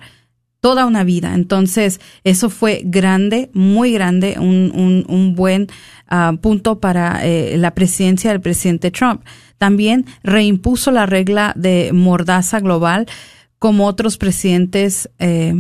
toda 0.61 0.87
una 0.87 1.05
vida. 1.05 1.35
Entonces, 1.35 2.01
eso 2.23 2.51
fue 2.51 2.83
grande, 2.85 3.51
muy 3.55 3.93
grande, 3.93 4.37
un, 4.39 4.73
un, 4.75 5.05
un 5.09 5.35
buen 5.35 5.69
ah, 6.07 6.35
punto 6.41 6.81
para 6.81 7.25
eh, 7.25 7.57
la 7.57 7.75
presidencia 7.75 8.31
del 8.31 8.41
presidente 8.41 8.91
Trump. 8.91 9.23
También 9.59 10.07
reimpuso 10.23 10.91
la 10.91 11.07
regla 11.07 11.53
de 11.57 11.91
mordaza 11.93 12.61
global, 12.61 13.07
como 13.59 13.87
otros 13.87 14.17
presidentes 14.17 15.09
eh, 15.19 15.55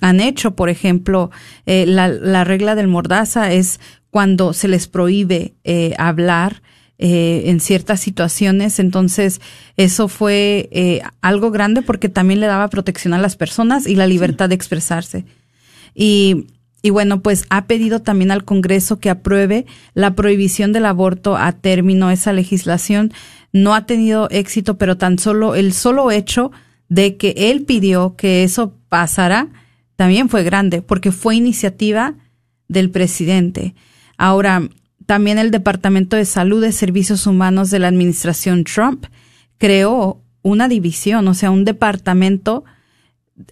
han 0.00 0.20
hecho. 0.20 0.54
Por 0.54 0.68
ejemplo, 0.68 1.30
eh, 1.64 1.86
la, 1.86 2.08
la, 2.08 2.44
regla 2.44 2.74
del 2.74 2.88
mordaza 2.88 3.52
es 3.52 3.80
cuando 4.10 4.52
se 4.52 4.68
les 4.68 4.88
prohíbe 4.88 5.54
hablar 5.98 6.62
eh, 6.98 7.44
en 7.46 7.60
ciertas 7.60 8.00
situaciones. 8.00 8.78
Entonces, 8.78 9.40
eso 9.76 10.08
fue 10.08 10.68
eh, 10.72 11.02
algo 11.20 11.50
grande 11.50 11.82
porque 11.82 12.08
también 12.08 12.40
le 12.40 12.46
daba 12.46 12.68
protección 12.68 13.14
a 13.14 13.18
las 13.18 13.36
personas 13.36 13.86
y 13.86 13.96
la 13.96 14.06
libertad 14.06 14.48
de 14.48 14.54
expresarse. 14.54 15.24
Y, 15.94 16.46
y 16.82 16.90
bueno, 16.90 17.20
pues 17.20 17.46
ha 17.50 17.66
pedido 17.66 18.00
también 18.00 18.30
al 18.30 18.44
Congreso 18.44 19.00
que 19.00 19.10
apruebe 19.10 19.66
la 19.94 20.14
prohibición 20.14 20.72
del 20.72 20.86
aborto 20.86 21.36
a 21.36 21.52
término. 21.52 22.10
Esa 22.10 22.32
legislación 22.32 23.12
no 23.52 23.74
ha 23.74 23.86
tenido 23.86 24.28
éxito, 24.30 24.78
pero 24.78 24.96
tan 24.96 25.18
solo 25.18 25.54
el 25.54 25.72
solo 25.72 26.10
hecho 26.10 26.52
de 26.88 27.16
que 27.16 27.34
él 27.36 27.64
pidió 27.64 28.16
que 28.16 28.44
eso 28.44 28.74
pasara 28.88 29.48
también 29.96 30.28
fue 30.28 30.42
grande, 30.42 30.82
porque 30.82 31.12
fue 31.12 31.36
iniciativa 31.36 32.14
del 32.68 32.90
presidente. 32.90 33.74
Ahora, 34.16 34.68
también 35.06 35.38
el 35.38 35.50
Departamento 35.50 36.16
de 36.16 36.24
Salud 36.24 36.60
de 36.60 36.72
Servicios 36.72 37.26
Humanos 37.26 37.70
de 37.70 37.78
la 37.78 37.88
Administración 37.88 38.64
Trump 38.64 39.06
creó 39.58 40.20
una 40.42 40.68
división, 40.68 41.26
o 41.28 41.34
sea, 41.34 41.50
un 41.50 41.64
departamento 41.64 42.64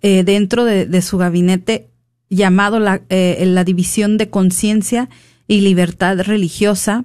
eh, 0.03 0.25
dentro 0.25 0.65
de, 0.65 1.03
su 1.03 1.19
gabinete 1.19 1.89
llamado 2.29 2.79
la, 2.79 3.03
eh, 3.09 3.43
la 3.47 3.65
División 3.65 4.19
de 4.19 4.31
Conciencia 4.31 5.09
y 5.49 5.61
Libertad 5.61 6.21
Religiosa, 6.21 7.05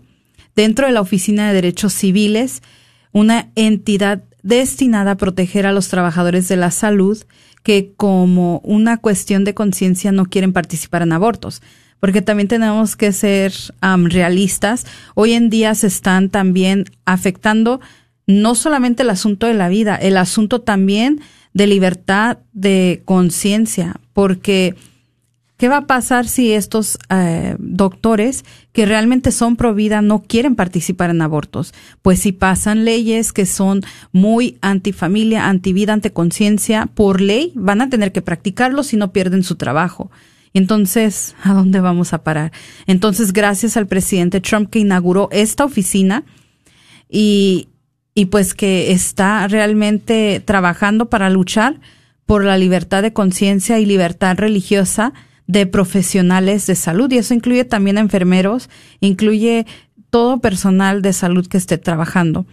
dentro 0.56 0.88
de 0.88 0.94
la 0.94 1.02
Oficina 1.02 1.48
de 1.48 1.54
Derechos 1.54 1.94
Civiles, 1.94 2.62
una 3.12 3.50
entidad 3.56 4.24
destinada 4.44 5.12
a 5.12 5.18
proteger 5.18 5.66
a 5.66 5.72
los 5.72 5.90
trabajadores 5.90 6.48
de 6.48 6.58
la 6.58 6.72
salud 6.72 7.18
que 7.64 7.94
como 7.98 8.60
una 8.60 8.98
cuestión 8.98 9.44
de 9.44 9.54
conciencia 9.54 10.12
no 10.12 10.26
quieren 10.26 10.54
participar 10.54 11.02
en 11.02 11.12
abortos 11.12 11.62
porque 12.00 12.22
también 12.22 12.48
tenemos 12.48 12.96
que 12.96 13.12
ser 13.12 13.54
realistas. 13.82 14.86
Hoy 15.16 15.34
en 15.34 15.50
día 15.50 15.76
se 15.76 15.88
están 15.88 16.30
también 16.30 16.86
afectando 17.06 17.80
no 18.28 18.56
solamente 18.56 19.04
el 19.04 19.10
asunto 19.10 19.48
de 19.48 19.54
la 19.54 19.70
vida, 19.70 19.96
el 19.96 20.18
asunto 20.18 20.62
también 20.62 21.22
de 21.54 21.66
libertad 21.66 22.40
de 22.54 23.02
conciencia, 23.06 23.96
porque 24.14 24.76
¿qué 25.56 25.70
va 25.70 25.78
a 25.78 25.88
pasar 25.88 26.28
si 26.28 26.52
estos 26.52 27.00
eh, 27.10 27.56
doctores 27.58 28.44
que 28.74 28.86
realmente 28.86 29.32
son 29.32 29.56
pro 29.56 29.74
vida 29.74 30.02
no 30.02 30.22
quieren 30.22 30.56
participar 30.56 31.10
en 31.10 31.22
abortos? 31.22 31.74
Pues 32.02 32.20
si 32.20 32.34
pasan 32.34 32.84
leyes 32.86 33.32
que 33.32 33.46
son 33.46 33.82
muy 34.12 34.58
antifamilia, 34.62 35.48
antivida, 35.48 35.94
anticonciencia, 35.94 36.90
por 36.94 37.22
ley 37.22 37.54
van 37.56 37.82
a 37.82 37.90
tener 37.90 38.12
que 38.12 38.22
practicarlo 38.22 38.84
si 38.84 38.98
no 38.98 39.12
pierden 39.14 39.44
su 39.44 39.56
trabajo. 39.56 40.12
Entonces, 40.58 41.36
¿a 41.44 41.54
dónde 41.54 41.80
vamos 41.80 42.14
a 42.14 42.24
parar? 42.24 42.52
Entonces, 42.86 43.34
gracias 43.34 43.78
al 43.78 43.88
presidente 43.88 44.42
Trump 44.42 44.70
que 44.70 44.80
inauguró 44.80 45.30
esta 45.32 45.66
oficina 45.66 46.24
y, 47.10 47.70
y 48.14 48.26
pues 48.26 48.54
que 48.54 48.92
está 48.92 49.48
realmente 49.48 50.42
trabajando 50.44 51.10
para 51.10 51.30
luchar 51.30 51.80
por 52.26 52.44
la 52.44 52.58
libertad 52.58 53.02
de 53.02 53.14
conciencia 53.14 53.80
y 53.80 53.86
libertad 53.86 54.38
religiosa 54.38 55.14
de 55.48 55.66
profesionales 55.66 56.68
de 56.68 56.76
salud. 56.76 57.12
Y 57.12 57.18
eso 57.18 57.34
incluye 57.34 57.64
también 57.64 57.98
a 57.98 58.02
enfermeros, 58.02 58.70
incluye 59.00 59.66
todo 60.10 60.40
personal 60.40 61.02
de 61.02 61.14
salud 61.14 61.48
que 61.48 61.58
esté 61.58 61.78
trabajando. 61.78 62.46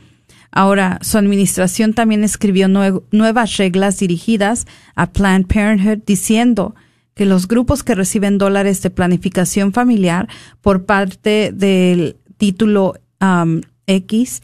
Ahora, 0.52 1.00
su 1.02 1.18
administración 1.18 1.94
también 1.94 2.22
escribió 2.22 2.68
nuevas 2.68 3.56
reglas 3.56 3.98
dirigidas 3.98 4.66
a 4.94 5.10
Planned 5.10 5.46
Parenthood 5.46 6.04
diciendo 6.06 6.76
que 7.14 7.26
los 7.26 7.48
grupos 7.48 7.82
que 7.82 7.94
reciben 7.94 8.38
dólares 8.38 8.82
de 8.82 8.90
planificación 8.90 9.72
familiar 9.72 10.28
por 10.60 10.84
parte 10.84 11.52
del 11.52 12.16
título 12.36 12.94
um, 13.20 13.60
X 13.86 14.42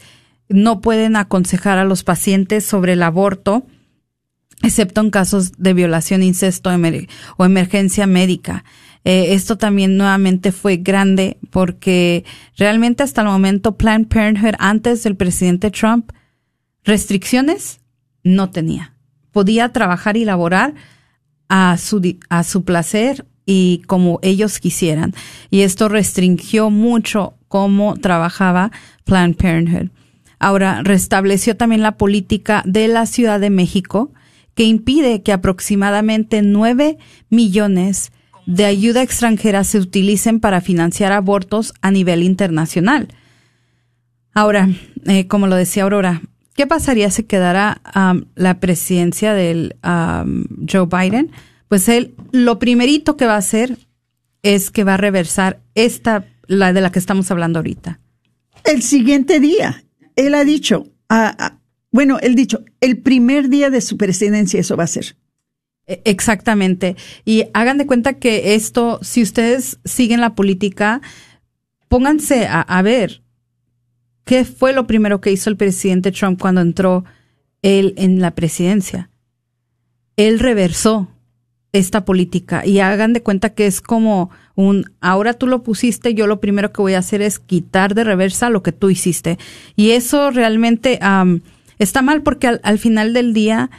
no 0.49 0.81
pueden 0.81 1.15
aconsejar 1.15 1.77
a 1.77 1.85
los 1.85 2.03
pacientes 2.03 2.65
sobre 2.65 2.93
el 2.93 3.03
aborto, 3.03 3.65
excepto 4.63 5.01
en 5.01 5.09
casos 5.09 5.53
de 5.57 5.73
violación, 5.73 6.23
incesto 6.23 6.69
o 7.37 7.45
emergencia 7.45 8.07
médica. 8.07 8.63
Eh, 9.03 9.33
esto 9.33 9.57
también 9.57 9.97
nuevamente 9.97 10.51
fue 10.51 10.77
grande 10.77 11.37
porque 11.49 12.23
realmente 12.57 13.01
hasta 13.03 13.21
el 13.21 13.27
momento 13.27 13.75
Planned 13.75 14.07
Parenthood 14.07 14.55
antes 14.59 15.03
del 15.03 15.15
presidente 15.15 15.71
Trump 15.71 16.11
restricciones 16.83 17.79
no 18.23 18.51
tenía. 18.51 18.93
Podía 19.31 19.69
trabajar 19.69 20.17
y 20.17 20.25
laborar 20.25 20.75
a 21.53 21.75
su, 21.77 22.01
a 22.29 22.43
su 22.45 22.63
placer 22.63 23.25
y 23.45 23.81
como 23.85 24.19
ellos 24.21 24.59
quisieran. 24.59 25.13
Y 25.49 25.61
esto 25.61 25.89
restringió 25.89 26.69
mucho 26.69 27.33
cómo 27.49 27.97
trabajaba 27.97 28.71
Planned 29.03 29.35
Parenthood. 29.35 29.89
Ahora, 30.39 30.81
restableció 30.81 31.57
también 31.57 31.81
la 31.81 31.97
política 31.97 32.63
de 32.65 32.87
la 32.87 33.05
Ciudad 33.05 33.41
de 33.41 33.49
México 33.49 34.13
que 34.55 34.63
impide 34.63 35.23
que 35.23 35.33
aproximadamente 35.33 36.41
9 36.41 36.97
millones 37.29 38.13
de 38.45 38.63
ayuda 38.63 39.01
extranjera 39.01 39.65
se 39.65 39.79
utilicen 39.79 40.39
para 40.39 40.61
financiar 40.61 41.11
abortos 41.11 41.73
a 41.81 41.91
nivel 41.91 42.23
internacional. 42.23 43.09
Ahora, 44.33 44.69
eh, 45.05 45.27
como 45.27 45.47
lo 45.47 45.57
decía 45.57 45.83
Aurora, 45.83 46.21
¿Qué 46.55 46.67
pasaría 46.67 47.09
si 47.11 47.23
quedara 47.23 47.81
um, 47.95 48.25
la 48.35 48.59
presidencia 48.59 49.33
del 49.33 49.75
um, 49.83 50.45
Joe 50.69 50.85
Biden? 50.85 51.31
Pues 51.67 51.87
él, 51.87 52.15
lo 52.31 52.59
primerito 52.59 53.15
que 53.15 53.25
va 53.25 53.35
a 53.35 53.37
hacer 53.37 53.77
es 54.43 54.71
que 54.71 54.83
va 54.83 54.95
a 54.95 54.97
reversar 54.97 55.61
esta, 55.75 56.25
la 56.47 56.73
de 56.73 56.81
la 56.81 56.91
que 56.91 56.99
estamos 56.99 57.31
hablando 57.31 57.59
ahorita. 57.59 57.99
El 58.65 58.81
siguiente 58.81 59.39
día, 59.39 59.83
él 60.15 60.35
ha 60.35 60.43
dicho, 60.43 60.87
bueno, 61.91 62.19
él 62.19 62.33
ha 62.33 62.35
dicho, 62.35 62.63
el 62.81 62.97
primer 62.97 63.49
día 63.49 63.69
de 63.69 63.81
su 63.81 63.97
presidencia 63.97 64.59
eso 64.59 64.75
va 64.75 64.83
a 64.83 64.87
ser. 64.87 65.15
E, 65.87 66.01
exactamente. 66.05 66.95
Y 67.23 67.45
hagan 67.53 67.77
de 67.77 67.87
cuenta 67.87 68.13
que 68.13 68.55
esto, 68.55 68.99
si 69.01 69.21
ustedes 69.21 69.79
siguen 69.85 70.19
la 70.21 70.35
política, 70.35 71.01
pónganse 71.87 72.47
a, 72.47 72.61
a 72.61 72.81
ver, 72.81 73.23
¿Qué 74.25 74.45
fue 74.45 74.73
lo 74.73 74.87
primero 74.87 75.21
que 75.21 75.31
hizo 75.31 75.49
el 75.49 75.57
presidente 75.57 76.11
Trump 76.11 76.39
cuando 76.39 76.61
entró 76.61 77.03
él 77.61 77.93
en 77.97 78.21
la 78.21 78.31
presidencia? 78.31 79.09
Él 80.15 80.39
reversó 80.39 81.09
esta 81.73 82.03
política 82.03 82.65
y 82.65 82.79
hagan 82.79 83.13
de 83.13 83.23
cuenta 83.23 83.53
que 83.53 83.65
es 83.65 83.81
como 83.81 84.29
un 84.55 84.91
ahora 84.99 85.33
tú 85.33 85.47
lo 85.47 85.63
pusiste, 85.63 86.13
yo 86.13 86.27
lo 86.27 86.41
primero 86.41 86.73
que 86.73 86.81
voy 86.81 86.93
a 86.95 86.99
hacer 86.99 87.21
es 87.21 87.39
quitar 87.39 87.95
de 87.95 88.03
reversa 88.03 88.49
lo 88.49 88.61
que 88.61 88.71
tú 88.71 88.89
hiciste. 88.89 89.37
Y 89.75 89.91
eso 89.91 90.31
realmente 90.31 90.99
está 91.79 92.01
mal 92.01 92.21
porque 92.23 92.47
al, 92.47 92.79
final 92.79 93.13
del 93.13 93.33
día 93.33 93.71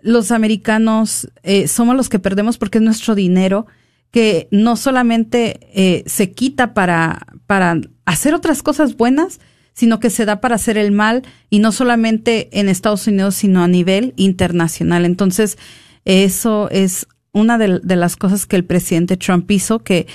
los 0.00 0.30
americanos 0.30 1.28
eh, 1.42 1.66
somos 1.66 1.96
los 1.96 2.08
que 2.08 2.20
perdemos 2.20 2.56
porque 2.56 2.78
es 2.78 2.84
nuestro 2.84 3.14
dinero 3.14 3.66
que 4.10 4.48
no 4.50 4.76
solamente 4.76 5.58
eh, 5.74 6.04
se 6.06 6.32
quita 6.32 6.72
para, 6.72 7.26
para 7.46 7.80
hacer 8.06 8.32
otras 8.32 8.62
cosas 8.62 8.96
buenas, 8.96 9.40
sino 9.78 10.00
que 10.00 10.10
se 10.10 10.24
da 10.24 10.40
para 10.40 10.56
hacer 10.56 10.76
el 10.76 10.90
mal 10.90 11.22
y 11.50 11.60
no 11.60 11.70
solamente 11.70 12.48
en 12.50 12.68
Estados 12.68 13.06
Unidos, 13.06 13.36
sino 13.36 13.62
a 13.62 13.68
nivel 13.68 14.12
internacional. 14.16 15.04
Entonces, 15.04 15.56
eso 16.04 16.68
es 16.70 17.06
una 17.30 17.58
de, 17.58 17.80
las 17.84 18.16
cosas 18.16 18.44
que 18.44 18.56
el 18.56 18.64
presidente 18.64 19.16
Trump 19.16 19.48
hizo, 19.52 19.78
que 19.78 20.08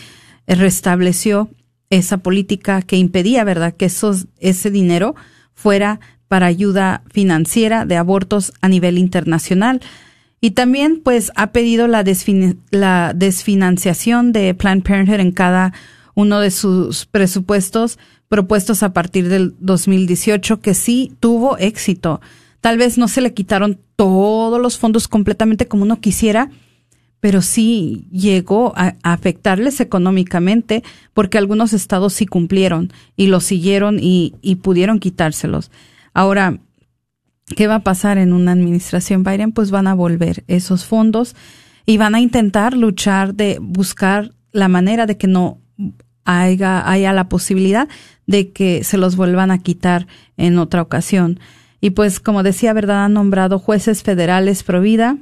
restableció 0.47 1.49
esa 1.89 2.17
política 2.17 2.81
que 2.81 2.97
impedía, 2.97 3.45
¿verdad?, 3.45 3.73
que 3.73 3.85
esos, 3.85 4.27
ese 4.37 4.69
dinero 4.69 5.15
fuera 5.53 6.01
para 6.27 6.47
ayuda 6.47 7.01
financiera 7.09 7.85
de 7.85 7.95
abortos 7.95 8.51
a 8.59 8.67
nivel 8.67 8.97
internacional. 8.97 9.79
Y 10.41 10.51
también, 10.51 10.99
pues, 11.01 11.31
ha 11.37 11.53
pedido 11.53 11.87
la, 11.87 12.03
la 12.71 13.13
desfinanciación 13.15 14.33
de 14.33 14.53
Planned 14.55 14.83
Parenthood 14.83 15.21
en 15.21 15.31
cada 15.31 15.71
uno 16.15 16.41
de 16.41 16.51
sus 16.51 17.05
presupuestos 17.05 17.97
propuestos 18.33 18.81
a 18.81 18.93
partir 18.93 19.29
del 19.29 19.53
2018 19.59 20.59
que 20.59 20.73
sí 20.73 21.11
tuvo 21.19 21.55
éxito. 21.59 22.19
Tal 22.61 22.79
vez 22.79 22.97
no 22.97 23.07
se 23.07 23.21
le 23.21 23.31
quitaron 23.35 23.79
todos 23.95 24.59
los 24.59 24.79
fondos 24.79 25.07
completamente 25.07 25.67
como 25.67 25.83
uno 25.83 26.01
quisiera, 26.01 26.49
pero 27.19 27.43
sí 27.43 28.07
llegó 28.11 28.73
a, 28.75 28.95
afectarles 29.03 29.79
económicamente 29.81 30.81
porque 31.13 31.37
algunos 31.37 31.73
estados 31.73 32.13
sí 32.13 32.25
cumplieron 32.25 32.91
y 33.15 33.27
lo 33.27 33.39
siguieron 33.39 33.99
y, 34.01 34.33
y 34.41 34.55
pudieron 34.55 34.97
quitárselos. 34.97 35.69
Ahora, 36.15 36.57
¿qué 37.55 37.67
va 37.67 37.75
a 37.75 37.83
pasar 37.83 38.17
en 38.17 38.33
una 38.33 38.53
administración 38.53 39.23
Biden? 39.23 39.51
Pues 39.51 39.69
van 39.69 39.85
a 39.85 39.93
volver 39.93 40.43
esos 40.47 40.85
fondos 40.85 41.35
y 41.85 41.97
van 41.97 42.15
a 42.15 42.19
intentar 42.19 42.75
luchar 42.75 43.35
de 43.35 43.59
buscar 43.61 44.33
la 44.51 44.69
manera 44.69 45.05
de 45.05 45.17
que 45.17 45.27
no 45.27 45.59
haya, 46.25 46.89
haya 46.89 47.13
la 47.13 47.29
posibilidad 47.29 47.87
de 48.27 48.51
que 48.51 48.83
se 48.83 48.97
los 48.97 49.15
vuelvan 49.15 49.51
a 49.51 49.59
quitar 49.59 50.07
en 50.37 50.57
otra 50.57 50.81
ocasión. 50.81 51.39
Y 51.81 51.91
pues, 51.91 52.19
como 52.19 52.43
decía, 52.43 52.73
¿verdad? 52.73 53.05
Han 53.05 53.13
nombrado 53.13 53.59
jueces 53.59 54.03
federales 54.03 54.63
pro 54.63 54.81
vida, 54.81 55.17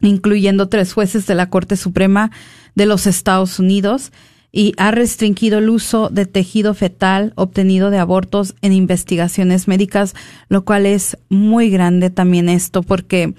incluyendo 0.00 0.68
tres 0.68 0.92
jueces 0.92 1.26
de 1.26 1.34
la 1.34 1.50
Corte 1.50 1.76
Suprema 1.76 2.30
de 2.74 2.86
los 2.86 3.06
Estados 3.06 3.58
Unidos, 3.58 4.12
y 4.52 4.72
ha 4.78 4.90
restringido 4.90 5.58
el 5.58 5.68
uso 5.68 6.08
de 6.08 6.24
tejido 6.24 6.72
fetal 6.72 7.34
obtenido 7.36 7.90
de 7.90 7.98
abortos 7.98 8.54
en 8.62 8.72
investigaciones 8.72 9.68
médicas, 9.68 10.14
lo 10.48 10.64
cual 10.64 10.86
es 10.86 11.18
muy 11.28 11.68
grande 11.68 12.08
también 12.08 12.48
esto, 12.48 12.82
porque, 12.82 13.34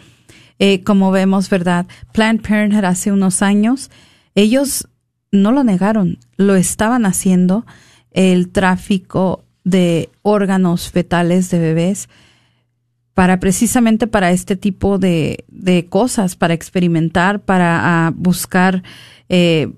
eh, 0.59 0.84
como 0.84 1.09
vemos, 1.09 1.49
¿verdad? 1.49 1.88
Planned 2.13 2.41
Parenthood 2.41 2.86
hace 2.86 3.11
unos 3.11 3.41
años, 3.41 3.89
ellos 4.36 4.88
no 5.32 5.51
lo 5.51 5.63
negaron, 5.63 6.17
lo 6.38 6.55
estaban 6.55 7.05
haciendo, 7.05 7.65
el 8.11 8.49
tráfico 8.49 9.43
de 9.63 10.09
órganos 10.21 10.89
fetales 10.89 11.49
de 11.49 11.59
bebés 11.59 12.09
para 13.13 13.39
precisamente 13.39 14.07
para 14.07 14.32
este 14.32 14.55
tipo 14.55 14.99
de, 14.99 15.43
de 15.47 15.88
cosas, 15.88 16.36
para 16.36 16.53
experimentar, 16.53 17.41
para 17.41 18.07
ah, 18.07 18.13
buscar 18.15 18.84
eh, 19.28 19.71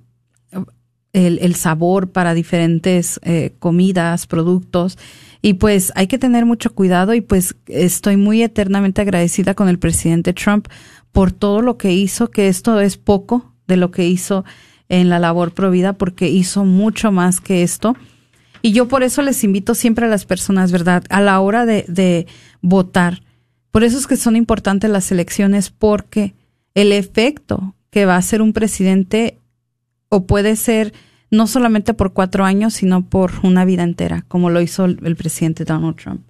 el, 1.14 1.56
sabor 1.56 2.12
para 2.12 2.34
diferentes 2.34 3.20
eh, 3.24 3.54
comidas, 3.60 4.28
productos. 4.28 4.97
Y 5.41 5.54
pues 5.54 5.91
hay 5.95 6.08
que 6.08 6.18
tener 6.18 6.45
mucho 6.45 6.76
cuidado 6.76 7.14
y 7.14 7.22
pues 7.22 7.56
estoy 7.68 8.18
muy 8.18 8.43
eternamente 8.43 9.02
agradecida 9.02 9.54
con 9.54 9.70
el 9.70 9.80
presidente 9.80 10.34
Trump 10.34 10.68
por 11.12 11.32
todo 11.32 11.62
lo 11.62 11.78
que 11.78 11.93
hizo, 11.93 12.30
que 12.30 12.50
esto 12.50 12.80
es 12.82 12.97
poco 12.97 13.54
de 13.68 13.78
lo 13.78 13.89
que 13.89 14.06
hizo 14.06 14.43
en 14.90 15.08
la 15.08 15.20
labor 15.20 15.54
provida 15.54 15.94
porque 15.94 16.28
hizo 16.28 16.66
mucho 16.66 17.12
más 17.12 17.40
que 17.40 17.64
esto. 17.64 17.96
Y 18.62 18.74
yo 18.74 18.88
por 18.88 19.04
eso 19.04 19.22
les 19.22 19.44
invito 19.44 19.76
siempre 19.76 20.06
a 20.06 20.10
las 20.10 20.26
personas, 20.26 20.72
¿verdad? 20.72 21.04
A 21.10 21.22
la 21.22 21.40
hora 21.40 21.66
de, 21.66 22.28
votar. 22.62 23.22
Por 23.72 23.84
eso 23.84 23.98
es 23.98 24.08
que 24.08 24.18
son 24.18 24.36
importantes 24.36 24.90
las 24.90 25.12
elecciones 25.12 25.70
porque 25.70 26.34
el 26.74 26.92
efecto 26.92 27.76
que 27.92 28.06
va 28.06 28.18
a 28.18 28.22
ser 28.22 28.42
un 28.42 28.52
presidente 28.52 29.38
o 30.10 30.26
puede 30.26 30.56
ser 30.56 30.94
no 31.32 31.46
solamente 31.46 31.94
por 31.94 32.14
cuatro 32.14 32.44
años, 32.44 32.74
sino 32.74 33.06
por 33.06 33.32
una 33.44 33.64
vida 33.64 33.84
entera, 33.84 34.26
como 34.28 34.50
lo 34.50 34.62
hizo 34.62 34.86
el, 34.86 35.16
presidente 35.16 35.64
Donald 35.64 35.96
Trump. 35.96 36.22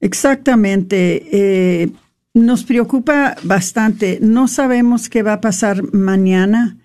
Exactamente. 0.00 1.28
Eh, 1.30 1.90
nos 2.34 2.64
preocupa 2.64 3.36
bastante. 3.44 4.18
No 4.22 4.48
sabemos 4.48 5.10
qué 5.10 5.22
va 5.22 5.34
a 5.34 5.40
pasar 5.42 5.92
mañana. 5.92 6.78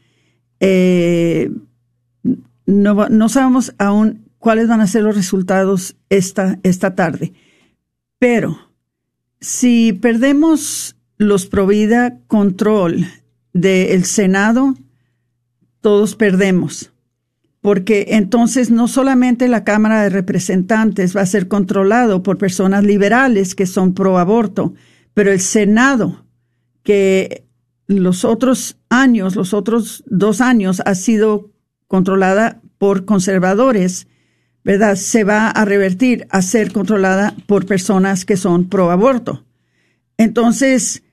Eh, 0.60 1.51
no, 2.66 3.10
no, 3.10 3.30
sabemos 3.30 3.74
aún 3.78 4.26
cuáles 4.39 4.68
van 4.68 4.82
a 4.82 4.88
ser 4.88 5.03
los 5.03 5.16
resultados 5.16 5.95
esta, 6.10 6.60
esta 6.64 6.95
tarde. 6.95 7.34
Pero 8.20 8.58
si 9.39 9.93
perdemos 9.93 10.95
los 11.18 11.45
Provida 11.45 12.20
control 12.28 13.05
del 13.53 14.05
Senado, 14.05 14.76
todos 15.82 16.16
perdemos. 16.16 16.91
Porque 17.62 18.08
entonces 18.10 18.70
no 18.70 18.88
solamente 18.88 19.47
la 19.47 19.64
Cámara 19.64 20.03
de 20.03 20.10
Representantes 20.10 21.16
va 21.16 21.22
a 21.22 21.26
ser 21.26 21.47
controlado 21.47 22.24
por 22.24 22.38
personas 22.38 22.84
liberales 22.84 23.55
que 23.55 23.66
son 23.66 23.93
pro 23.93 24.18
aborto, 24.18 24.74
pero 25.14 25.32
el 25.32 25.41
Senado, 25.41 26.24
que 26.84 27.45
los 27.88 28.24
otros 28.24 28.76
años, 28.89 29.35
los 29.35 29.53
otros 29.53 30.03
dos 30.07 30.41
años, 30.41 30.81
ha 30.85 30.95
sido 30.95 31.51
controlada 31.88 32.61
por 32.77 33.05
conservadores, 33.05 34.07
¿verdad? 34.63 34.95
Se 34.95 35.23
va 35.23 35.49
a 35.49 35.65
revertir 35.65 36.27
a 36.29 36.41
ser 36.41 36.71
controlada 36.71 37.35
por 37.47 37.65
personas 37.65 38.25
que 38.25 38.38
son 38.38 38.69
pro 38.69 38.91
aborto. 38.91 39.45
Entonces, 40.17 41.03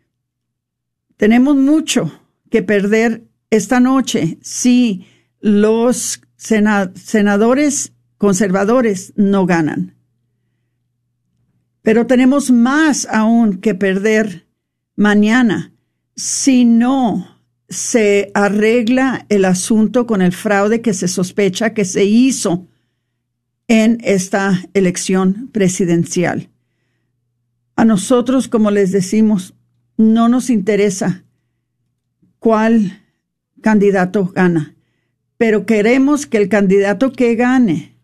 tenemos 1.16 1.56
mucho 1.56 2.12
que 2.50 2.62
perder 2.62 3.24
esta 3.50 3.80
noche 3.80 4.38
si 4.42 5.06
los 5.40 6.20
senadores 6.36 7.92
conservadores 8.18 9.12
no 9.16 9.46
ganan. 9.46 9.94
Pero 11.82 12.06
tenemos 12.06 12.50
más 12.50 13.06
aún 13.10 13.58
que 13.58 13.74
perder 13.74 14.46
mañana 14.96 15.72
si 16.16 16.64
no 16.64 17.33
se 17.74 18.30
arregla 18.34 19.26
el 19.28 19.44
asunto 19.44 20.06
con 20.06 20.22
el 20.22 20.32
fraude 20.32 20.80
que 20.80 20.94
se 20.94 21.08
sospecha 21.08 21.74
que 21.74 21.84
se 21.84 22.04
hizo 22.04 22.68
en 23.68 23.98
esta 24.02 24.62
elección 24.74 25.48
presidencial. 25.52 26.50
A 27.76 27.84
nosotros, 27.84 28.48
como 28.48 28.70
les 28.70 28.92
decimos, 28.92 29.54
no 29.96 30.28
nos 30.28 30.50
interesa 30.50 31.24
cuál 32.38 33.02
candidato 33.60 34.26
gana, 34.34 34.76
pero 35.36 35.66
queremos 35.66 36.26
que 36.26 36.38
el 36.38 36.48
candidato 36.48 37.12
que 37.12 37.34
gane 37.34 37.96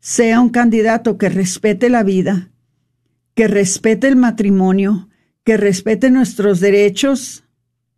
sea 0.00 0.40
un 0.40 0.48
candidato 0.48 1.18
que 1.18 1.28
respete 1.28 1.90
la 1.90 2.02
vida, 2.02 2.50
que 3.34 3.48
respete 3.48 4.08
el 4.08 4.16
matrimonio, 4.16 5.08
que 5.44 5.56
respete 5.56 6.10
nuestros 6.10 6.60
derechos 6.60 7.45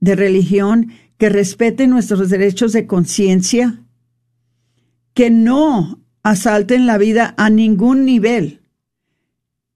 de 0.01 0.15
religión, 0.15 0.93
que 1.19 1.29
respete 1.29 1.87
nuestros 1.87 2.31
derechos 2.31 2.73
de 2.73 2.87
conciencia, 2.87 3.83
que 5.15 5.31
no 5.31 6.01
asalten 6.23 6.87
la 6.87 6.99
vida 6.99 7.35
a 7.37 7.51
ningún 7.51 8.05
nivel, 8.05 8.63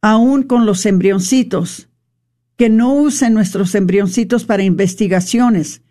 aún 0.01 0.45
con 0.45 0.67
los 0.67 0.87
embrioncitos, 0.87 1.89
que 2.57 2.69
no 2.69 2.95
usen 2.95 3.35
nuestros 3.35 3.75
embrioncitos 3.75 4.45
para 4.45 4.63
investigaciones. 4.63 5.83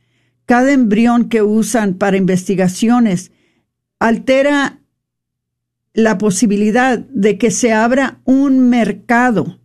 Cada 0.46 0.72
embrión 0.72 1.28
que 1.28 1.42
usan 1.42 1.96
para 1.96 2.18
investigaciones 2.18 3.32
altera 4.00 4.80
la 5.94 6.18
posibilidad 6.18 6.98
de 6.98 7.38
que 7.38 7.52
se 7.52 7.74
abra 7.74 8.22
un 8.24 8.70
mercado 8.70 9.60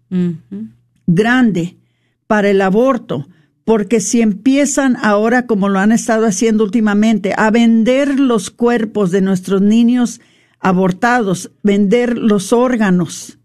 grande 1.07 1.77
para 2.27 2.51
el 2.51 2.61
aborto, 2.61 3.29
porque 3.67 3.99
si 3.99 4.21
empiezan 4.21 4.97
ahora, 5.03 5.47
como 5.47 5.69
lo 5.69 5.81
han 5.81 5.91
estado 5.91 6.27
haciendo 6.27 6.63
últimamente, 6.63 7.35
a 7.37 7.51
vender 7.51 8.21
los 8.21 8.51
cuerpos 8.51 9.11
de 9.11 9.21
nuestros 9.21 9.61
niños 9.61 10.21
abortados, 10.61 11.51
vender 11.65 12.17
los 12.17 12.53
órganos 12.53 13.41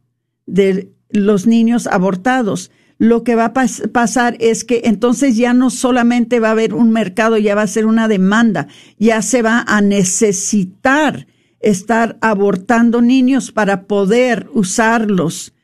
de 0.45 0.91
los 1.09 1.47
niños 1.47 1.87
abortados, 1.87 2.69
lo 2.99 3.23
que 3.23 3.33
va 3.33 3.45
a 3.45 3.53
pasar 3.53 4.37
es 4.39 4.63
que 4.63 4.81
entonces 4.85 5.37
ya 5.37 5.55
no 5.55 5.71
solamente 5.71 6.39
va 6.39 6.49
a 6.49 6.51
haber 6.51 6.75
un 6.75 6.91
mercado, 6.91 7.39
ya 7.39 7.55
va 7.55 7.63
a 7.63 7.67
ser 7.67 7.87
una 7.87 8.07
demanda, 8.07 8.67
ya 8.99 9.23
se 9.23 9.41
va 9.41 9.65
a 9.67 9.81
necesitar 9.81 11.25
estar 11.61 12.19
abortando 12.21 13.01
niños 13.01 13.51
para 13.51 13.85
poder 13.87 14.49
usarlos 14.53 15.55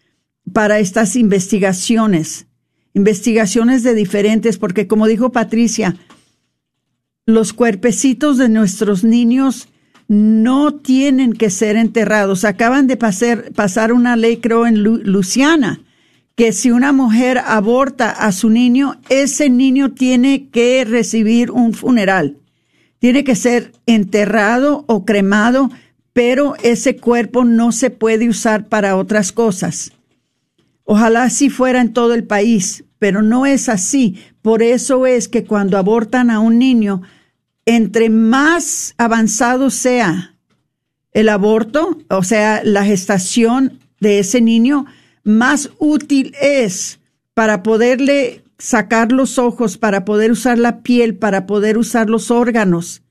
para 0.51 0.79
estas 0.79 1.15
investigaciones 1.15 2.46
investigaciones 2.97 3.83
de 3.83 3.93
diferentes, 3.93 4.57
porque 4.57 4.87
como 4.87 5.05
dijo 5.05 5.31
Patricia, 5.31 5.95
los 7.27 7.53
cuerpecitos 7.53 8.37
de 8.37 8.49
nuestros 8.49 9.03
niños 9.03 9.69
no 10.07 10.73
tienen 10.73 11.33
que 11.33 11.51
ser 11.51 11.75
enterrados. 11.75 12.43
Acaban 12.43 12.87
de 12.87 12.97
pasar, 12.97 13.51
pasar 13.53 13.93
una 13.93 14.15
ley, 14.15 14.37
creo, 14.37 14.65
en 14.65 14.81
Luciana, 14.81 15.81
que 16.35 16.53
si 16.53 16.71
una 16.71 16.91
mujer 16.91 17.37
aborta 17.37 18.09
a 18.09 18.31
su 18.31 18.49
niño, 18.49 18.99
ese 19.09 19.49
niño 19.49 19.91
tiene 19.91 20.49
que 20.49 20.83
recibir 20.83 21.51
un 21.51 21.73
funeral. 21.73 22.37
Tiene 22.99 23.23
que 23.23 23.35
ser 23.35 23.73
enterrado 23.85 24.85
o 24.87 25.05
cremado, 25.05 25.69
pero 26.13 26.55
ese 26.63 26.95
cuerpo 26.95 27.45
no 27.45 27.71
se 27.71 27.91
puede 27.91 28.27
usar 28.27 28.67
para 28.67 28.95
otras 28.95 29.31
cosas. 29.31 29.91
Ojalá 30.83 31.23
así 31.23 31.49
fuera 31.49 31.81
en 31.81 31.91
todo 31.91 32.13
el 32.13 32.23
país, 32.23 32.85
pero 32.99 33.21
no 33.21 33.45
es 33.45 33.69
así. 33.69 34.17
Por 34.41 34.61
eso 34.61 35.05
es 35.05 35.27
que 35.27 35.43
cuando 35.43 35.77
abortan 35.77 36.29
a 36.29 36.39
un 36.39 36.59
niño, 36.59 37.01
entre 37.65 38.09
más 38.09 38.93
avanzado 38.97 39.69
sea 39.69 40.35
el 41.11 41.29
aborto, 41.29 41.97
o 42.09 42.23
sea, 42.23 42.61
la 42.63 42.85
gestación 42.85 43.79
de 43.99 44.19
ese 44.19 44.41
niño, 44.41 44.85
más 45.23 45.71
útil 45.79 46.33
es 46.41 46.99
para 47.33 47.63
poderle 47.63 48.43
sacar 48.57 49.11
los 49.11 49.37
ojos, 49.37 49.77
para 49.77 50.05
poder 50.05 50.31
usar 50.31 50.57
la 50.57 50.81
piel, 50.81 51.15
para 51.15 51.45
poder 51.45 51.77
usar 51.77 52.09
los 52.09 52.31
órganos, 52.31 53.01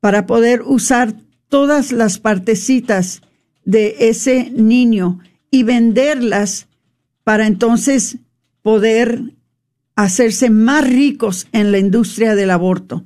para 0.00 0.26
poder 0.26 0.62
usar 0.62 1.14
todas 1.48 1.92
las 1.92 2.18
partecitas 2.18 3.22
de 3.64 3.96
ese 3.98 4.50
niño 4.50 5.20
y 5.50 5.62
venderlas 5.62 6.68
para 7.24 7.46
entonces 7.46 8.18
poder 8.66 9.36
hacerse 9.94 10.50
más 10.50 10.84
ricos 10.84 11.46
en 11.52 11.70
la 11.70 11.78
industria 11.78 12.34
del 12.34 12.50
aborto, 12.50 13.04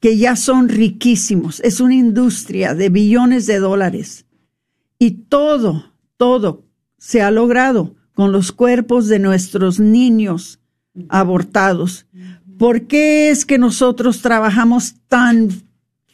que 0.00 0.16
ya 0.16 0.36
son 0.36 0.70
riquísimos. 0.70 1.60
Es 1.60 1.80
una 1.80 1.96
industria 1.96 2.74
de 2.74 2.88
billones 2.88 3.44
de 3.44 3.58
dólares. 3.58 4.24
Y 4.98 5.10
todo, 5.28 5.92
todo 6.16 6.64
se 6.96 7.20
ha 7.20 7.30
logrado 7.30 7.94
con 8.14 8.32
los 8.32 8.50
cuerpos 8.50 9.08
de 9.08 9.18
nuestros 9.18 9.80
niños 9.80 10.60
abortados. 11.10 12.06
¿Por 12.56 12.86
qué 12.86 13.28
es 13.28 13.44
que 13.44 13.58
nosotros 13.58 14.22
trabajamos 14.22 14.94
tan 15.08 15.50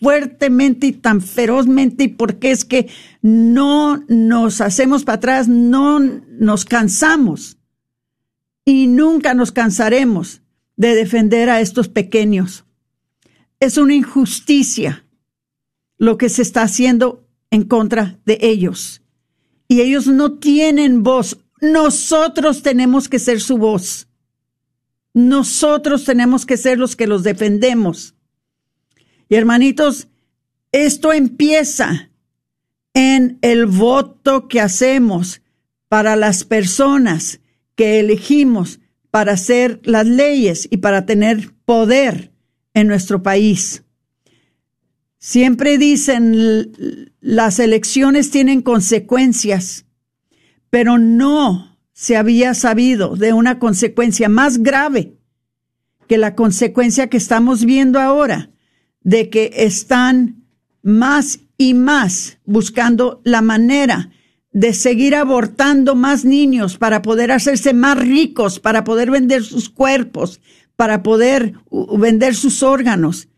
fuertemente 0.03 0.89
y 0.89 0.93
tan 0.93 1.21
ferozmente 1.21 2.03
y 2.03 2.09
por 2.09 2.41
qué 2.41 2.51
es 2.51 2.65
que 2.65 2.89
no 3.23 4.03
nos 4.09 4.61
hacemos 4.61 5.05
para 5.05 5.19
atrás, 5.19 5.47
no 5.47 6.01
nos 6.01 6.65
cansamos 6.65 7.59
y 8.65 8.87
nunca 8.87 9.35
nos 9.35 9.53
cansaremos 9.53 10.43
de 10.77 10.95
defender 10.95 11.51
a 11.51 11.61
estos 11.61 11.89
pequeños? 11.89 12.65
Es 13.61 13.79
una 13.79 13.95
injusticia 13.95 15.05
lo 15.99 16.19
que 16.19 16.29
se 16.29 16.43
está 16.43 16.63
haciendo 16.63 17.27
en 17.51 17.65
contra 17.65 18.19
de 18.25 18.39
ellos. 18.43 19.03
Y 19.69 19.81
ellos 19.81 20.07
no 20.07 20.39
tienen 20.39 21.03
voz. 21.03 21.39
Nosotros 21.61 22.63
tenemos 22.63 23.09
que 23.09 23.19
ser 23.19 23.41
su 23.41 23.57
voz. 23.57 24.09
Nosotros 25.15 26.05
tenemos 26.05 26.45
que 26.45 26.57
ser 26.57 26.79
los 26.79 26.97
que 26.97 27.07
los 27.07 27.23
defendemos. 27.23 28.15
Y 29.29 29.37
hermanitos, 29.37 30.09
esto 30.73 31.13
empieza 31.13 32.11
en 32.95 33.39
el 33.43 33.67
voto 33.67 34.49
que 34.49 34.61
hacemos 34.61 35.41
para 35.89 36.17
las 36.17 36.45
personas 36.45 37.41
que 37.75 38.01
elegimos 38.01 38.81
para 39.11 39.33
hacer 39.33 39.81
las 39.85 40.07
leyes 40.07 40.69
y 40.71 40.79
para 40.79 41.07
tener 41.07 41.53
poder 41.65 42.33
en 42.75 42.89
nuestro 42.89 43.23
país. 43.23 43.85
Siempre 45.19 45.79
dicen 45.79 47.13
las 47.21 47.59
elecciones 47.59 48.31
tienen 48.31 48.63
consecuencias 48.63 49.85
pero 50.75 50.99
no 50.99 51.79
se 51.93 52.17
había 52.17 52.53
sabido 52.53 53.15
de 53.15 53.33
una 53.33 53.61
consecuencia 53.61 54.29
más 54.29 54.61
grave 54.61 55.21
que 56.09 56.19
la 56.19 56.35
consecuencia 56.35 57.09
que 57.09 57.17
estamos 57.17 57.65
viendo 57.65 58.01
ahora, 58.01 58.51
de 59.01 59.31
que 59.31 59.53
están 59.55 60.49
más 60.83 61.39
y 61.57 61.75
más 61.75 62.39
buscando 62.45 63.21
la 63.23 63.41
manera 63.41 64.11
de 64.55 64.73
seguir 64.73 65.17
abortando 65.17 65.97
más 65.97 66.25
niños 66.25 66.79
para 66.79 67.03
poder 67.03 67.33
hacerse 67.33 67.75
más 67.75 67.99
ricos, 67.99 68.61
para 68.61 68.85
poder 68.85 69.11
vender 69.11 69.43
sus 69.43 69.69
cuerpos, 69.69 70.41
para 70.77 71.03
poder 71.03 71.55
vender 71.99 72.37
sus 72.37 72.63
órganos. 72.63 73.29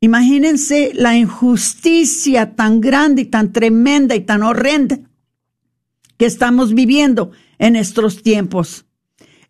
Imagínense 0.00 0.92
la 0.94 1.16
injusticia 1.16 2.54
tan 2.54 2.80
grande 2.80 3.22
y 3.22 3.24
tan 3.24 3.52
tremenda 3.52 4.14
y 4.14 4.20
tan 4.20 4.44
horrenda 4.44 5.00
que 6.16 6.26
estamos 6.26 6.74
viviendo 6.74 7.32
en 7.58 7.74
estos 7.74 8.22
tiempos. 8.22 8.86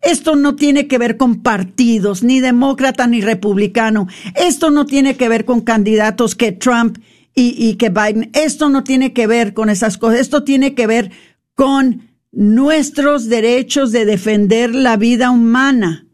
Esto 0.01 0.35
no 0.35 0.57
tiene 0.57 0.89
que 0.89 0.99
ver 0.99 1.19
con 1.19 1.43
partidos, 1.43 2.23
ni 2.23 2.41
demócrata 2.41 3.07
ni 3.07 3.21
republicano. 3.21 4.09
Esto 4.35 4.71
no 4.71 4.87
tiene 4.87 5.17
que 5.17 5.29
ver 5.29 5.45
con 5.45 5.61
candidatos 5.61 6.35
que 6.35 6.53
Trump 6.53 6.99
y, 7.35 7.75
que 7.75 7.89
Biden. 7.89 8.31
Esto 8.35 8.69
no 8.69 8.85
tiene 8.85 9.13
que 9.13 9.27
ver 9.27 9.55
con 9.55 9.71
esas 9.71 9.97
cosas. 9.99 10.21
Esto 10.21 10.45
tiene 10.45 10.75
que 10.75 10.87
ver 10.87 11.11
con 11.55 12.11
nuestros 12.31 13.29
derechos 13.29 13.93
de 13.93 14.05
defender 14.05 14.75
la 14.75 14.97
vida 14.97 15.31
humana. 15.31 16.07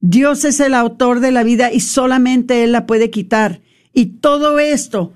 Dios 0.00 0.44
es 0.44 0.60
el 0.60 0.74
autor 0.74 1.20
de 1.20 1.32
la 1.32 1.42
vida 1.42 1.72
y 1.72 1.80
solamente 1.80 2.64
Él 2.64 2.72
la 2.72 2.86
puede 2.86 3.10
quitar. 3.10 3.60
Y 3.92 4.06
todo 4.20 4.58
esto 4.58 5.14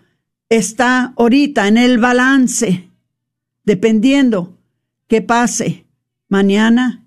está 0.49 1.15
ahorita 1.17 1.69
en 1.69 1.79
el 1.79 1.99
balance 1.99 2.89
dependiendo 3.65 4.59
que 5.07 5.23
pase 5.23 5.87
mañana 6.29 7.05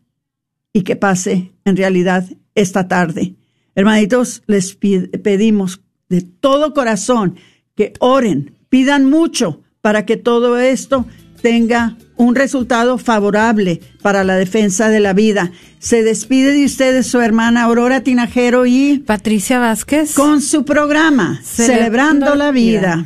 y 0.72 0.82
que 0.82 0.96
pase 0.96 1.52
en 1.66 1.76
realidad 1.76 2.28
esta 2.54 2.88
tarde. 2.88 3.36
Hermanitos, 3.76 4.44
les 4.48 4.76
pedimos 4.76 5.82
de 6.08 6.22
todo 6.22 6.74
corazón 6.74 7.36
que 7.76 7.94
oren, 8.00 8.56
pidan 8.70 9.06
mucho 9.06 9.62
para 9.82 10.06
que 10.06 10.18
todo 10.18 10.58
esto 10.58 11.06
tenga 11.42 11.98
un 12.18 12.34
resultado 12.34 12.98
favorable 12.98 13.82
para 14.02 14.24
la 14.24 14.36
defensa 14.36 14.90
de 14.90 15.00
la 15.00 15.14
vida. 15.14 15.52
Se 15.80 16.02
despide 16.02 16.54
de 16.54 16.66
ustedes 16.66 17.08
su 17.08 17.20
hermana 17.20 17.64
Aurora 17.64 18.02
Tinajero 18.02 18.66
y 18.66 19.00
Patricia 19.00 19.60
Vázquez 19.60 20.14
con 20.14 20.42
su 20.42 20.66
programa 20.66 21.42
Celebrando, 21.44 22.36
la 22.36 22.52
vida. 22.52 23.06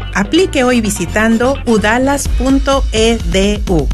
Aplique 0.13 0.63
hoy 0.63 0.81
visitando 0.81 1.55
udalas.edu. 1.65 3.87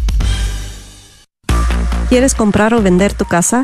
¿Quieres 2.10 2.36
comprar 2.36 2.74
o 2.74 2.82
vender 2.82 3.14
tu 3.14 3.26
casa? 3.26 3.64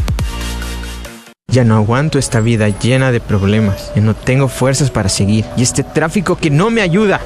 Ya 1.51 1.65
no 1.65 1.75
aguanto 1.75 2.17
esta 2.17 2.39
vida 2.39 2.69
llena 2.69 3.11
de 3.11 3.19
problemas. 3.19 3.91
Ya 3.95 4.01
no 4.01 4.15
tengo 4.15 4.47
fuerzas 4.47 4.89
para 4.89 5.09
seguir. 5.09 5.45
Y 5.57 5.63
este 5.63 5.83
tráfico 5.83 6.37
que 6.37 6.49
no 6.49 6.69
me 6.69 6.81
ayuda. 6.81 7.19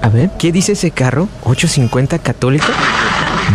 A 0.00 0.08
ver, 0.08 0.30
¿qué 0.38 0.52
dice 0.52 0.72
ese 0.72 0.90
carro? 0.90 1.28
¿850 1.44 2.20
católico? 2.20 2.66